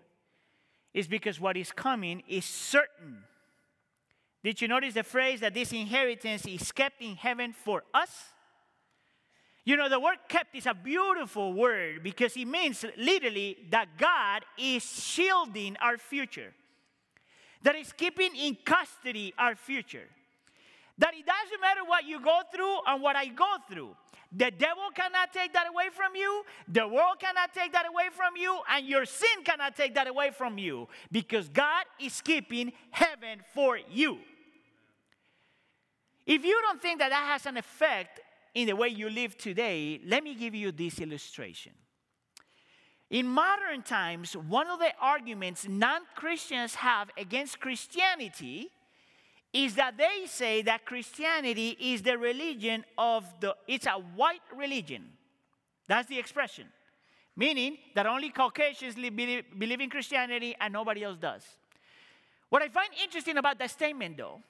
is 0.94 1.06
because 1.06 1.38
what 1.38 1.56
is 1.58 1.70
coming 1.70 2.22
is 2.26 2.46
certain. 2.46 3.24
Did 4.42 4.62
you 4.62 4.68
notice 4.68 4.94
the 4.94 5.02
phrase 5.02 5.40
that 5.40 5.52
this 5.52 5.72
inheritance 5.72 6.46
is 6.46 6.72
kept 6.72 7.02
in 7.02 7.14
heaven 7.16 7.52
for 7.52 7.84
us? 7.92 8.32
You 9.64 9.76
know, 9.76 9.88
the 9.88 10.00
word 10.00 10.16
kept 10.28 10.56
is 10.56 10.66
a 10.66 10.74
beautiful 10.74 11.52
word 11.52 12.02
because 12.02 12.36
it 12.36 12.46
means 12.46 12.84
literally 12.96 13.58
that 13.70 13.96
God 13.96 14.44
is 14.58 14.82
shielding 14.82 15.76
our 15.80 15.98
future, 15.98 16.52
that 17.62 17.76
is 17.76 17.92
keeping 17.92 18.34
in 18.34 18.56
custody 18.64 19.32
our 19.38 19.54
future. 19.54 20.08
That 20.98 21.14
it 21.14 21.24
doesn't 21.24 21.60
matter 21.60 21.80
what 21.86 22.04
you 22.04 22.20
go 22.20 22.40
through 22.54 22.76
and 22.86 23.02
what 23.02 23.16
I 23.16 23.26
go 23.26 23.56
through. 23.68 23.96
The 24.34 24.50
devil 24.50 24.84
cannot 24.94 25.32
take 25.32 25.52
that 25.52 25.68
away 25.68 25.88
from 25.92 26.16
you. 26.16 26.42
The 26.68 26.86
world 26.86 27.18
cannot 27.18 27.52
take 27.54 27.72
that 27.72 27.86
away 27.86 28.08
from 28.10 28.36
you. 28.36 28.60
And 28.68 28.86
your 28.86 29.04
sin 29.04 29.44
cannot 29.44 29.76
take 29.76 29.94
that 29.94 30.08
away 30.08 30.30
from 30.30 30.58
you 30.58 30.88
because 31.10 31.48
God 31.48 31.84
is 32.00 32.20
keeping 32.20 32.72
heaven 32.90 33.40
for 33.54 33.78
you. 33.90 34.18
If 36.26 36.44
you 36.44 36.60
don't 36.62 36.80
think 36.80 37.00
that 37.00 37.10
that 37.10 37.28
has 37.32 37.46
an 37.46 37.56
effect 37.56 38.20
in 38.54 38.66
the 38.66 38.76
way 38.76 38.88
you 38.88 39.08
live 39.08 39.36
today, 39.36 40.00
let 40.06 40.22
me 40.22 40.34
give 40.34 40.54
you 40.54 40.72
this 40.72 41.00
illustration. 41.00 41.72
In 43.10 43.26
modern 43.26 43.82
times, 43.82 44.34
one 44.34 44.68
of 44.68 44.78
the 44.78 44.90
arguments 45.00 45.66
non 45.68 46.00
Christians 46.14 46.74
have 46.76 47.10
against 47.18 47.60
Christianity 47.60 48.70
is 49.52 49.74
that 49.74 49.98
they 49.98 50.26
say 50.26 50.62
that 50.62 50.86
Christianity 50.86 51.76
is 51.78 52.00
the 52.02 52.16
religion 52.16 52.84
of 52.96 53.24
the, 53.40 53.54
it's 53.68 53.86
a 53.86 54.00
white 54.16 54.40
religion. 54.56 55.10
That's 55.88 56.08
the 56.08 56.18
expression. 56.18 56.68
Meaning 57.36 57.76
that 57.94 58.06
only 58.06 58.30
Caucasians 58.30 58.94
believe, 58.94 59.80
in 59.80 59.90
Christianity 59.90 60.54
and 60.58 60.72
nobody 60.72 61.04
else 61.04 61.18
does. 61.18 61.44
What 62.48 62.62
I 62.62 62.68
find 62.68 62.88
interesting 63.02 63.36
about 63.36 63.58
that 63.58 63.70
statement, 63.70 64.16
though, 64.16 64.40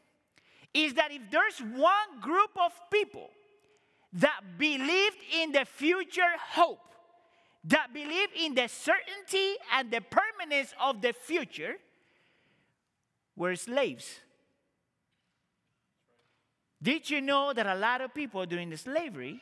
is 0.75 0.95
that 0.95 1.13
if 1.13 1.23
there's 1.31 1.59
one 1.61 2.21
group 2.21 2.51
of 2.61 2.73
people 2.91 3.31
that 4.15 4.41
believed 4.59 5.17
in 5.41 5.53
the 5.53 5.65
future 5.65 6.23
hope, 6.51 6.81
that 7.65 7.93
believed 7.93 8.33
in 8.37 8.55
the 8.55 8.69
certainty 8.69 9.55
and 9.73 9.91
the 9.91 10.01
permanence 10.01 10.75
of 10.81 11.01
the 11.01 11.13
future, 11.13 11.77
were 13.37 13.57
slaves. 13.57 14.21
Did 16.83 17.09
you 17.09 17.21
know 17.21 17.53
that 17.53 17.67
a 17.67 17.75
lot 17.75 18.01
of 18.01 18.13
people 18.13 18.45
during 18.45 18.69
the 18.69 18.77
slavery 18.77 19.41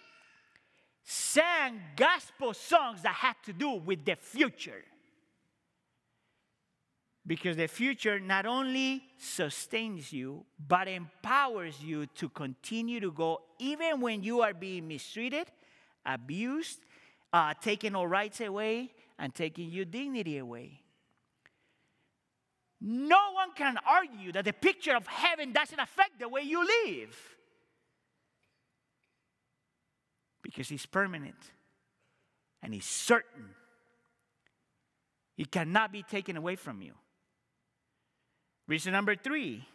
sang 1.02 1.80
gospel 1.96 2.52
songs 2.52 3.02
that 3.02 3.14
had 3.14 3.36
to 3.46 3.52
do 3.52 3.70
with 3.72 4.04
the 4.04 4.14
future? 4.14 4.84
Because 7.30 7.56
the 7.56 7.68
future 7.68 8.18
not 8.18 8.44
only 8.44 9.04
sustains 9.16 10.12
you, 10.12 10.44
but 10.66 10.88
empowers 10.88 11.80
you 11.80 12.06
to 12.16 12.28
continue 12.28 12.98
to 12.98 13.12
go 13.12 13.42
even 13.60 14.00
when 14.00 14.24
you 14.24 14.40
are 14.40 14.52
being 14.52 14.88
mistreated, 14.88 15.46
abused, 16.04 16.80
uh, 17.32 17.54
taking 17.60 17.94
all 17.94 18.08
rights 18.08 18.40
away, 18.40 18.90
and 19.16 19.32
taking 19.32 19.70
your 19.70 19.84
dignity 19.84 20.38
away. 20.38 20.80
No 22.80 23.30
one 23.34 23.52
can 23.54 23.78
argue 23.88 24.32
that 24.32 24.44
the 24.44 24.52
picture 24.52 24.96
of 24.96 25.06
heaven 25.06 25.52
doesn't 25.52 25.78
affect 25.78 26.18
the 26.18 26.28
way 26.28 26.42
you 26.42 26.66
live. 26.66 27.16
because 30.42 30.68
He's 30.68 30.84
permanent 30.84 31.38
and 32.60 32.74
He's 32.74 32.86
certain. 32.86 33.50
He 35.36 35.44
cannot 35.44 35.92
be 35.92 36.02
taken 36.02 36.36
away 36.36 36.56
from 36.56 36.82
you. 36.82 36.94
Reason 38.70 38.92
number 38.92 39.16
three 39.16 39.66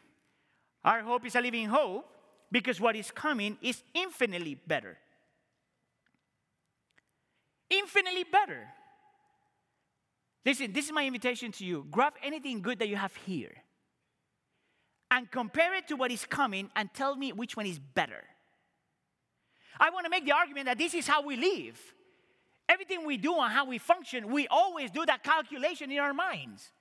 our 0.86 1.02
hope 1.02 1.26
is 1.26 1.36
a 1.36 1.41
living 1.41 1.68
hope 1.68 2.08
because 2.50 2.80
what 2.80 2.96
is 2.96 3.12
coming 3.12 3.58
is 3.62 3.84
infinitely 3.93 4.56
better. 4.56 4.98
Infinitely 7.70 8.24
better. 8.24 8.68
Listen, 10.46 10.72
this 10.72 10.86
is 10.86 10.93
my 10.93 11.06
invitation 11.06 11.52
to 11.54 11.66
you. 11.66 11.86
Grab 11.91 12.14
anything 12.24 12.62
good 12.62 12.80
that 12.80 12.88
you 12.88 12.96
have 12.96 13.14
here 13.26 13.52
and 15.12 15.30
compare 15.30 15.74
it 15.74 15.89
to 15.89 15.96
what 15.98 16.12
is 16.12 16.24
coming 16.24 16.70
and 16.76 16.89
tell 16.93 17.18
me 17.18 17.34
which 17.34 17.58
one 17.58 17.66
is 17.66 17.80
better. 17.80 18.24
I 19.78 19.89
want 19.89 20.06
to 20.06 20.10
make 20.10 20.26
the 20.26 20.32
argument 20.32 20.68
that 20.68 20.78
this 20.78 20.93
is 20.93 21.06
how 21.06 21.22
we 21.22 21.36
live. 21.36 21.78
Everything 22.70 23.06
we 23.06 23.18
do 23.18 23.38
and 23.39 23.52
how 23.52 23.66
we 23.66 23.78
function, 23.78 24.32
we 24.32 24.48
always 24.48 24.89
do 24.89 25.06
that 25.06 25.22
calculation 25.22 25.91
in 25.91 26.00
our 26.00 26.14
minds. 26.14 26.72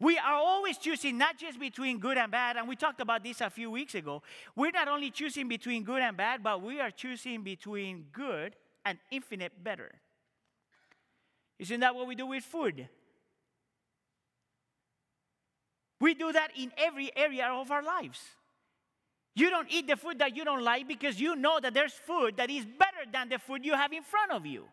We 0.00 0.16
are 0.16 0.34
always 0.34 0.78
choosing 0.78 1.18
not 1.18 1.36
just 1.36 1.60
between 1.60 1.98
good 1.98 2.16
and 2.16 2.32
bad, 2.32 2.56
and 2.56 2.66
we 2.66 2.74
talked 2.74 3.00
about 3.00 3.22
this 3.22 3.42
a 3.42 3.50
few 3.50 3.70
weeks 3.70 3.94
ago. 3.94 4.22
We're 4.56 4.70
not 4.70 4.88
only 4.88 5.10
choosing 5.10 5.46
between 5.46 5.84
good 5.84 6.00
and 6.00 6.16
bad, 6.16 6.42
but 6.42 6.62
we 6.62 6.80
are 6.80 6.90
choosing 6.90 7.42
between 7.42 8.06
good 8.10 8.56
and 8.86 8.98
infinite 9.10 9.62
better. 9.62 9.92
Isn't 11.58 11.80
that 11.80 11.94
what 11.94 12.06
we 12.06 12.14
do 12.14 12.26
with 12.26 12.42
food? 12.42 12.88
We 16.00 16.14
do 16.14 16.32
that 16.32 16.52
in 16.56 16.72
every 16.78 17.14
area 17.14 17.48
of 17.48 17.70
our 17.70 17.82
lives. 17.82 18.20
You 19.34 19.50
don't 19.50 19.70
eat 19.70 19.86
the 19.86 19.96
food 19.96 20.18
that 20.20 20.34
you 20.34 20.46
don't 20.46 20.64
like 20.64 20.88
because 20.88 21.20
you 21.20 21.36
know 21.36 21.60
that 21.60 21.74
there's 21.74 21.92
food 21.92 22.38
that 22.38 22.48
is 22.50 22.64
better 22.64 23.10
than 23.12 23.28
the 23.28 23.38
food 23.38 23.66
you 23.66 23.74
have 23.74 23.92
in 23.92 24.02
front 24.02 24.32
of 24.32 24.46
you. 24.46 24.64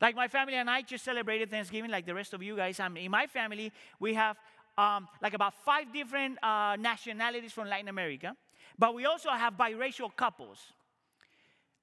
Like 0.00 0.14
my 0.14 0.28
family 0.28 0.54
and 0.54 0.70
I 0.70 0.82
just 0.82 1.04
celebrated 1.04 1.50
Thanksgiving, 1.50 1.90
like 1.90 2.06
the 2.06 2.14
rest 2.14 2.32
of 2.32 2.42
you 2.42 2.56
guys. 2.56 2.78
Um, 2.78 2.96
in 2.96 3.10
my 3.10 3.26
family, 3.26 3.72
we 3.98 4.14
have 4.14 4.36
um, 4.76 5.08
like 5.20 5.34
about 5.34 5.54
five 5.64 5.92
different 5.92 6.42
uh, 6.42 6.76
nationalities 6.78 7.52
from 7.52 7.68
Latin 7.68 7.88
America, 7.88 8.36
but 8.78 8.94
we 8.94 9.06
also 9.06 9.30
have 9.30 9.54
biracial 9.54 10.14
couples. 10.14 10.58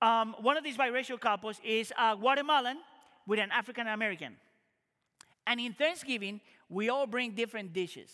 Um, 0.01 0.35
one 0.41 0.55
of 0.55 0.63
these 0.63 0.77
biracial 0.77 1.19
couples 1.19 1.59
is 1.63 1.91
a 1.99 2.15
Guatemalan 2.15 2.77
with 3.27 3.39
an 3.39 3.51
African 3.51 3.87
American. 3.87 4.37
And 5.47 5.59
in 5.59 5.73
Thanksgiving, 5.73 6.39
we 6.69 6.89
all 6.89 7.05
bring 7.07 7.31
different 7.31 7.73
dishes. 7.73 8.09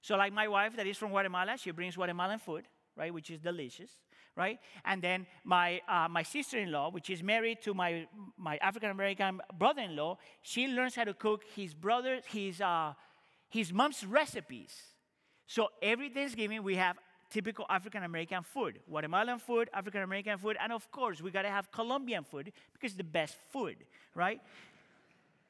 So, 0.00 0.16
like 0.16 0.32
my 0.32 0.48
wife 0.48 0.76
that 0.76 0.86
is 0.86 0.98
from 0.98 1.10
Guatemala, 1.10 1.56
she 1.56 1.70
brings 1.70 1.94
Guatemalan 1.94 2.40
food, 2.40 2.64
right, 2.96 3.14
which 3.14 3.30
is 3.30 3.38
delicious 3.38 3.90
right? 4.36 4.58
And 4.84 5.02
then 5.02 5.26
my, 5.44 5.80
uh, 5.88 6.08
my 6.08 6.22
sister-in-law, 6.22 6.90
which 6.90 7.10
is 7.10 7.22
married 7.22 7.62
to 7.62 7.74
my, 7.74 8.06
my 8.36 8.56
African-American 8.58 9.40
brother-in-law, 9.58 10.18
she 10.42 10.68
learns 10.68 10.94
how 10.94 11.04
to 11.04 11.14
cook 11.14 11.44
his 11.54 11.74
brother, 11.74 12.20
his, 12.26 12.60
uh, 12.60 12.94
his 13.48 13.72
mom's 13.72 14.04
recipes. 14.06 14.74
So 15.46 15.68
every 15.82 16.08
Thanksgiving, 16.08 16.62
we 16.62 16.76
have 16.76 16.96
typical 17.30 17.66
African 17.68 18.02
American 18.04 18.42
food, 18.42 18.80
Guatemalan 18.88 19.38
food, 19.38 19.68
African 19.72 20.02
American 20.02 20.38
food, 20.38 20.56
and 20.62 20.72
of 20.72 20.90
course, 20.90 21.20
we 21.20 21.30
gotta 21.30 21.48
have 21.48 21.70
Colombian 21.72 22.24
food 22.24 22.52
because 22.72 22.92
it's 22.92 22.96
the 22.98 23.04
best 23.04 23.36
food, 23.50 23.76
right? 24.14 24.40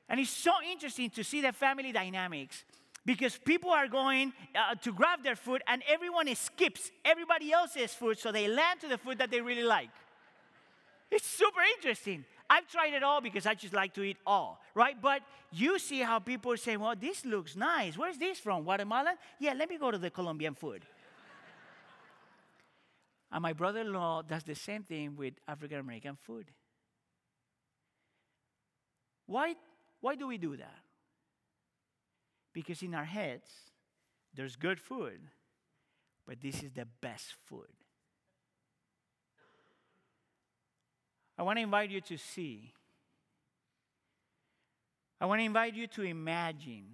And 0.09 0.20
it's 0.20 0.30
so 0.30 0.53
interesting 0.70 1.11
to 1.11 1.24
see 1.24 1.41
the 1.41 1.53
family 1.53 1.93
dynamics 1.93 2.64
because 3.05 3.36
people 3.38 3.70
are 3.70 3.88
going 3.88 4.32
uh, 4.55 4.74
to 4.76 4.92
grab 4.92 5.22
their 5.22 5.36
food 5.36 5.62
and 5.66 5.82
everyone 5.88 6.32
skips 6.34 6.90
everybody 7.05 7.53
else's 7.53 7.92
food 7.92 8.18
so 8.18 8.30
they 8.30 8.46
land 8.46 8.80
to 8.80 8.88
the 8.88 8.98
food 8.98 9.18
that 9.18 9.30
they 9.30 9.40
really 9.40 9.64
like. 9.64 9.90
It's 11.11 11.26
super 11.26 11.61
interesting. 11.76 12.24
I've 12.48 12.68
tried 12.68 12.94
it 12.94 13.03
all 13.03 13.20
because 13.20 13.46
I 13.46 13.55
just 13.55 13.74
like 13.74 13.92
to 13.94 14.03
eat 14.03 14.18
all, 14.26 14.61
right? 14.74 15.00
But 15.00 15.22
you 15.50 15.78
see 15.78 16.00
how 16.00 16.18
people 16.18 16.57
say, 16.57 16.76
well, 16.76 16.94
this 16.98 17.24
looks 17.24 17.57
nice. 17.57 17.96
Where's 17.96 18.18
this 18.18 18.38
from? 18.38 18.62
Guatemala? 18.62 19.14
Yeah, 19.38 19.55
let 19.55 19.68
me 19.68 19.78
go 19.78 19.90
to 19.90 19.98
the 19.98 20.11
Colombian 20.11 20.55
food. 20.55 20.82
and 23.32 23.42
my 23.42 23.53
brother 23.53 23.80
in 23.80 23.92
law 23.92 24.22
does 24.22 24.44
the 24.44 24.55
same 24.55 24.82
thing 24.82 25.16
with 25.16 25.34
African 25.48 25.80
American 25.80 26.16
food. 26.16 26.50
Why, 29.26 29.55
why 30.00 30.14
do 30.14 30.26
we 30.26 30.38
do 30.38 30.57
that? 30.57 30.82
Because 32.53 32.82
in 32.82 32.94
our 32.94 33.05
heads, 33.05 33.48
there's 34.34 34.57
good 34.57 34.80
food, 34.80 35.20
but 36.26 36.40
this 36.40 36.62
is 36.62 36.72
the 36.72 36.86
best 37.00 37.34
food. 37.46 37.66
I 41.38 41.42
want 41.42 41.59
to 41.59 41.62
invite 41.62 41.90
you 41.90 42.00
to 42.03 42.16
see. 42.18 42.72
I 45.20 45.26
want 45.26 45.40
to 45.40 45.44
invite 45.44 45.74
you 45.74 45.86
to 45.88 46.03
imagine. 46.03 46.84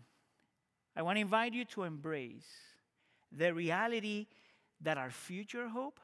I 0.95 1.03
want 1.03 1.17
to 1.17 1.21
invite 1.21 1.55
you 1.55 1.65
to 1.67 1.83
embrace 1.85 2.49
the 3.31 3.53
reality 3.53 4.27
that 4.81 4.97
our 4.97 5.11
future 5.11 5.69
hope 5.69 6.01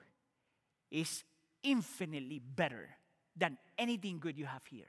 is 0.90 1.22
infinitely 1.62 2.38
better 2.38 2.88
than 3.36 3.56
anything 3.78 4.18
good 4.18 4.38
you 4.38 4.46
have 4.46 4.64
here. 4.66 4.84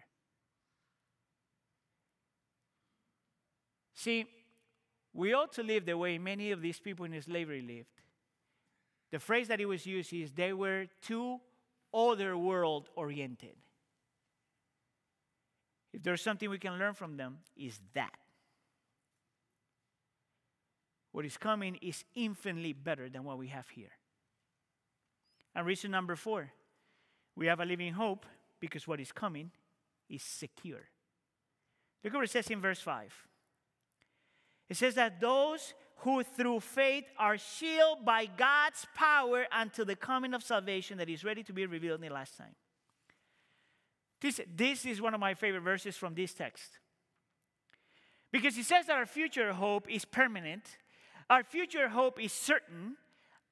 See, 3.93 4.25
we 5.15 5.33
ought 5.33 5.53
to 5.53 5.63
live 5.63 5.85
the 5.85 5.97
way 5.97 6.17
many 6.17 6.51
of 6.51 6.61
these 6.61 6.79
people 6.79 7.05
in 7.05 7.21
slavery 7.21 7.61
lived. 7.61 8.01
The 9.11 9.19
phrase 9.19 9.47
that 9.47 9.59
he 9.59 9.65
was 9.65 9.85
used 9.85 10.11
is 10.11 10.33
they 10.33 10.51
were 10.51 10.87
too 11.01 11.39
other 11.93 12.37
world 12.37 12.89
oriented. 12.95 13.55
If 15.93 16.03
there's 16.03 16.21
something 16.21 16.49
we 16.49 16.59
can 16.59 16.77
learn 16.77 16.93
from 16.93 17.15
them, 17.15 17.37
is 17.55 17.79
that. 17.93 18.13
What 21.13 21.23
is 21.25 21.37
coming 21.37 21.79
is 21.81 22.03
infinitely 22.13 22.73
better 22.73 23.07
than 23.07 23.23
what 23.23 23.37
we 23.37 23.47
have 23.47 23.69
here. 23.69 23.91
And 25.55 25.65
reason 25.65 25.91
number 25.91 26.17
four, 26.17 26.51
we 27.37 27.47
have 27.47 27.61
a 27.61 27.65
living 27.65 27.93
hope 27.93 28.25
because 28.59 28.85
what 28.85 28.99
is 28.99 29.13
coming 29.13 29.51
is 30.09 30.23
secure. 30.23 30.89
Look 32.03 32.13
what 32.13 32.25
it 32.25 32.29
says 32.31 32.49
in 32.49 32.59
verse 32.59 32.81
5. 32.81 33.13
It 34.69 34.77
says 34.77 34.95
that 34.95 35.21
those 35.21 35.73
who 35.97 36.23
through 36.23 36.59
faith 36.59 37.05
are 37.17 37.37
shielded 37.37 38.05
by 38.05 38.25
God's 38.25 38.85
power 38.95 39.45
until 39.51 39.85
the 39.85 39.95
coming 39.95 40.33
of 40.33 40.43
salvation 40.43 40.97
that 40.97 41.09
is 41.09 41.23
ready 41.23 41.43
to 41.43 41.53
be 41.53 41.65
revealed 41.65 42.01
in 42.01 42.07
the 42.07 42.13
last 42.13 42.37
time. 42.37 42.55
This, 44.21 44.39
this 44.55 44.85
is 44.85 45.01
one 45.01 45.13
of 45.13 45.19
my 45.19 45.33
favorite 45.33 45.61
verses 45.61 45.95
from 45.95 46.15
this 46.15 46.33
text. 46.33 46.79
Because 48.31 48.57
it 48.57 48.65
says 48.65 48.87
that 48.87 48.97
our 48.97 49.05
future 49.05 49.53
hope 49.53 49.89
is 49.89 50.03
permanent, 50.03 50.77
our 51.29 51.43
future 51.43 51.89
hope 51.89 52.21
is 52.21 52.33
certain, 52.33 52.97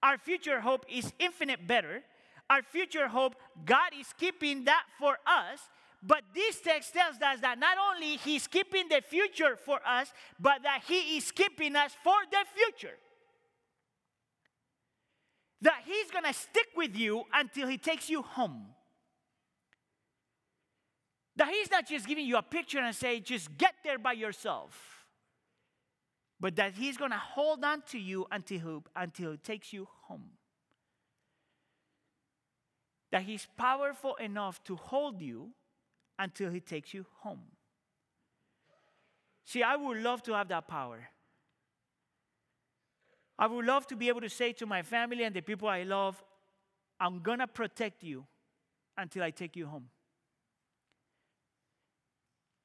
our 0.02 0.18
future 0.18 0.62
hope 0.62 0.86
is 0.92 1.14
infinite 1.20 1.66
better, 1.68 2.04
our 2.50 2.62
future 2.62 3.08
hope, 3.08 3.36
God 3.66 3.92
is 3.98 4.14
keeping 4.18 4.66
that 4.66 4.84
for 5.00 5.18
us 5.26 5.60
but 6.06 6.22
this 6.36 6.60
text 6.60 6.94
tells 6.94 7.16
us 7.22 7.40
that 7.42 7.58
not 7.58 7.78
only 7.78 8.18
He's 8.18 8.46
keeping 8.46 8.90
the 8.90 9.02
future 9.02 9.56
for 9.56 9.80
us, 9.88 10.12
but 10.38 10.64
that 10.64 10.82
He 10.86 11.18
is 11.18 11.32
keeping 11.32 11.76
us 11.78 11.94
for 12.04 12.16
the 12.30 12.44
future. 12.54 12.98
That 15.62 15.82
He's 15.86 16.12
going 16.12 16.26
to 16.26 16.34
stick 16.34 16.68
with 16.76 16.96
you 16.96 17.24
until 17.34 17.70
He 17.70 17.78
takes 17.78 18.10
you 18.10 18.22
home. 18.22 18.66
That 21.38 21.48
He's 21.48 21.72
not 21.72 21.88
just 21.88 22.06
giving 22.06 22.26
you 22.26 22.36
a 22.36 22.44
picture 22.44 22.80
and 22.80 22.94
say, 22.94 23.22
just 23.22 23.58
get 23.58 23.74
there 23.86 23.98
by 23.98 24.12
yourself. 24.12 25.06
But 26.38 26.58
that 26.58 26.74
He's 26.74 26.98
going 26.98 27.12
to 27.12 27.18
hold 27.18 27.64
on 27.64 27.82
to 27.92 27.98
you 27.98 28.28
until, 28.30 28.84
until 28.94 29.32
He 29.32 29.38
takes 29.38 29.72
you 29.72 29.88
home. 30.08 30.32
That 33.14 33.22
He's 33.22 33.48
powerful 33.56 34.16
enough 34.16 34.62
to 34.66 34.76
hold 34.76 35.22
you 35.22 35.52
until 36.18 36.52
He 36.52 36.60
takes 36.60 36.94
you 36.94 37.06
home. 37.20 37.42
See, 39.46 39.64
I 39.64 39.76
would 39.76 39.98
love 39.98 40.24
to 40.24 40.34
have 40.34 40.48
that 40.50 40.68
power. 40.68 41.10
I 43.38 43.48
would 43.48 43.66
love 43.66 43.88
to 43.88 43.96
be 43.96 44.08
able 44.08 44.22
to 44.22 44.30
say 44.30 44.54
to 44.54 44.66
my 44.66 44.84
family 44.84 45.24
and 45.24 45.36
the 45.36 45.42
people 45.42 45.68
I 45.68 45.84
love, 45.84 46.24
I'm 47.00 47.20
going 47.22 47.40
to 47.40 47.48
protect 47.48 48.04
you 48.04 48.26
until 48.98 49.24
I 49.24 49.32
take 49.32 49.56
you 49.56 49.66
home. 49.66 49.90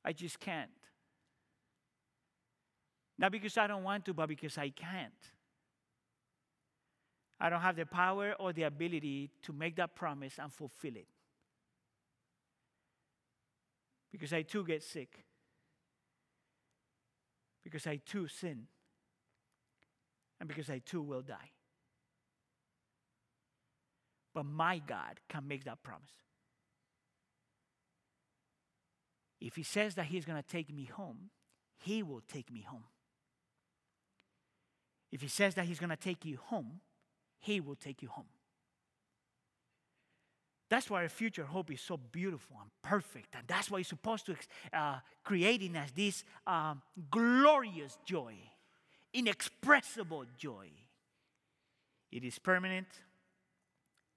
I 0.04 0.12
just 0.12 0.38
can't. 0.38 0.70
Not 3.18 3.32
because 3.32 3.58
I 3.58 3.66
don't 3.66 3.82
want 3.82 4.04
to, 4.04 4.14
but 4.14 4.28
because 4.28 4.56
I 4.56 4.68
can't. 4.68 5.12
I 7.40 7.50
don't 7.50 7.60
have 7.60 7.76
the 7.76 7.86
power 7.86 8.34
or 8.38 8.52
the 8.52 8.64
ability 8.64 9.30
to 9.42 9.52
make 9.52 9.76
that 9.76 9.96
promise 9.96 10.38
and 10.38 10.52
fulfill 10.52 10.96
it 10.96 11.08
because 14.18 14.32
I 14.32 14.42
too 14.42 14.64
get 14.64 14.82
sick, 14.82 15.24
because 17.62 17.86
I 17.86 18.00
too 18.04 18.26
sin, 18.26 18.66
and 20.40 20.48
because 20.48 20.68
I 20.68 20.80
too 20.80 21.00
will 21.00 21.22
die. 21.22 21.52
But 24.34 24.44
my 24.44 24.78
God 24.78 25.20
can 25.28 25.46
make 25.46 25.64
that 25.64 25.82
promise. 25.84 26.10
If 29.40 29.54
he 29.54 29.62
says 29.62 29.94
that 29.94 30.06
he's 30.06 30.24
going 30.24 30.42
to 30.42 30.48
take 30.48 30.74
me 30.74 30.84
home, 30.84 31.30
he 31.76 32.02
will 32.02 32.22
take 32.32 32.52
me 32.52 32.62
home. 32.62 32.84
If 35.12 35.22
he 35.22 35.28
says 35.28 35.54
that 35.54 35.66
he's 35.66 35.78
going 35.78 35.90
to 35.90 35.96
take 35.96 36.24
you 36.24 36.38
home, 36.42 36.80
he 37.38 37.60
will 37.60 37.76
take 37.76 38.02
you 38.02 38.08
home. 38.08 38.26
That's 40.68 40.90
why 40.90 41.02
our 41.02 41.08
future 41.08 41.44
hope 41.44 41.70
is 41.72 41.80
so 41.80 41.96
beautiful 41.96 42.56
and 42.60 42.70
perfect. 42.82 43.34
And 43.34 43.44
that's 43.46 43.70
why 43.70 43.80
it's 43.80 43.88
supposed 43.88 44.26
to 44.26 44.36
uh, 44.72 44.98
create 45.24 45.62
in 45.62 45.76
us 45.76 45.90
this 45.96 46.24
um, 46.46 46.82
glorious 47.10 47.96
joy, 48.04 48.34
inexpressible 49.14 50.26
joy. 50.36 50.68
It 52.12 52.24
is 52.24 52.38
permanent, 52.38 52.88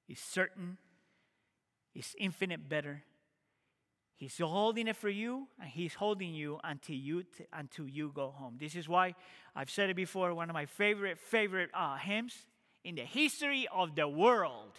it's 0.09 0.21
certain, 0.21 0.77
it's 1.95 2.15
infinite 2.19 2.67
better. 2.67 3.03
He's 4.15 4.37
holding 4.37 4.87
it 4.87 4.97
for 4.97 5.09
you, 5.09 5.47
and 5.59 5.67
He's 5.67 5.95
holding 5.95 6.33
you 6.33 6.59
until 6.63 6.95
you 6.95 7.23
t- 7.23 7.47
until 7.51 7.87
you 7.87 8.11
go 8.13 8.29
home. 8.29 8.57
This 8.59 8.75
is 8.75 8.87
why 8.87 9.15
I've 9.55 9.69
said 9.71 9.89
it 9.89 9.95
before. 9.95 10.33
One 10.35 10.47
of 10.47 10.53
my 10.53 10.67
favorite 10.67 11.17
favorite 11.17 11.71
uh, 11.73 11.95
hymns 11.95 12.45
in 12.83 12.95
the 12.95 13.01
history 13.01 13.67
of 13.73 13.95
the 13.95 14.07
world 14.07 14.77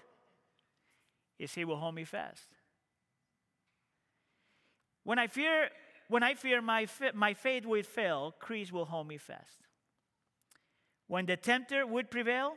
is 1.42 1.54
He 1.54 1.64
will 1.64 1.76
hold 1.76 1.94
me 1.94 2.04
fast. 2.04 2.48
When 5.04 5.18
I 5.18 5.26
fear, 5.26 5.68
when 6.08 6.22
I 6.22 6.34
fear 6.34 6.62
my, 6.62 6.86
my 7.14 7.34
faith 7.34 7.66
will 7.66 7.82
fail, 7.82 8.34
Christ 8.38 8.72
will 8.72 8.84
hold 8.84 9.08
me 9.08 9.18
fast. 9.18 9.58
When 11.08 11.26
the 11.26 11.36
tempter 11.36 11.86
would 11.86 12.10
prevail, 12.10 12.54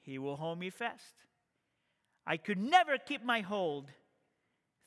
he 0.00 0.18
will 0.18 0.36
hold 0.36 0.58
me 0.58 0.70
fast. 0.70 1.14
I 2.26 2.36
could 2.36 2.58
never 2.58 2.98
keep 2.98 3.24
my 3.24 3.40
hold 3.40 3.90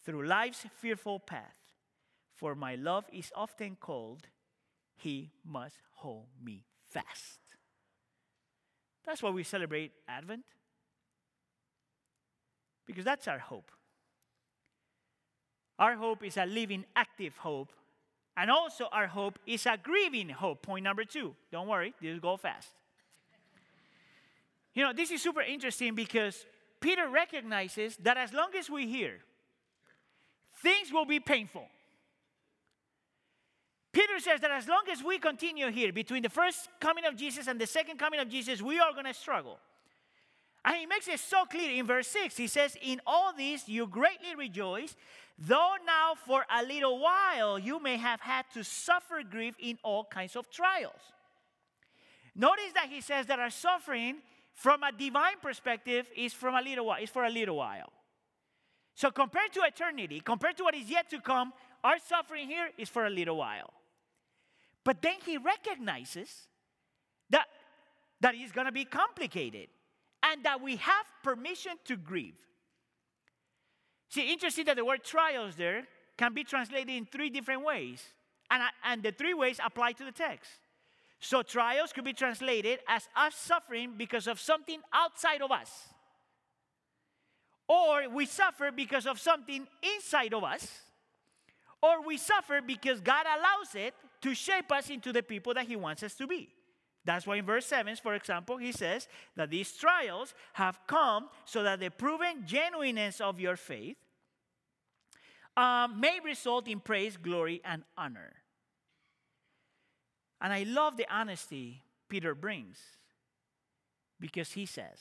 through 0.04 0.28
life's 0.28 0.66
fearful 0.82 1.20
path, 1.20 1.56
for 2.36 2.56
my 2.56 2.76
love 2.76 3.06
is 3.14 3.32
often 3.36 3.78
cold. 3.80 4.28
He 4.96 5.32
must 5.46 5.78
hold 5.92 6.28
me 6.44 6.66
fast. 6.90 7.40
That's 9.06 9.22
why 9.22 9.30
we 9.30 9.44
celebrate 9.44 9.92
Advent, 10.08 10.44
because 12.86 13.06
that's 13.06 13.28
our 13.28 13.40
hope. 13.40 13.72
Our 15.80 15.96
hope 15.96 16.24
is 16.24 16.38
a 16.38 16.46
living, 16.46 16.86
active 16.96 17.38
hope. 17.38 17.70
And 18.36 18.50
also, 18.50 18.88
our 18.92 19.08
hope 19.08 19.38
is 19.46 19.66
a 19.66 19.78
grieving 19.82 20.30
hope. 20.30 20.62
Point 20.62 20.84
number 20.84 21.04
two. 21.04 21.36
Don't 21.52 21.68
worry, 21.68 21.94
this 22.02 22.14
will 22.14 22.20
go 22.20 22.38
fast. 22.38 22.70
You 24.74 24.84
know, 24.84 24.94
this 24.94 25.12
is 25.12 25.22
super 25.22 25.42
interesting 25.42 25.94
because 25.94 26.46
Peter 26.80 27.08
recognizes 27.08 27.96
that 27.98 28.18
as 28.18 28.34
long 28.34 28.50
as 28.58 28.70
we 28.70 28.88
here, 28.88 29.20
things 30.62 30.92
will 30.92 31.06
be 31.06 31.20
painful. 31.20 31.68
Peter 33.92 34.20
says 34.20 34.42
that 34.42 34.50
as 34.50 34.68
long 34.68 34.82
as 34.92 35.04
we 35.04 35.20
continue 35.20 35.70
here, 35.70 35.94
between 35.94 36.24
the 36.24 36.30
first 36.30 36.68
coming 36.80 37.06
of 37.06 37.16
Jesus 37.16 37.48
and 37.48 37.62
the 37.62 37.68
second 37.68 38.00
coming 38.00 38.20
of 38.20 38.28
Jesus, 38.28 38.60
we 38.60 38.80
are 38.80 38.92
going 38.92 39.06
to 39.06 39.14
struggle. 39.14 39.60
And 40.66 40.78
he 40.78 40.86
makes 40.86 41.08
it 41.08 41.20
so 41.20 41.46
clear 41.46 41.72
in 41.72 41.86
verse 41.86 42.08
6. 42.08 42.38
He 42.38 42.48
says, 42.48 42.78
In 42.82 43.02
all 43.06 43.34
this 43.36 43.68
you 43.68 43.86
greatly 43.86 44.36
rejoice, 44.38 44.96
though 45.38 45.74
now 45.86 46.14
for 46.16 46.46
a 46.50 46.64
little 46.64 47.00
while 47.00 47.60
you 47.60 47.82
may 47.82 47.98
have 47.98 48.22
had 48.22 48.46
to 48.54 48.64
suffer 48.64 49.22
grief 49.30 49.56
in 49.60 49.78
all 49.84 50.06
kinds 50.06 50.36
of 50.36 50.50
trials. 50.50 51.02
Notice 52.36 52.72
that 52.76 52.88
he 52.90 53.02
says 53.02 53.26
that 53.28 53.40
our 53.40 53.50
suffering 53.50 54.18
from 54.54 54.84
a 54.84 54.92
divine 54.92 55.40
perspective 55.42 56.10
is 56.16 56.34
from 56.34 56.56
a 56.56 56.62
little 56.62 56.86
while, 56.86 57.02
is 57.02 57.10
for 57.10 57.26
a 57.26 57.30
little 57.30 57.58
while. 57.58 57.92
So 58.96 59.12
compared 59.12 59.52
to 59.54 59.62
eternity, 59.62 60.22
compared 60.22 60.58
to 60.58 60.64
what 60.64 60.76
is 60.76 60.90
yet 60.90 61.10
to 61.10 61.20
come, 61.20 61.52
our 61.84 61.98
suffering 62.00 62.48
here 62.48 62.70
is 62.78 62.88
for 62.88 63.06
a 63.06 63.10
little 63.10 63.38
while. 63.38 63.74
But 64.84 65.02
then 65.02 65.16
he 65.26 65.38
recognizes 65.38 66.48
that 67.30 67.48
that 68.22 68.36
is 68.36 68.52
going 68.52 68.68
to 68.68 68.72
be 68.72 68.86
complicated 68.86 69.68
and 70.24 70.44
that 70.44 70.62
we 70.62 70.78
have 70.78 71.06
permission 71.24 71.74
to 71.86 71.98
grieve. 71.98 72.36
See, 74.10 74.32
interesting 74.32 74.66
that 74.66 74.78
the 74.78 74.86
word 74.86 75.04
trials 75.04 75.56
there 75.56 75.84
can 76.18 76.34
be 76.34 76.44
translated 76.44 76.90
in 76.90 77.06
three 77.06 77.30
different 77.30 77.64
ways, 77.66 78.02
and, 78.50 78.64
and 78.86 79.04
the 79.04 79.12
three 79.12 79.34
ways 79.34 79.60
apply 79.64 79.92
to 79.94 80.06
the 80.06 80.12
text. 80.12 80.50
So 81.20 81.42
trials 81.42 81.94
could 81.94 82.04
be 82.04 82.14
translated 82.14 82.80
as 82.88 83.08
us 83.16 83.36
suffering 83.36 83.94
because 83.98 84.28
of 84.28 84.40
something 84.40 84.80
outside 84.94 85.42
of 85.42 85.52
us. 85.52 85.70
Or 87.68 88.10
we 88.10 88.26
suffer 88.26 88.72
because 88.76 89.08
of 89.08 89.20
something 89.20 89.66
inside 89.96 90.34
of 90.34 90.44
us. 90.44 90.68
Or 91.82 92.06
we 92.06 92.18
suffer 92.18 92.62
because 92.62 93.02
God 93.02 93.26
allows 93.26 93.74
it 93.74 93.94
to 94.22 94.36
shape 94.36 94.72
us 94.72 94.90
into 94.90 95.12
the 95.12 95.24
people 95.24 95.54
that 95.54 95.66
He 95.66 95.76
wants 95.76 96.04
us 96.04 96.14
to 96.16 96.28
be. 96.28 96.50
That's 97.06 97.28
why 97.28 97.38
in 97.38 97.46
verse 97.46 97.66
7, 97.66 97.96
for 97.98 98.14
example, 98.14 98.58
he 98.58 98.72
says 98.72 99.08
that 99.36 99.50
these 99.50 99.72
trials 99.74 100.34
have 100.54 100.80
come 100.88 101.30
so 101.46 101.64
that 101.64 101.80
the 101.80 101.90
proven 101.90 102.44
genuineness 102.46 103.20
of 103.20 103.40
your 103.40 103.58
faith 103.58 103.98
um, 105.58 106.00
may 106.00 106.20
result 106.24 106.68
in 106.68 106.80
praise, 106.80 107.18
glory, 107.18 107.62
and 107.66 107.84
honor. 107.98 108.34
And 110.40 110.54
I 110.54 110.64
love 110.64 110.98
the 110.98 111.08
honesty 111.14 111.84
Peter 112.10 112.36
brings 112.36 112.78
because 114.20 114.52
he 114.52 114.66
says, 114.66 115.00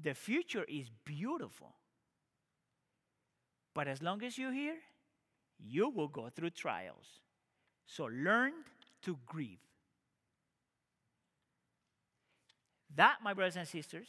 the 0.00 0.14
future 0.14 0.64
is 0.68 0.90
beautiful. 1.04 1.74
But 3.74 3.88
as 3.88 4.02
long 4.02 4.22
as 4.22 4.38
you're 4.38 4.52
here, 4.52 4.78
you 5.58 5.88
will 5.88 6.08
go 6.08 6.28
through 6.28 6.50
trials. 6.50 7.06
So 7.86 8.04
learn 8.04 8.52
to 9.02 9.18
grieve. 9.26 9.58
That, 12.96 13.18
my 13.22 13.32
brothers 13.34 13.56
and 13.56 13.66
sisters, 13.66 14.06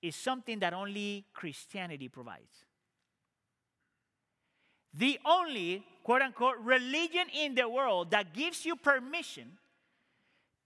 is 0.00 0.16
something 0.16 0.58
that 0.60 0.74
only 0.74 1.24
Christianity 1.32 2.08
provides. 2.08 2.64
The 4.94 5.18
only, 5.24 5.84
quote 6.02 6.22
unquote, 6.22 6.56
religion 6.58 7.26
in 7.32 7.54
the 7.54 7.68
world 7.68 8.10
that 8.10 8.34
gives 8.34 8.66
you 8.66 8.76
permission 8.76 9.52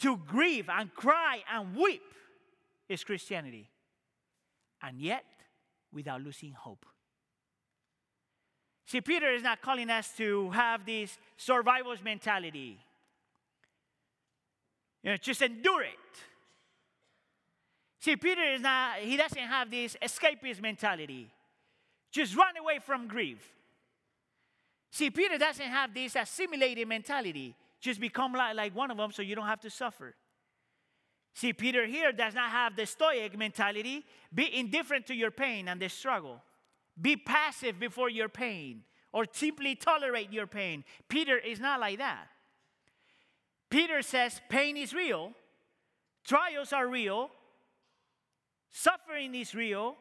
to 0.01 0.17
grieve 0.17 0.69
and 0.69 0.93
cry 0.95 1.43
and 1.53 1.77
weep 1.77 2.03
is 2.89 3.05
Christianity. 3.05 3.69
And 4.83 5.01
yet, 5.01 5.25
without 5.93 6.23
losing 6.23 6.53
hope. 6.53 6.85
See, 8.87 9.01
Peter 9.01 9.33
is 9.33 9.43
not 9.43 9.63
calling 9.63 9.91
us 9.91 10.13
to 10.17 10.51
have 10.51 10.87
this 10.87 11.19
survival's 11.37 12.03
mentality. 12.03 12.79
You 15.03 15.11
know, 15.11 15.17
just 15.17 15.43
endure 15.43 15.83
it. 15.83 15.91
See, 18.07 18.15
Peter 18.15 18.45
is 18.45 18.61
not, 18.61 18.99
he 18.99 19.17
doesn't 19.17 19.37
have 19.37 19.69
this 19.69 19.97
escapist 20.01 20.63
mentality. 20.63 21.29
Just 22.13 22.37
run 22.37 22.57
away 22.57 22.79
from 22.79 23.09
grief. 23.09 23.45
See, 24.93 25.11
Peter 25.11 25.37
doesn't 25.37 25.67
have 25.67 25.93
this 25.93 26.15
assimilated 26.15 26.87
mentality. 26.87 27.57
Just 27.81 27.99
become 27.99 28.33
like, 28.33 28.55
like 28.55 28.77
one 28.77 28.93
of 28.93 28.97
them 28.97 29.11
so 29.11 29.23
you 29.23 29.35
don't 29.35 29.49
have 29.49 29.59
to 29.63 29.71
suffer. 29.71 30.15
See, 31.35 31.53
Peter 31.53 31.85
here 31.85 32.13
does 32.13 32.33
not 32.33 32.51
have 32.51 32.77
the 32.77 32.87
stoic 32.87 33.37
mentality. 33.37 34.05
Be 34.33 34.57
indifferent 34.57 35.09
to 35.09 35.15
your 35.17 35.33
pain 35.33 35.67
and 35.67 35.83
the 35.83 35.89
struggle. 35.89 36.41
Be 37.03 37.17
passive 37.17 37.81
before 37.81 38.09
your 38.09 38.29
pain 38.29 38.85
or 39.13 39.25
simply 39.33 39.75
tolerate 39.75 40.33
your 40.33 40.47
pain. 40.47 40.85
Peter 41.09 41.39
is 41.39 41.59
not 41.59 41.81
like 41.81 41.99
that. 41.99 42.29
Peter 43.69 44.01
says 44.01 44.41
pain 44.49 44.77
is 44.77 44.95
real, 44.95 45.33
trials 46.25 46.73
are 46.73 46.87
real, 46.87 47.31
suffering 48.71 49.35
is 49.35 49.55
real, 49.55 49.97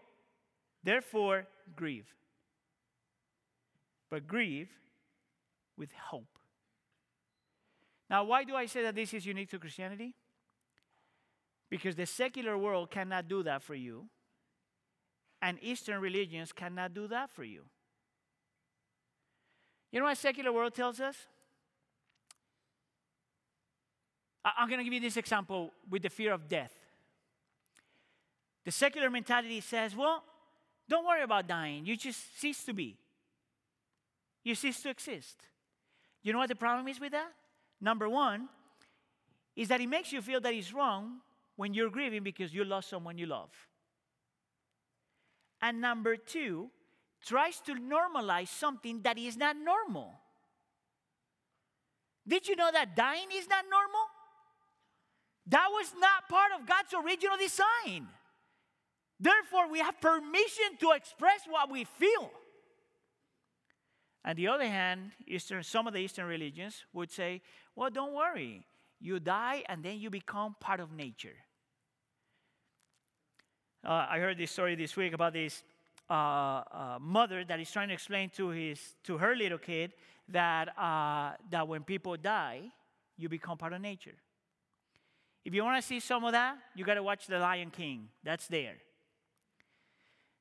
therefore 0.83 1.47
grieve. 1.75 2.07
But 4.09 4.27
grieve 4.27 4.69
with 5.77 5.89
hope. 6.09 6.39
Now, 8.09 8.23
why 8.23 8.43
do 8.43 8.55
I 8.55 8.65
say 8.67 8.83
that 8.83 8.95
this 8.95 9.13
is 9.13 9.25
unique 9.25 9.49
to 9.49 9.59
Christianity? 9.59 10.13
Because 11.69 11.95
the 11.95 12.05
secular 12.05 12.57
world 12.57 12.91
cannot 12.91 13.27
do 13.27 13.41
that 13.43 13.63
for 13.63 13.73
you, 13.73 14.05
and 15.41 15.57
Eastern 15.61 15.99
religions 15.99 16.53
cannot 16.53 16.93
do 16.93 17.07
that 17.07 17.31
for 17.31 17.43
you. 17.43 17.63
You 19.91 19.99
know 19.99 20.05
what 20.05 20.17
secular 20.17 20.51
world 20.51 20.75
tells 20.75 20.99
us? 20.99 21.15
I'm 24.43 24.69
going 24.69 24.77
to 24.77 24.83
give 24.83 24.93
you 24.93 24.99
this 24.99 25.17
example 25.17 25.71
with 25.89 26.03
the 26.03 26.09
fear 26.09 26.31
of 26.31 26.47
death. 26.47 26.71
The 28.65 28.71
secular 28.71 29.09
mentality 29.09 29.61
says, 29.61 29.95
well, 29.95 30.23
don't 30.89 31.05
worry 31.05 31.21
about 31.21 31.47
dying. 31.47 31.85
You 31.85 31.95
just 31.95 32.39
cease 32.39 32.63
to 32.65 32.73
be. 32.73 32.97
You 34.43 34.55
cease 34.55 34.81
to 34.81 34.89
exist. 34.89 35.37
You 36.21 36.33
know 36.33 36.39
what 36.39 36.49
the 36.49 36.55
problem 36.55 36.87
is 36.87 36.99
with 36.99 37.11
that? 37.11 37.31
Number 37.79 38.09
one 38.09 38.49
is 39.55 39.67
that 39.69 39.81
it 39.81 39.87
makes 39.87 40.11
you 40.11 40.21
feel 40.21 40.41
that 40.41 40.53
it's 40.53 40.73
wrong 40.73 41.19
when 41.55 41.73
you're 41.73 41.89
grieving 41.89 42.23
because 42.23 42.53
you 42.53 42.65
lost 42.65 42.89
someone 42.89 43.17
you 43.17 43.27
love. 43.27 43.49
And 45.61 45.79
number 45.81 46.17
two, 46.17 46.69
tries 47.25 47.59
to 47.61 47.73
normalize 47.73 48.49
something 48.49 49.01
that 49.01 49.17
is 49.17 49.37
not 49.37 49.55
normal. 49.57 50.13
Did 52.27 52.47
you 52.47 52.55
know 52.55 52.69
that 52.71 52.95
dying 52.95 53.27
is 53.33 53.47
not 53.47 53.65
normal? 53.69 54.05
That 55.47 55.67
was 55.71 55.93
not 55.99 56.27
part 56.27 56.51
of 56.59 56.67
God's 56.67 56.93
original 56.93 57.37
design. 57.37 58.07
Therefore, 59.19 59.69
we 59.71 59.79
have 59.79 59.99
permission 60.01 60.77
to 60.79 60.91
express 60.91 61.41
what 61.47 61.71
we 61.71 61.85
feel. 61.85 62.31
On 64.25 64.35
the 64.35 64.47
other 64.47 64.67
hand, 64.67 65.11
Eastern, 65.27 65.63
some 65.63 65.87
of 65.87 65.93
the 65.93 65.99
Eastern 65.99 66.25
religions 66.25 66.83
would 66.93 67.11
say, 67.11 67.41
well, 67.75 67.89
don't 67.89 68.13
worry. 68.13 68.65
You 68.99 69.19
die 69.19 69.63
and 69.69 69.83
then 69.83 69.99
you 69.99 70.09
become 70.09 70.55
part 70.59 70.79
of 70.79 70.91
nature. 70.91 71.35
Uh, 73.85 74.07
I 74.09 74.17
heard 74.17 74.37
this 74.37 74.51
story 74.51 74.75
this 74.75 74.95
week 74.95 75.13
about 75.13 75.33
this 75.33 75.63
uh, 76.09 76.13
uh, 76.13 76.97
mother 76.99 77.43
that 77.45 77.59
is 77.59 77.69
trying 77.69 77.89
to 77.89 77.93
explain 77.93 78.29
to, 78.31 78.49
his, 78.49 78.79
to 79.03 79.17
her 79.17 79.35
little 79.35 79.59
kid 79.59 79.93
that, 80.29 80.75
uh, 80.77 81.33
that 81.51 81.67
when 81.67 81.83
people 81.83 82.17
die, 82.17 82.61
you 83.17 83.29
become 83.29 83.57
part 83.57 83.73
of 83.73 83.81
nature. 83.81 84.15
If 85.45 85.53
you 85.53 85.63
want 85.63 85.79
to 85.79 85.87
see 85.87 85.99
some 85.99 86.23
of 86.23 86.31
that, 86.31 86.57
you 86.73 86.83
got 86.83 86.95
to 86.95 87.03
watch 87.03 87.27
The 87.27 87.37
Lion 87.37 87.69
King. 87.69 88.09
That's 88.23 88.47
there. 88.47 88.77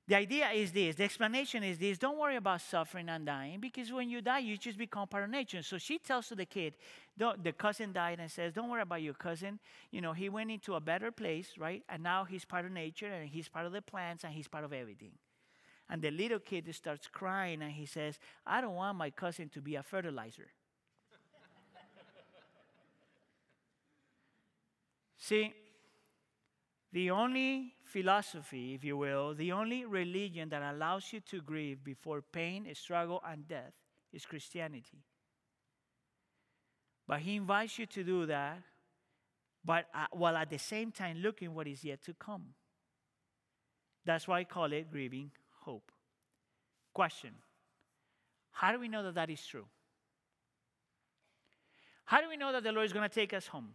The 0.07 0.17
idea 0.17 0.51
is 0.51 0.71
this 0.71 0.97
the 0.97 1.05
explanation 1.05 1.63
is 1.63 1.79
this 1.79 1.97
don't 1.97 2.19
worry 2.19 2.37
about 2.37 2.61
suffering 2.61 3.09
and 3.09 3.25
dying 3.25 3.59
because 3.59 3.91
when 3.91 4.11
you 4.11 4.21
die, 4.21 4.41
you 4.41 4.59
just 4.59 4.77
become 4.77 5.09
part 5.09 5.25
of 5.25 5.31
nature. 5.31 5.63
So 5.63 5.79
she 5.79 5.99
tells 5.99 6.29
to 6.29 6.35
the 6.35 6.45
kid, 6.45 6.75
the 7.17 7.55
cousin 7.57 7.93
died 7.93 8.21
and 8.21 8.31
says, 8.31 8.53
Don't 8.53 8.69
worry 8.69 8.83
about 8.83 9.01
your 9.01 9.15
cousin. 9.15 9.59
You 9.91 10.03
know, 10.03 10.13
he 10.13 10.29
went 10.29 10.51
into 10.51 10.75
a 10.75 10.81
better 10.81 11.11
place, 11.11 11.55
right? 11.59 11.83
And 11.89 12.03
now 12.03 12.25
he's 12.25 12.45
part 12.45 12.67
of 12.67 12.73
nature 12.73 13.07
and 13.07 13.31
he's 13.31 13.49
part 13.49 13.65
of 13.65 13.73
the 13.73 13.81
plants 13.81 14.25
and 14.25 14.35
he's 14.35 14.47
part 14.47 14.65
of 14.65 14.75
everything. 14.75 15.13
And 15.89 16.03
the 16.03 16.11
little 16.11 16.39
kid 16.39 16.73
starts 16.75 17.09
crying 17.09 17.63
and 17.63 17.73
he 17.73 17.87
says, 17.87 18.19
I 18.47 18.61
don't 18.61 18.75
want 18.75 18.99
my 18.99 19.11
cousin 19.11 19.49
to 19.51 19.63
be 19.63 19.77
a 19.77 19.83
fertilizer. 19.83 20.49
See, 25.17 25.55
the 26.95 27.11
only 27.11 27.75
philosophy, 27.83 28.73
if 28.73 28.85
you 28.85 28.97
will, 28.97 29.35
the 29.35 29.51
only 29.51 29.85
religion 29.85 30.49
that 30.51 30.63
allows 30.63 31.13
you 31.13 31.19
to 31.19 31.43
grieve 31.43 31.83
before 31.83 32.23
pain, 32.23 32.69
struggle, 32.73 33.21
and 33.29 33.49
death 33.49 33.73
is 34.13 34.25
Christianity. 34.25 35.03
But 37.09 37.19
he 37.19 37.35
invites 37.35 37.81
you 37.81 37.87
to 37.87 38.05
do 38.05 38.27
that, 38.27 38.59
but 39.65 39.87
uh, 39.93 40.07
while 40.13 40.37
at 40.37 40.51
the 40.51 40.59
same 40.59 40.93
time 40.93 41.19
looking 41.19 41.53
what 41.53 41.67
is 41.67 41.83
yet 41.83 42.01
to 42.05 42.15
come. 42.15 42.55
That's 44.05 44.29
why 44.29 44.39
I 44.39 44.45
call 44.45 44.73
it 44.73 44.93
grieving 44.93 45.33
hope. 45.63 45.91
Question 46.93 47.33
How 48.53 48.71
do 48.71 48.79
we 48.79 48.87
know 48.87 49.03
that 49.03 49.17
that 49.17 49.31
is 49.31 49.45
true? 49.45 49.67
How 52.05 52.21
do 52.21 52.29
we 52.29 52.37
know 52.37 52.53
that 52.53 52.63
the 52.63 52.71
Lord 52.71 52.87
is 52.87 52.93
going 52.93 53.09
to 53.09 53.13
take 53.13 53.33
us 53.33 53.49
home? 53.49 53.71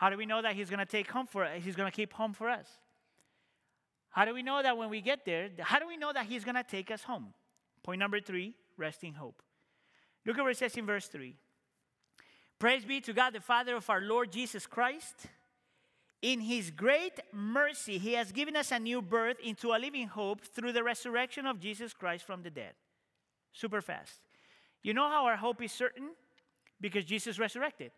How 0.00 0.08
do 0.08 0.16
we 0.16 0.24
know 0.24 0.40
that 0.40 0.54
He's 0.54 0.70
going 0.70 0.78
to 0.78 0.86
take 0.86 1.10
home 1.10 1.26
for 1.26 1.44
us? 1.44 1.60
He's 1.62 1.76
going 1.76 1.90
to 1.90 1.94
keep 1.94 2.14
home 2.14 2.32
for 2.32 2.48
us? 2.48 2.66
How 4.08 4.24
do 4.24 4.32
we 4.32 4.42
know 4.42 4.62
that 4.62 4.78
when 4.78 4.88
we 4.88 5.02
get 5.02 5.26
there, 5.26 5.50
how 5.60 5.78
do 5.78 5.86
we 5.86 5.98
know 5.98 6.10
that 6.10 6.24
He's 6.24 6.42
going 6.42 6.54
to 6.54 6.62
take 6.62 6.90
us 6.90 7.02
home? 7.02 7.34
Point 7.82 7.98
number 7.98 8.18
three 8.18 8.54
resting 8.78 9.12
hope. 9.12 9.42
Look 10.24 10.38
at 10.38 10.42
what 10.42 10.52
it 10.52 10.56
says 10.56 10.74
in 10.78 10.86
verse 10.86 11.06
3. 11.08 11.36
Praise 12.58 12.86
be 12.86 13.02
to 13.02 13.12
God, 13.12 13.34
the 13.34 13.42
Father 13.42 13.76
of 13.76 13.90
our 13.90 14.00
Lord 14.00 14.32
Jesus 14.32 14.66
Christ. 14.66 15.26
In 16.22 16.40
His 16.40 16.70
great 16.70 17.20
mercy, 17.30 17.98
He 17.98 18.14
has 18.14 18.32
given 18.32 18.56
us 18.56 18.72
a 18.72 18.78
new 18.78 19.02
birth 19.02 19.36
into 19.44 19.74
a 19.74 19.76
living 19.76 20.08
hope 20.08 20.40
through 20.40 20.72
the 20.72 20.82
resurrection 20.82 21.44
of 21.44 21.60
Jesus 21.60 21.92
Christ 21.92 22.24
from 22.24 22.42
the 22.42 22.50
dead. 22.50 22.72
Super 23.52 23.82
fast. 23.82 24.14
You 24.82 24.94
know 24.94 25.10
how 25.10 25.26
our 25.26 25.36
hope 25.36 25.62
is 25.62 25.72
certain? 25.72 26.12
Because 26.80 27.04
Jesus 27.04 27.38
resurrected. 27.38 27.90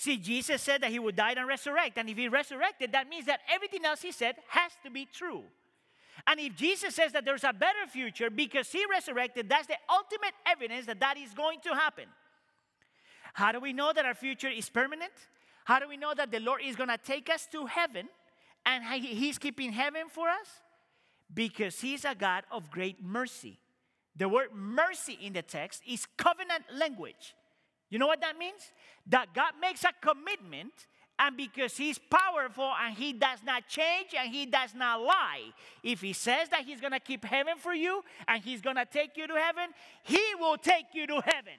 See, 0.00 0.16
Jesus 0.16 0.62
said 0.62 0.80
that 0.80 0.90
he 0.90 0.98
would 0.98 1.14
die 1.14 1.34
and 1.36 1.46
resurrect. 1.46 1.98
And 1.98 2.08
if 2.08 2.16
he 2.16 2.26
resurrected, 2.26 2.92
that 2.92 3.06
means 3.06 3.26
that 3.26 3.40
everything 3.52 3.84
else 3.84 4.00
he 4.00 4.12
said 4.12 4.36
has 4.48 4.72
to 4.82 4.90
be 4.90 5.04
true. 5.04 5.42
And 6.26 6.40
if 6.40 6.56
Jesus 6.56 6.94
says 6.94 7.12
that 7.12 7.26
there's 7.26 7.44
a 7.44 7.52
better 7.52 7.86
future 7.86 8.30
because 8.30 8.72
he 8.72 8.82
resurrected, 8.90 9.50
that's 9.50 9.66
the 9.66 9.76
ultimate 9.90 10.32
evidence 10.46 10.86
that 10.86 11.00
that 11.00 11.18
is 11.18 11.34
going 11.34 11.58
to 11.64 11.74
happen. 11.74 12.06
How 13.34 13.52
do 13.52 13.60
we 13.60 13.74
know 13.74 13.92
that 13.94 14.06
our 14.06 14.14
future 14.14 14.48
is 14.48 14.70
permanent? 14.70 15.12
How 15.66 15.78
do 15.78 15.86
we 15.86 15.98
know 15.98 16.14
that 16.16 16.30
the 16.30 16.40
Lord 16.40 16.62
is 16.64 16.76
going 16.76 16.88
to 16.88 16.96
take 16.96 17.28
us 17.28 17.46
to 17.52 17.66
heaven 17.66 18.08
and 18.64 18.82
he's 19.04 19.36
keeping 19.36 19.70
heaven 19.70 20.04
for 20.08 20.30
us? 20.30 20.48
Because 21.34 21.78
he's 21.78 22.06
a 22.06 22.14
God 22.14 22.44
of 22.50 22.70
great 22.70 23.04
mercy. 23.04 23.58
The 24.16 24.30
word 24.30 24.48
mercy 24.54 25.18
in 25.20 25.34
the 25.34 25.42
text 25.42 25.82
is 25.86 26.06
covenant 26.16 26.64
language. 26.72 27.34
You 27.90 27.98
know 27.98 28.06
what 28.06 28.20
that 28.20 28.38
means? 28.38 28.72
That 29.06 29.34
God 29.34 29.52
makes 29.60 29.84
a 29.84 29.90
commitment, 30.00 30.72
and 31.18 31.36
because 31.36 31.76
He's 31.76 31.98
powerful 31.98 32.72
and 32.80 32.96
He 32.96 33.12
does 33.12 33.40
not 33.44 33.66
change 33.68 34.14
and 34.18 34.32
He 34.32 34.46
does 34.46 34.74
not 34.74 35.02
lie, 35.02 35.52
if 35.82 36.00
He 36.00 36.12
says 36.12 36.48
that 36.50 36.62
He's 36.62 36.80
gonna 36.80 37.00
keep 37.00 37.24
heaven 37.24 37.54
for 37.58 37.74
you 37.74 38.02
and 38.26 38.42
He's 38.42 38.60
gonna 38.60 38.86
take 38.86 39.16
you 39.16 39.26
to 39.26 39.34
heaven, 39.34 39.70
He 40.04 40.22
will 40.38 40.56
take 40.56 40.86
you 40.94 41.06
to 41.08 41.20
heaven. 41.24 41.54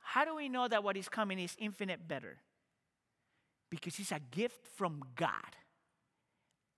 How 0.00 0.24
do 0.24 0.36
we 0.36 0.48
know 0.48 0.68
that 0.68 0.84
what 0.84 0.96
is 0.96 1.08
coming 1.08 1.38
is 1.38 1.56
infinite 1.58 2.06
better? 2.06 2.36
Because 3.70 3.98
it's 3.98 4.12
a 4.12 4.20
gift 4.30 4.66
from 4.76 5.02
God. 5.14 5.56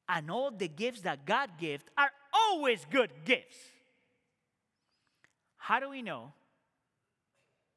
And 0.09 0.31
all 0.31 0.51
the 0.51 0.69
gifts 0.69 1.01
that 1.01 1.25
God 1.25 1.51
gives 1.59 1.85
are 1.97 2.11
always 2.33 2.85
good 2.91 3.11
gifts. 3.25 3.57
How 5.57 5.81
do 5.81 5.89
we 5.89 6.03
know 6.03 6.33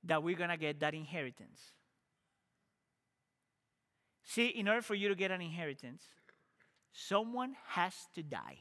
that 0.05 0.23
we're 0.23 0.35
going 0.35 0.49
to 0.49 0.57
get 0.57 0.79
that 0.79 0.93
inheritance. 0.93 1.59
See, 4.23 4.47
in 4.47 4.67
order 4.67 4.81
for 4.81 4.95
you 4.95 5.09
to 5.09 5.15
get 5.15 5.31
an 5.31 5.41
inheritance, 5.41 6.03
someone 6.91 7.55
has 7.67 7.93
to 8.15 8.23
die. 8.23 8.59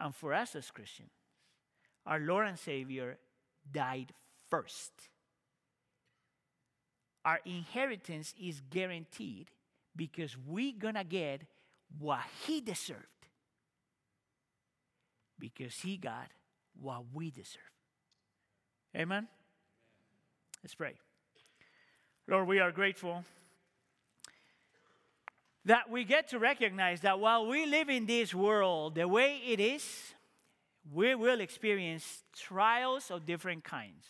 And 0.00 0.14
for 0.14 0.34
us 0.34 0.54
as 0.56 0.70
Christians, 0.70 1.10
our 2.06 2.18
Lord 2.18 2.46
and 2.46 2.58
Savior 2.58 3.18
died 3.70 4.12
first. 4.50 4.92
Our 7.24 7.40
inheritance 7.44 8.34
is 8.40 8.60
guaranteed 8.70 9.50
because 9.96 10.36
we're 10.36 10.78
going 10.78 10.94
to 10.94 11.04
get 11.04 11.42
what 11.98 12.20
He 12.46 12.60
deserved. 12.60 13.00
Because 15.38 15.74
He 15.76 15.96
got 15.96 16.28
what 16.78 17.04
we 17.12 17.30
deserve. 17.30 17.73
Amen? 18.96 19.26
Let's 20.62 20.74
pray. 20.74 20.94
Lord, 22.28 22.46
we 22.46 22.60
are 22.60 22.72
grateful 22.72 23.24
that 25.64 25.90
we 25.90 26.04
get 26.04 26.28
to 26.28 26.38
recognize 26.38 27.00
that 27.00 27.18
while 27.18 27.46
we 27.46 27.66
live 27.66 27.88
in 27.88 28.06
this 28.06 28.34
world 28.34 28.94
the 28.94 29.08
way 29.08 29.40
it 29.46 29.60
is, 29.60 30.14
we 30.92 31.14
will 31.14 31.40
experience 31.40 32.22
trials 32.36 33.10
of 33.10 33.26
different 33.26 33.64
kinds. 33.64 34.06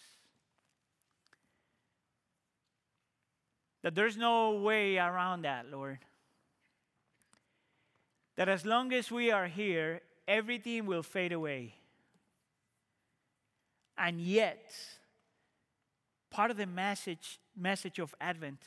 That 3.82 3.94
there's 3.94 4.16
no 4.16 4.52
way 4.52 4.98
around 4.98 5.42
that, 5.42 5.70
Lord. 5.70 5.98
That 8.36 8.48
as 8.48 8.64
long 8.64 8.92
as 8.92 9.10
we 9.10 9.30
are 9.30 9.46
here, 9.46 10.00
everything 10.26 10.86
will 10.86 11.02
fade 11.02 11.32
away. 11.32 11.74
And 13.96 14.20
yet, 14.20 14.74
part 16.30 16.50
of 16.50 16.56
the 16.56 16.66
message, 16.66 17.38
message 17.56 17.98
of 17.98 18.14
Advent 18.20 18.60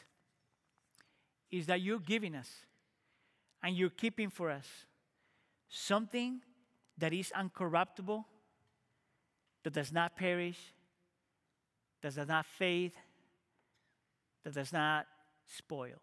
is 1.52 1.66
that 1.68 1.82
you're 1.82 2.00
giving 2.00 2.36
us 2.36 2.50
and 3.64 3.76
you're 3.76 3.90
keeping 3.90 4.30
for 4.30 4.50
us 4.50 4.68
something 5.70 6.42
that 6.98 7.14
is 7.14 7.32
uncorruptible, 7.36 8.24
that 9.64 9.74
does 9.74 9.92
not 9.92 10.16
perish, 10.16 10.58
that 12.02 12.16
does 12.16 12.28
not 12.28 12.46
fade, 12.46 12.94
that 14.44 14.54
does 14.54 14.72
not 14.72 15.06
spoil. 15.46 15.96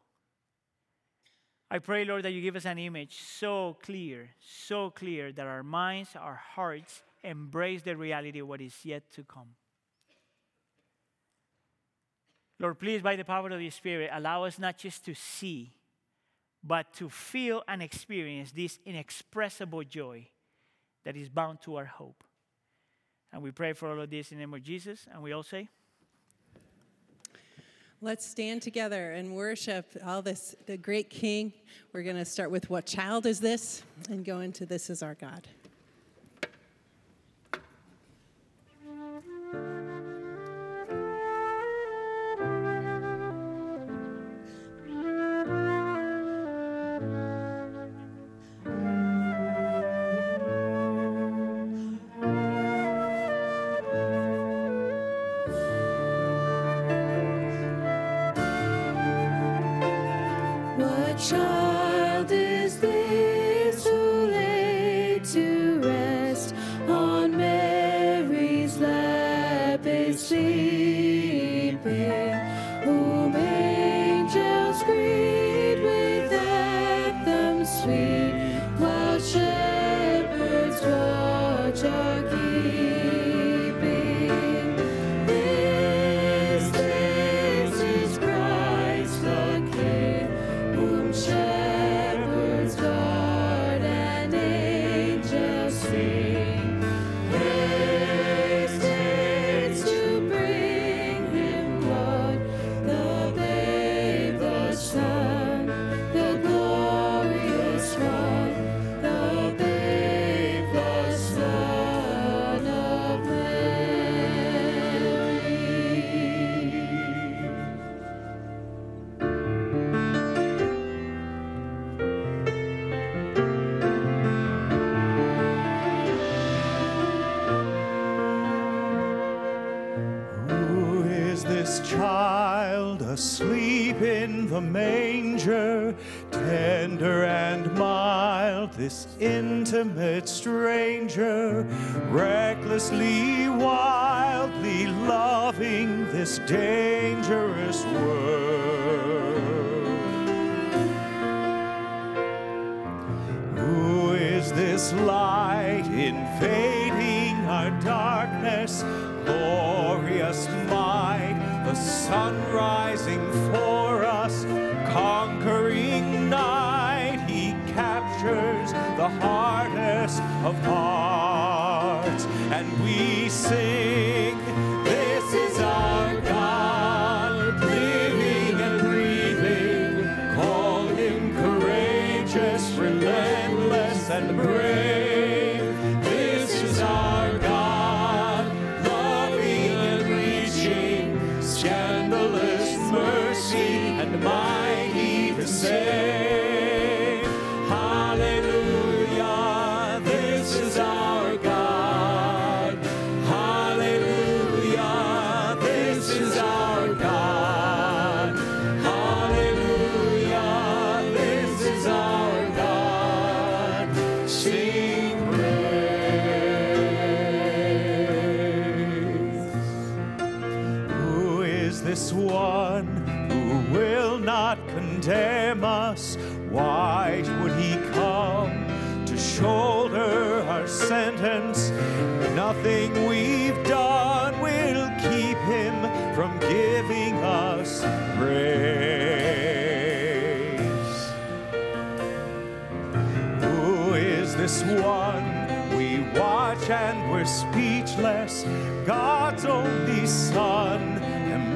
I 1.71 1.79
pray, 1.79 2.05
Lord, 2.05 2.25
that 2.25 2.33
you 2.33 2.43
give 2.43 2.57
us 2.57 2.67
an 2.67 2.79
image 2.79 3.19
so 3.21 3.77
clear, 3.83 4.31
so 4.39 4.91
clear 4.91 5.33
that 5.33 5.47
our 5.47 5.63
minds, 5.63 6.11
our 6.15 6.41
hearts, 6.55 7.03
embrace 7.25 7.83
the 7.83 7.97
reality 7.97 8.39
of 8.39 8.49
what 8.49 8.61
is 8.61 8.75
yet 8.85 9.11
to 9.13 9.25
come. 9.25 9.57
Lord, 12.61 12.79
please, 12.79 13.03
by 13.03 13.17
the 13.17 13.25
power 13.25 13.51
of 13.51 13.59
the 13.59 13.71
Spirit, 13.71 14.11
allow 14.13 14.45
us 14.45 14.59
not 14.59 14.79
just 14.79 15.05
to 15.07 15.15
see, 15.15 15.73
but 16.63 16.93
to 16.95 17.09
feel 17.09 17.63
and 17.67 17.83
experience 17.83 18.53
this 18.53 18.79
inexpressible 18.87 19.83
joy 19.85 20.29
that 21.05 21.17
is 21.17 21.29
bound 21.29 21.61
to 21.63 21.77
our 21.77 21.85
hope. 21.85 22.23
And 23.33 23.43
we 23.43 23.51
pray 23.51 23.73
for 23.73 23.91
all 23.91 24.01
of 24.01 24.09
this 24.09 24.31
in 24.31 24.39
the 24.39 24.43
name 24.43 24.55
of 24.55 24.63
Jesus, 24.63 25.07
and 25.13 25.23
we 25.23 25.33
all 25.33 25.43
say, 25.43 25.69
Let's 28.01 28.27
stand 28.27 28.61
together 28.61 29.13
and 29.13 29.35
worship 29.35 29.87
all 30.05 30.21
this, 30.21 30.55
the 30.67 30.77
great 30.77 31.09
King. 31.09 31.55
We're 31.93 32.03
going 32.03 32.17
to 32.17 32.25
start 32.27 32.51
with 32.51 32.69
What 32.69 32.85
Child 32.85 33.25
Is 33.25 33.41
This? 33.41 33.83
and 34.11 34.25
go 34.25 34.41
into 34.41 34.67
This 34.67 34.91
Is 34.91 35.03
Our 35.03 35.15
God. 35.15 35.49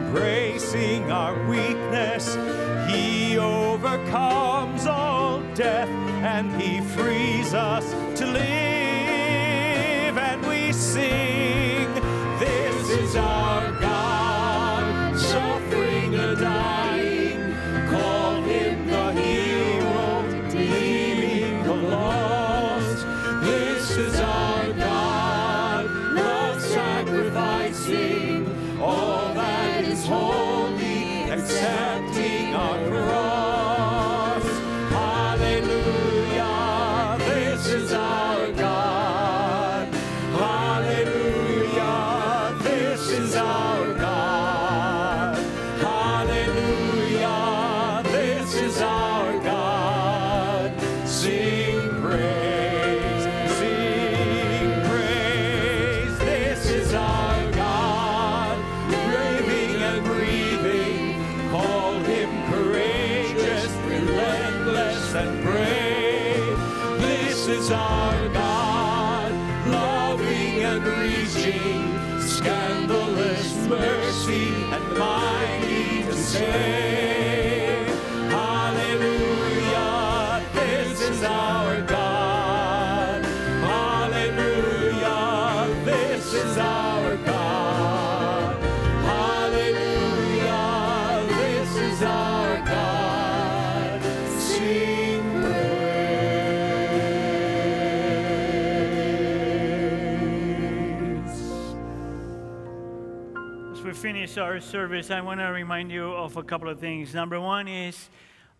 Embracing 0.09 1.13
our 1.13 1.35
weakness. 1.49 2.35
He 2.91 3.37
overcomes 3.37 4.87
all 4.87 5.43
death 5.55 5.89
and 6.25 6.51
He 6.61 6.81
frees 6.81 7.53
us 7.53 7.85
to 8.19 8.27
live. 8.27 10.17
And 10.17 10.47
we 10.47 10.73
sing, 10.73 11.28
our 104.49 104.61
service, 104.63 105.11
I 105.11 105.21
want 105.21 105.41
to 105.41 105.49
remind 105.49 105.93
you 105.93 106.07
of 106.07 106.39
a 106.39 106.43
couple 106.43 106.71
of 106.71 106.81
things. 106.81 107.13
Number 107.13 107.39
one 107.39 107.69
is 107.69 108.09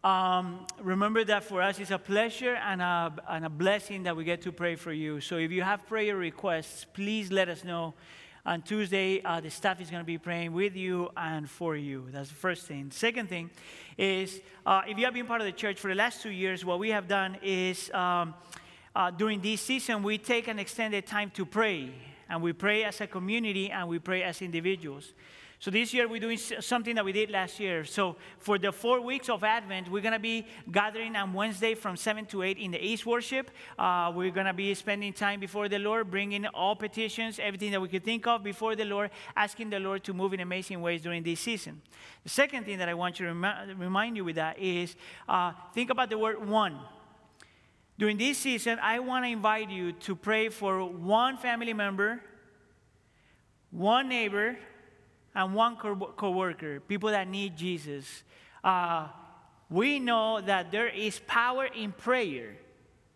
um, 0.05 0.67
remember 0.83 1.25
that 1.25 1.45
for 1.45 1.63
us 1.63 1.79
it's 1.79 1.91
a 1.91 1.99
pleasure 1.99 2.57
and 2.57 2.83
a, 2.83 3.11
and 3.31 3.47
a 3.47 3.49
blessing 3.49 4.03
that 4.03 4.15
we 4.15 4.23
get 4.23 4.43
to 4.43 4.53
pray 4.53 4.77
for 4.77 4.93
you. 4.93 5.23
So 5.23 5.39
if 5.39 5.51
you 5.51 5.63
have 5.63 5.87
prayer 5.87 6.15
requests, 6.15 6.85
please 6.93 7.33
let 7.33 7.49
us 7.49 7.65
know. 7.65 7.95
On 8.45 8.61
Tuesday, 8.61 9.23
uh, 9.23 9.41
the 9.41 9.49
staff 9.49 9.81
is 9.81 9.89
going 9.91 10.03
to 10.03 10.07
be 10.07 10.19
praying 10.19 10.53
with 10.53 10.77
you 10.77 11.09
and 11.17 11.49
for 11.49 11.75
you. 11.75 12.07
That's 12.11 12.29
the 12.29 12.35
first 12.35 12.67
thing. 12.67 12.91
Second 12.91 13.31
thing 13.31 13.49
is 13.97 14.43
uh, 14.67 14.83
if 14.87 14.99
you 14.99 15.07
have 15.07 15.15
been 15.15 15.27
part 15.27 15.41
of 15.41 15.47
the 15.47 15.53
church 15.53 15.81
for 15.81 15.89
the 15.89 15.95
last 15.95 16.21
two 16.21 16.31
years, 16.31 16.67
what 16.67 16.79
we 16.79 16.91
have 16.91 17.09
done 17.09 17.39
is 17.43 17.91
um, 17.95 18.35
uh, 18.95 19.11
during 19.11 19.41
this 19.41 19.63
season, 19.63 20.03
we 20.03 20.19
take 20.19 20.49
an 20.49 20.59
extended 20.59 21.07
time 21.07 21.31
to 21.31 21.47
pray. 21.47 21.91
And 22.29 22.43
we 22.43 22.53
pray 22.53 22.85
as 22.85 23.01
a 23.01 23.07
community 23.07 23.71
and 23.71 23.89
we 23.89 23.99
pray 23.99 24.23
as 24.23 24.43
individuals. 24.43 25.15
So 25.61 25.73
this 25.73 25.93
year 25.93 26.07
we're 26.07 26.21
doing 26.21 26.39
something 26.39 26.95
that 26.95 27.05
we 27.05 27.11
did 27.11 27.31
last 27.31 27.59
year. 27.59 27.85
So 27.85 28.15
for 28.39 28.59
the 28.59 28.71
four 28.71 29.01
weeks 29.01 29.29
of 29.29 29.43
Advent, 29.43 29.91
we're 29.91 30.03
to 30.13 30.21
be 30.21 30.47
gathering 30.71 31.17
on 31.17 31.33
Wednesday 31.33 31.75
from 31.75 31.97
7 31.97 32.27
to 32.27 32.45
8 32.45 32.59
in 32.59 32.71
the 32.71 32.85
East 32.85 33.05
worship. 33.05 33.51
Uh, 33.77 34.13
we're 34.15 34.31
to 34.31 34.53
be 34.53 34.73
spending 34.75 35.13
time 35.13 35.41
before 35.41 35.69
the 35.69 35.81
Lord, 35.81 36.13
bringing 36.13 36.47
all 36.47 36.77
petitions, 36.77 37.41
everything 37.41 37.73
that 37.73 37.81
we 37.81 37.89
could 37.89 38.05
think 38.05 38.25
of 38.29 38.45
before 38.45 38.77
the 38.77 38.85
Lord, 38.85 39.11
asking 39.35 39.71
the 39.71 39.81
Lord 39.81 40.05
to 40.05 40.15
move 40.15 40.33
in 40.33 40.39
amazing 40.39 40.81
ways 40.81 41.03
during 41.03 41.25
this 41.25 41.41
season. 41.41 41.83
The 42.23 42.31
second 42.31 42.65
thing 42.65 42.79
that 42.79 42.89
I 42.89 42.95
want 42.95 43.17
to 43.17 43.25
remi- 43.25 43.75
remind 43.75 44.17
you 44.17 44.25
with 44.25 44.37
that 44.37 44.61
is 44.61 44.95
uh, 45.29 45.53
think 45.75 45.91
about 45.91 46.09
the 46.09 46.19
word 46.19 46.49
one. 46.49 46.79
During 47.99 48.17
this 48.17 48.39
season, 48.39 48.79
I 48.81 49.01
want 49.01 49.25
to 49.25 49.29
invite 49.29 49.71
you 49.71 49.91
to 49.91 50.15
pray 50.15 50.51
for 50.51 50.85
one 50.85 51.37
family 51.37 51.73
member, 51.73 52.23
one 53.73 54.09
neighbor, 54.09 54.57
and 55.39 55.55
one 55.55 55.77
co 55.77 56.31
worker, 56.31 56.81
people 56.81 57.11
that 57.11 57.29
need 57.29 57.57
Jesus. 57.57 58.25
Uh, 58.65 59.07
we 59.71 60.01
know 60.01 60.41
that 60.41 60.73
there 60.73 60.89
is 60.89 61.21
power 61.29 61.67
in 61.67 61.93
prayer, 61.93 62.57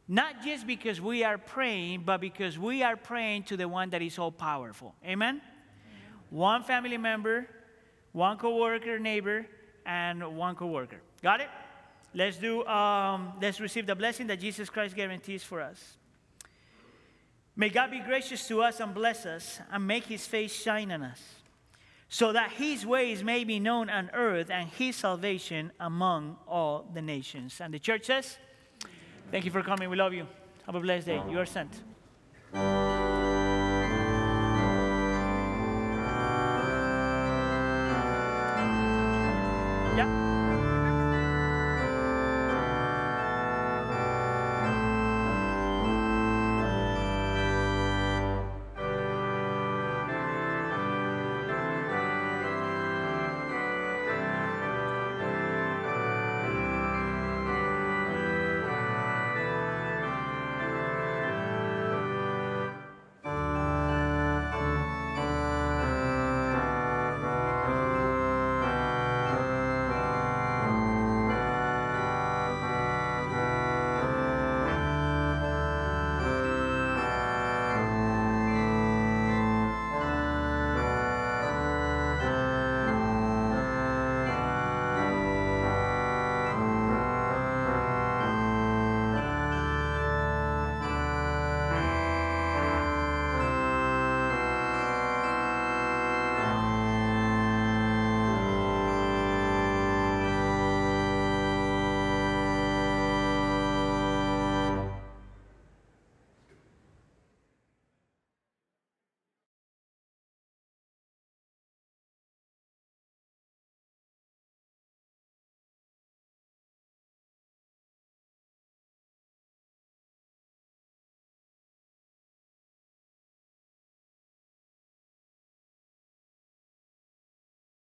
not 0.06 0.40
just 0.44 0.64
because 0.64 1.00
we 1.00 1.24
are 1.24 1.36
praying, 1.36 2.04
but 2.06 2.20
because 2.20 2.56
we 2.56 2.84
are 2.84 2.96
praying 2.96 3.42
to 3.44 3.56
the 3.56 3.66
one 3.66 3.90
that 3.90 4.02
is 4.02 4.20
all 4.20 4.30
powerful. 4.30 4.94
Amen? 5.04 5.40
Amen. 5.40 5.42
One 6.30 6.62
family 6.62 6.96
member, 6.96 7.48
one 8.12 8.38
co 8.38 8.56
worker, 8.56 9.00
neighbor, 9.00 9.44
and 9.84 10.36
one 10.36 10.54
co 10.54 10.66
worker. 10.66 11.00
Got 11.24 11.40
it? 11.40 11.48
Let's 12.14 12.36
do, 12.36 12.64
um, 12.66 13.32
let's 13.42 13.58
receive 13.58 13.86
the 13.86 13.96
blessing 13.96 14.28
that 14.28 14.38
Jesus 14.38 14.70
Christ 14.70 14.94
guarantees 14.94 15.42
for 15.42 15.60
us. 15.60 15.96
May 17.56 17.68
God 17.68 17.90
be 17.90 17.98
gracious 17.98 18.46
to 18.46 18.62
us 18.62 18.78
and 18.78 18.94
bless 18.94 19.26
us 19.26 19.58
and 19.72 19.84
make 19.84 20.04
his 20.04 20.24
face 20.24 20.54
shine 20.54 20.92
on 20.92 21.02
us, 21.02 21.20
so 22.12 22.30
that 22.30 22.52
his 22.52 22.84
ways 22.84 23.24
may 23.24 23.42
be 23.42 23.58
known 23.58 23.88
on 23.88 24.10
earth 24.12 24.50
and 24.50 24.68
his 24.68 24.96
salvation 24.96 25.72
among 25.80 26.36
all 26.46 26.84
the 26.92 27.00
nations. 27.00 27.58
And 27.58 27.72
the 27.72 27.78
church 27.78 28.04
says, 28.04 28.36
Thank 29.30 29.46
you 29.46 29.50
for 29.50 29.62
coming. 29.62 29.88
We 29.88 29.96
love 29.96 30.12
you. 30.12 30.26
Have 30.66 30.74
a 30.74 30.80
blessed 30.80 31.06
day. 31.06 31.22
You 31.30 31.38
are 31.38 31.46
sent. 31.46 33.11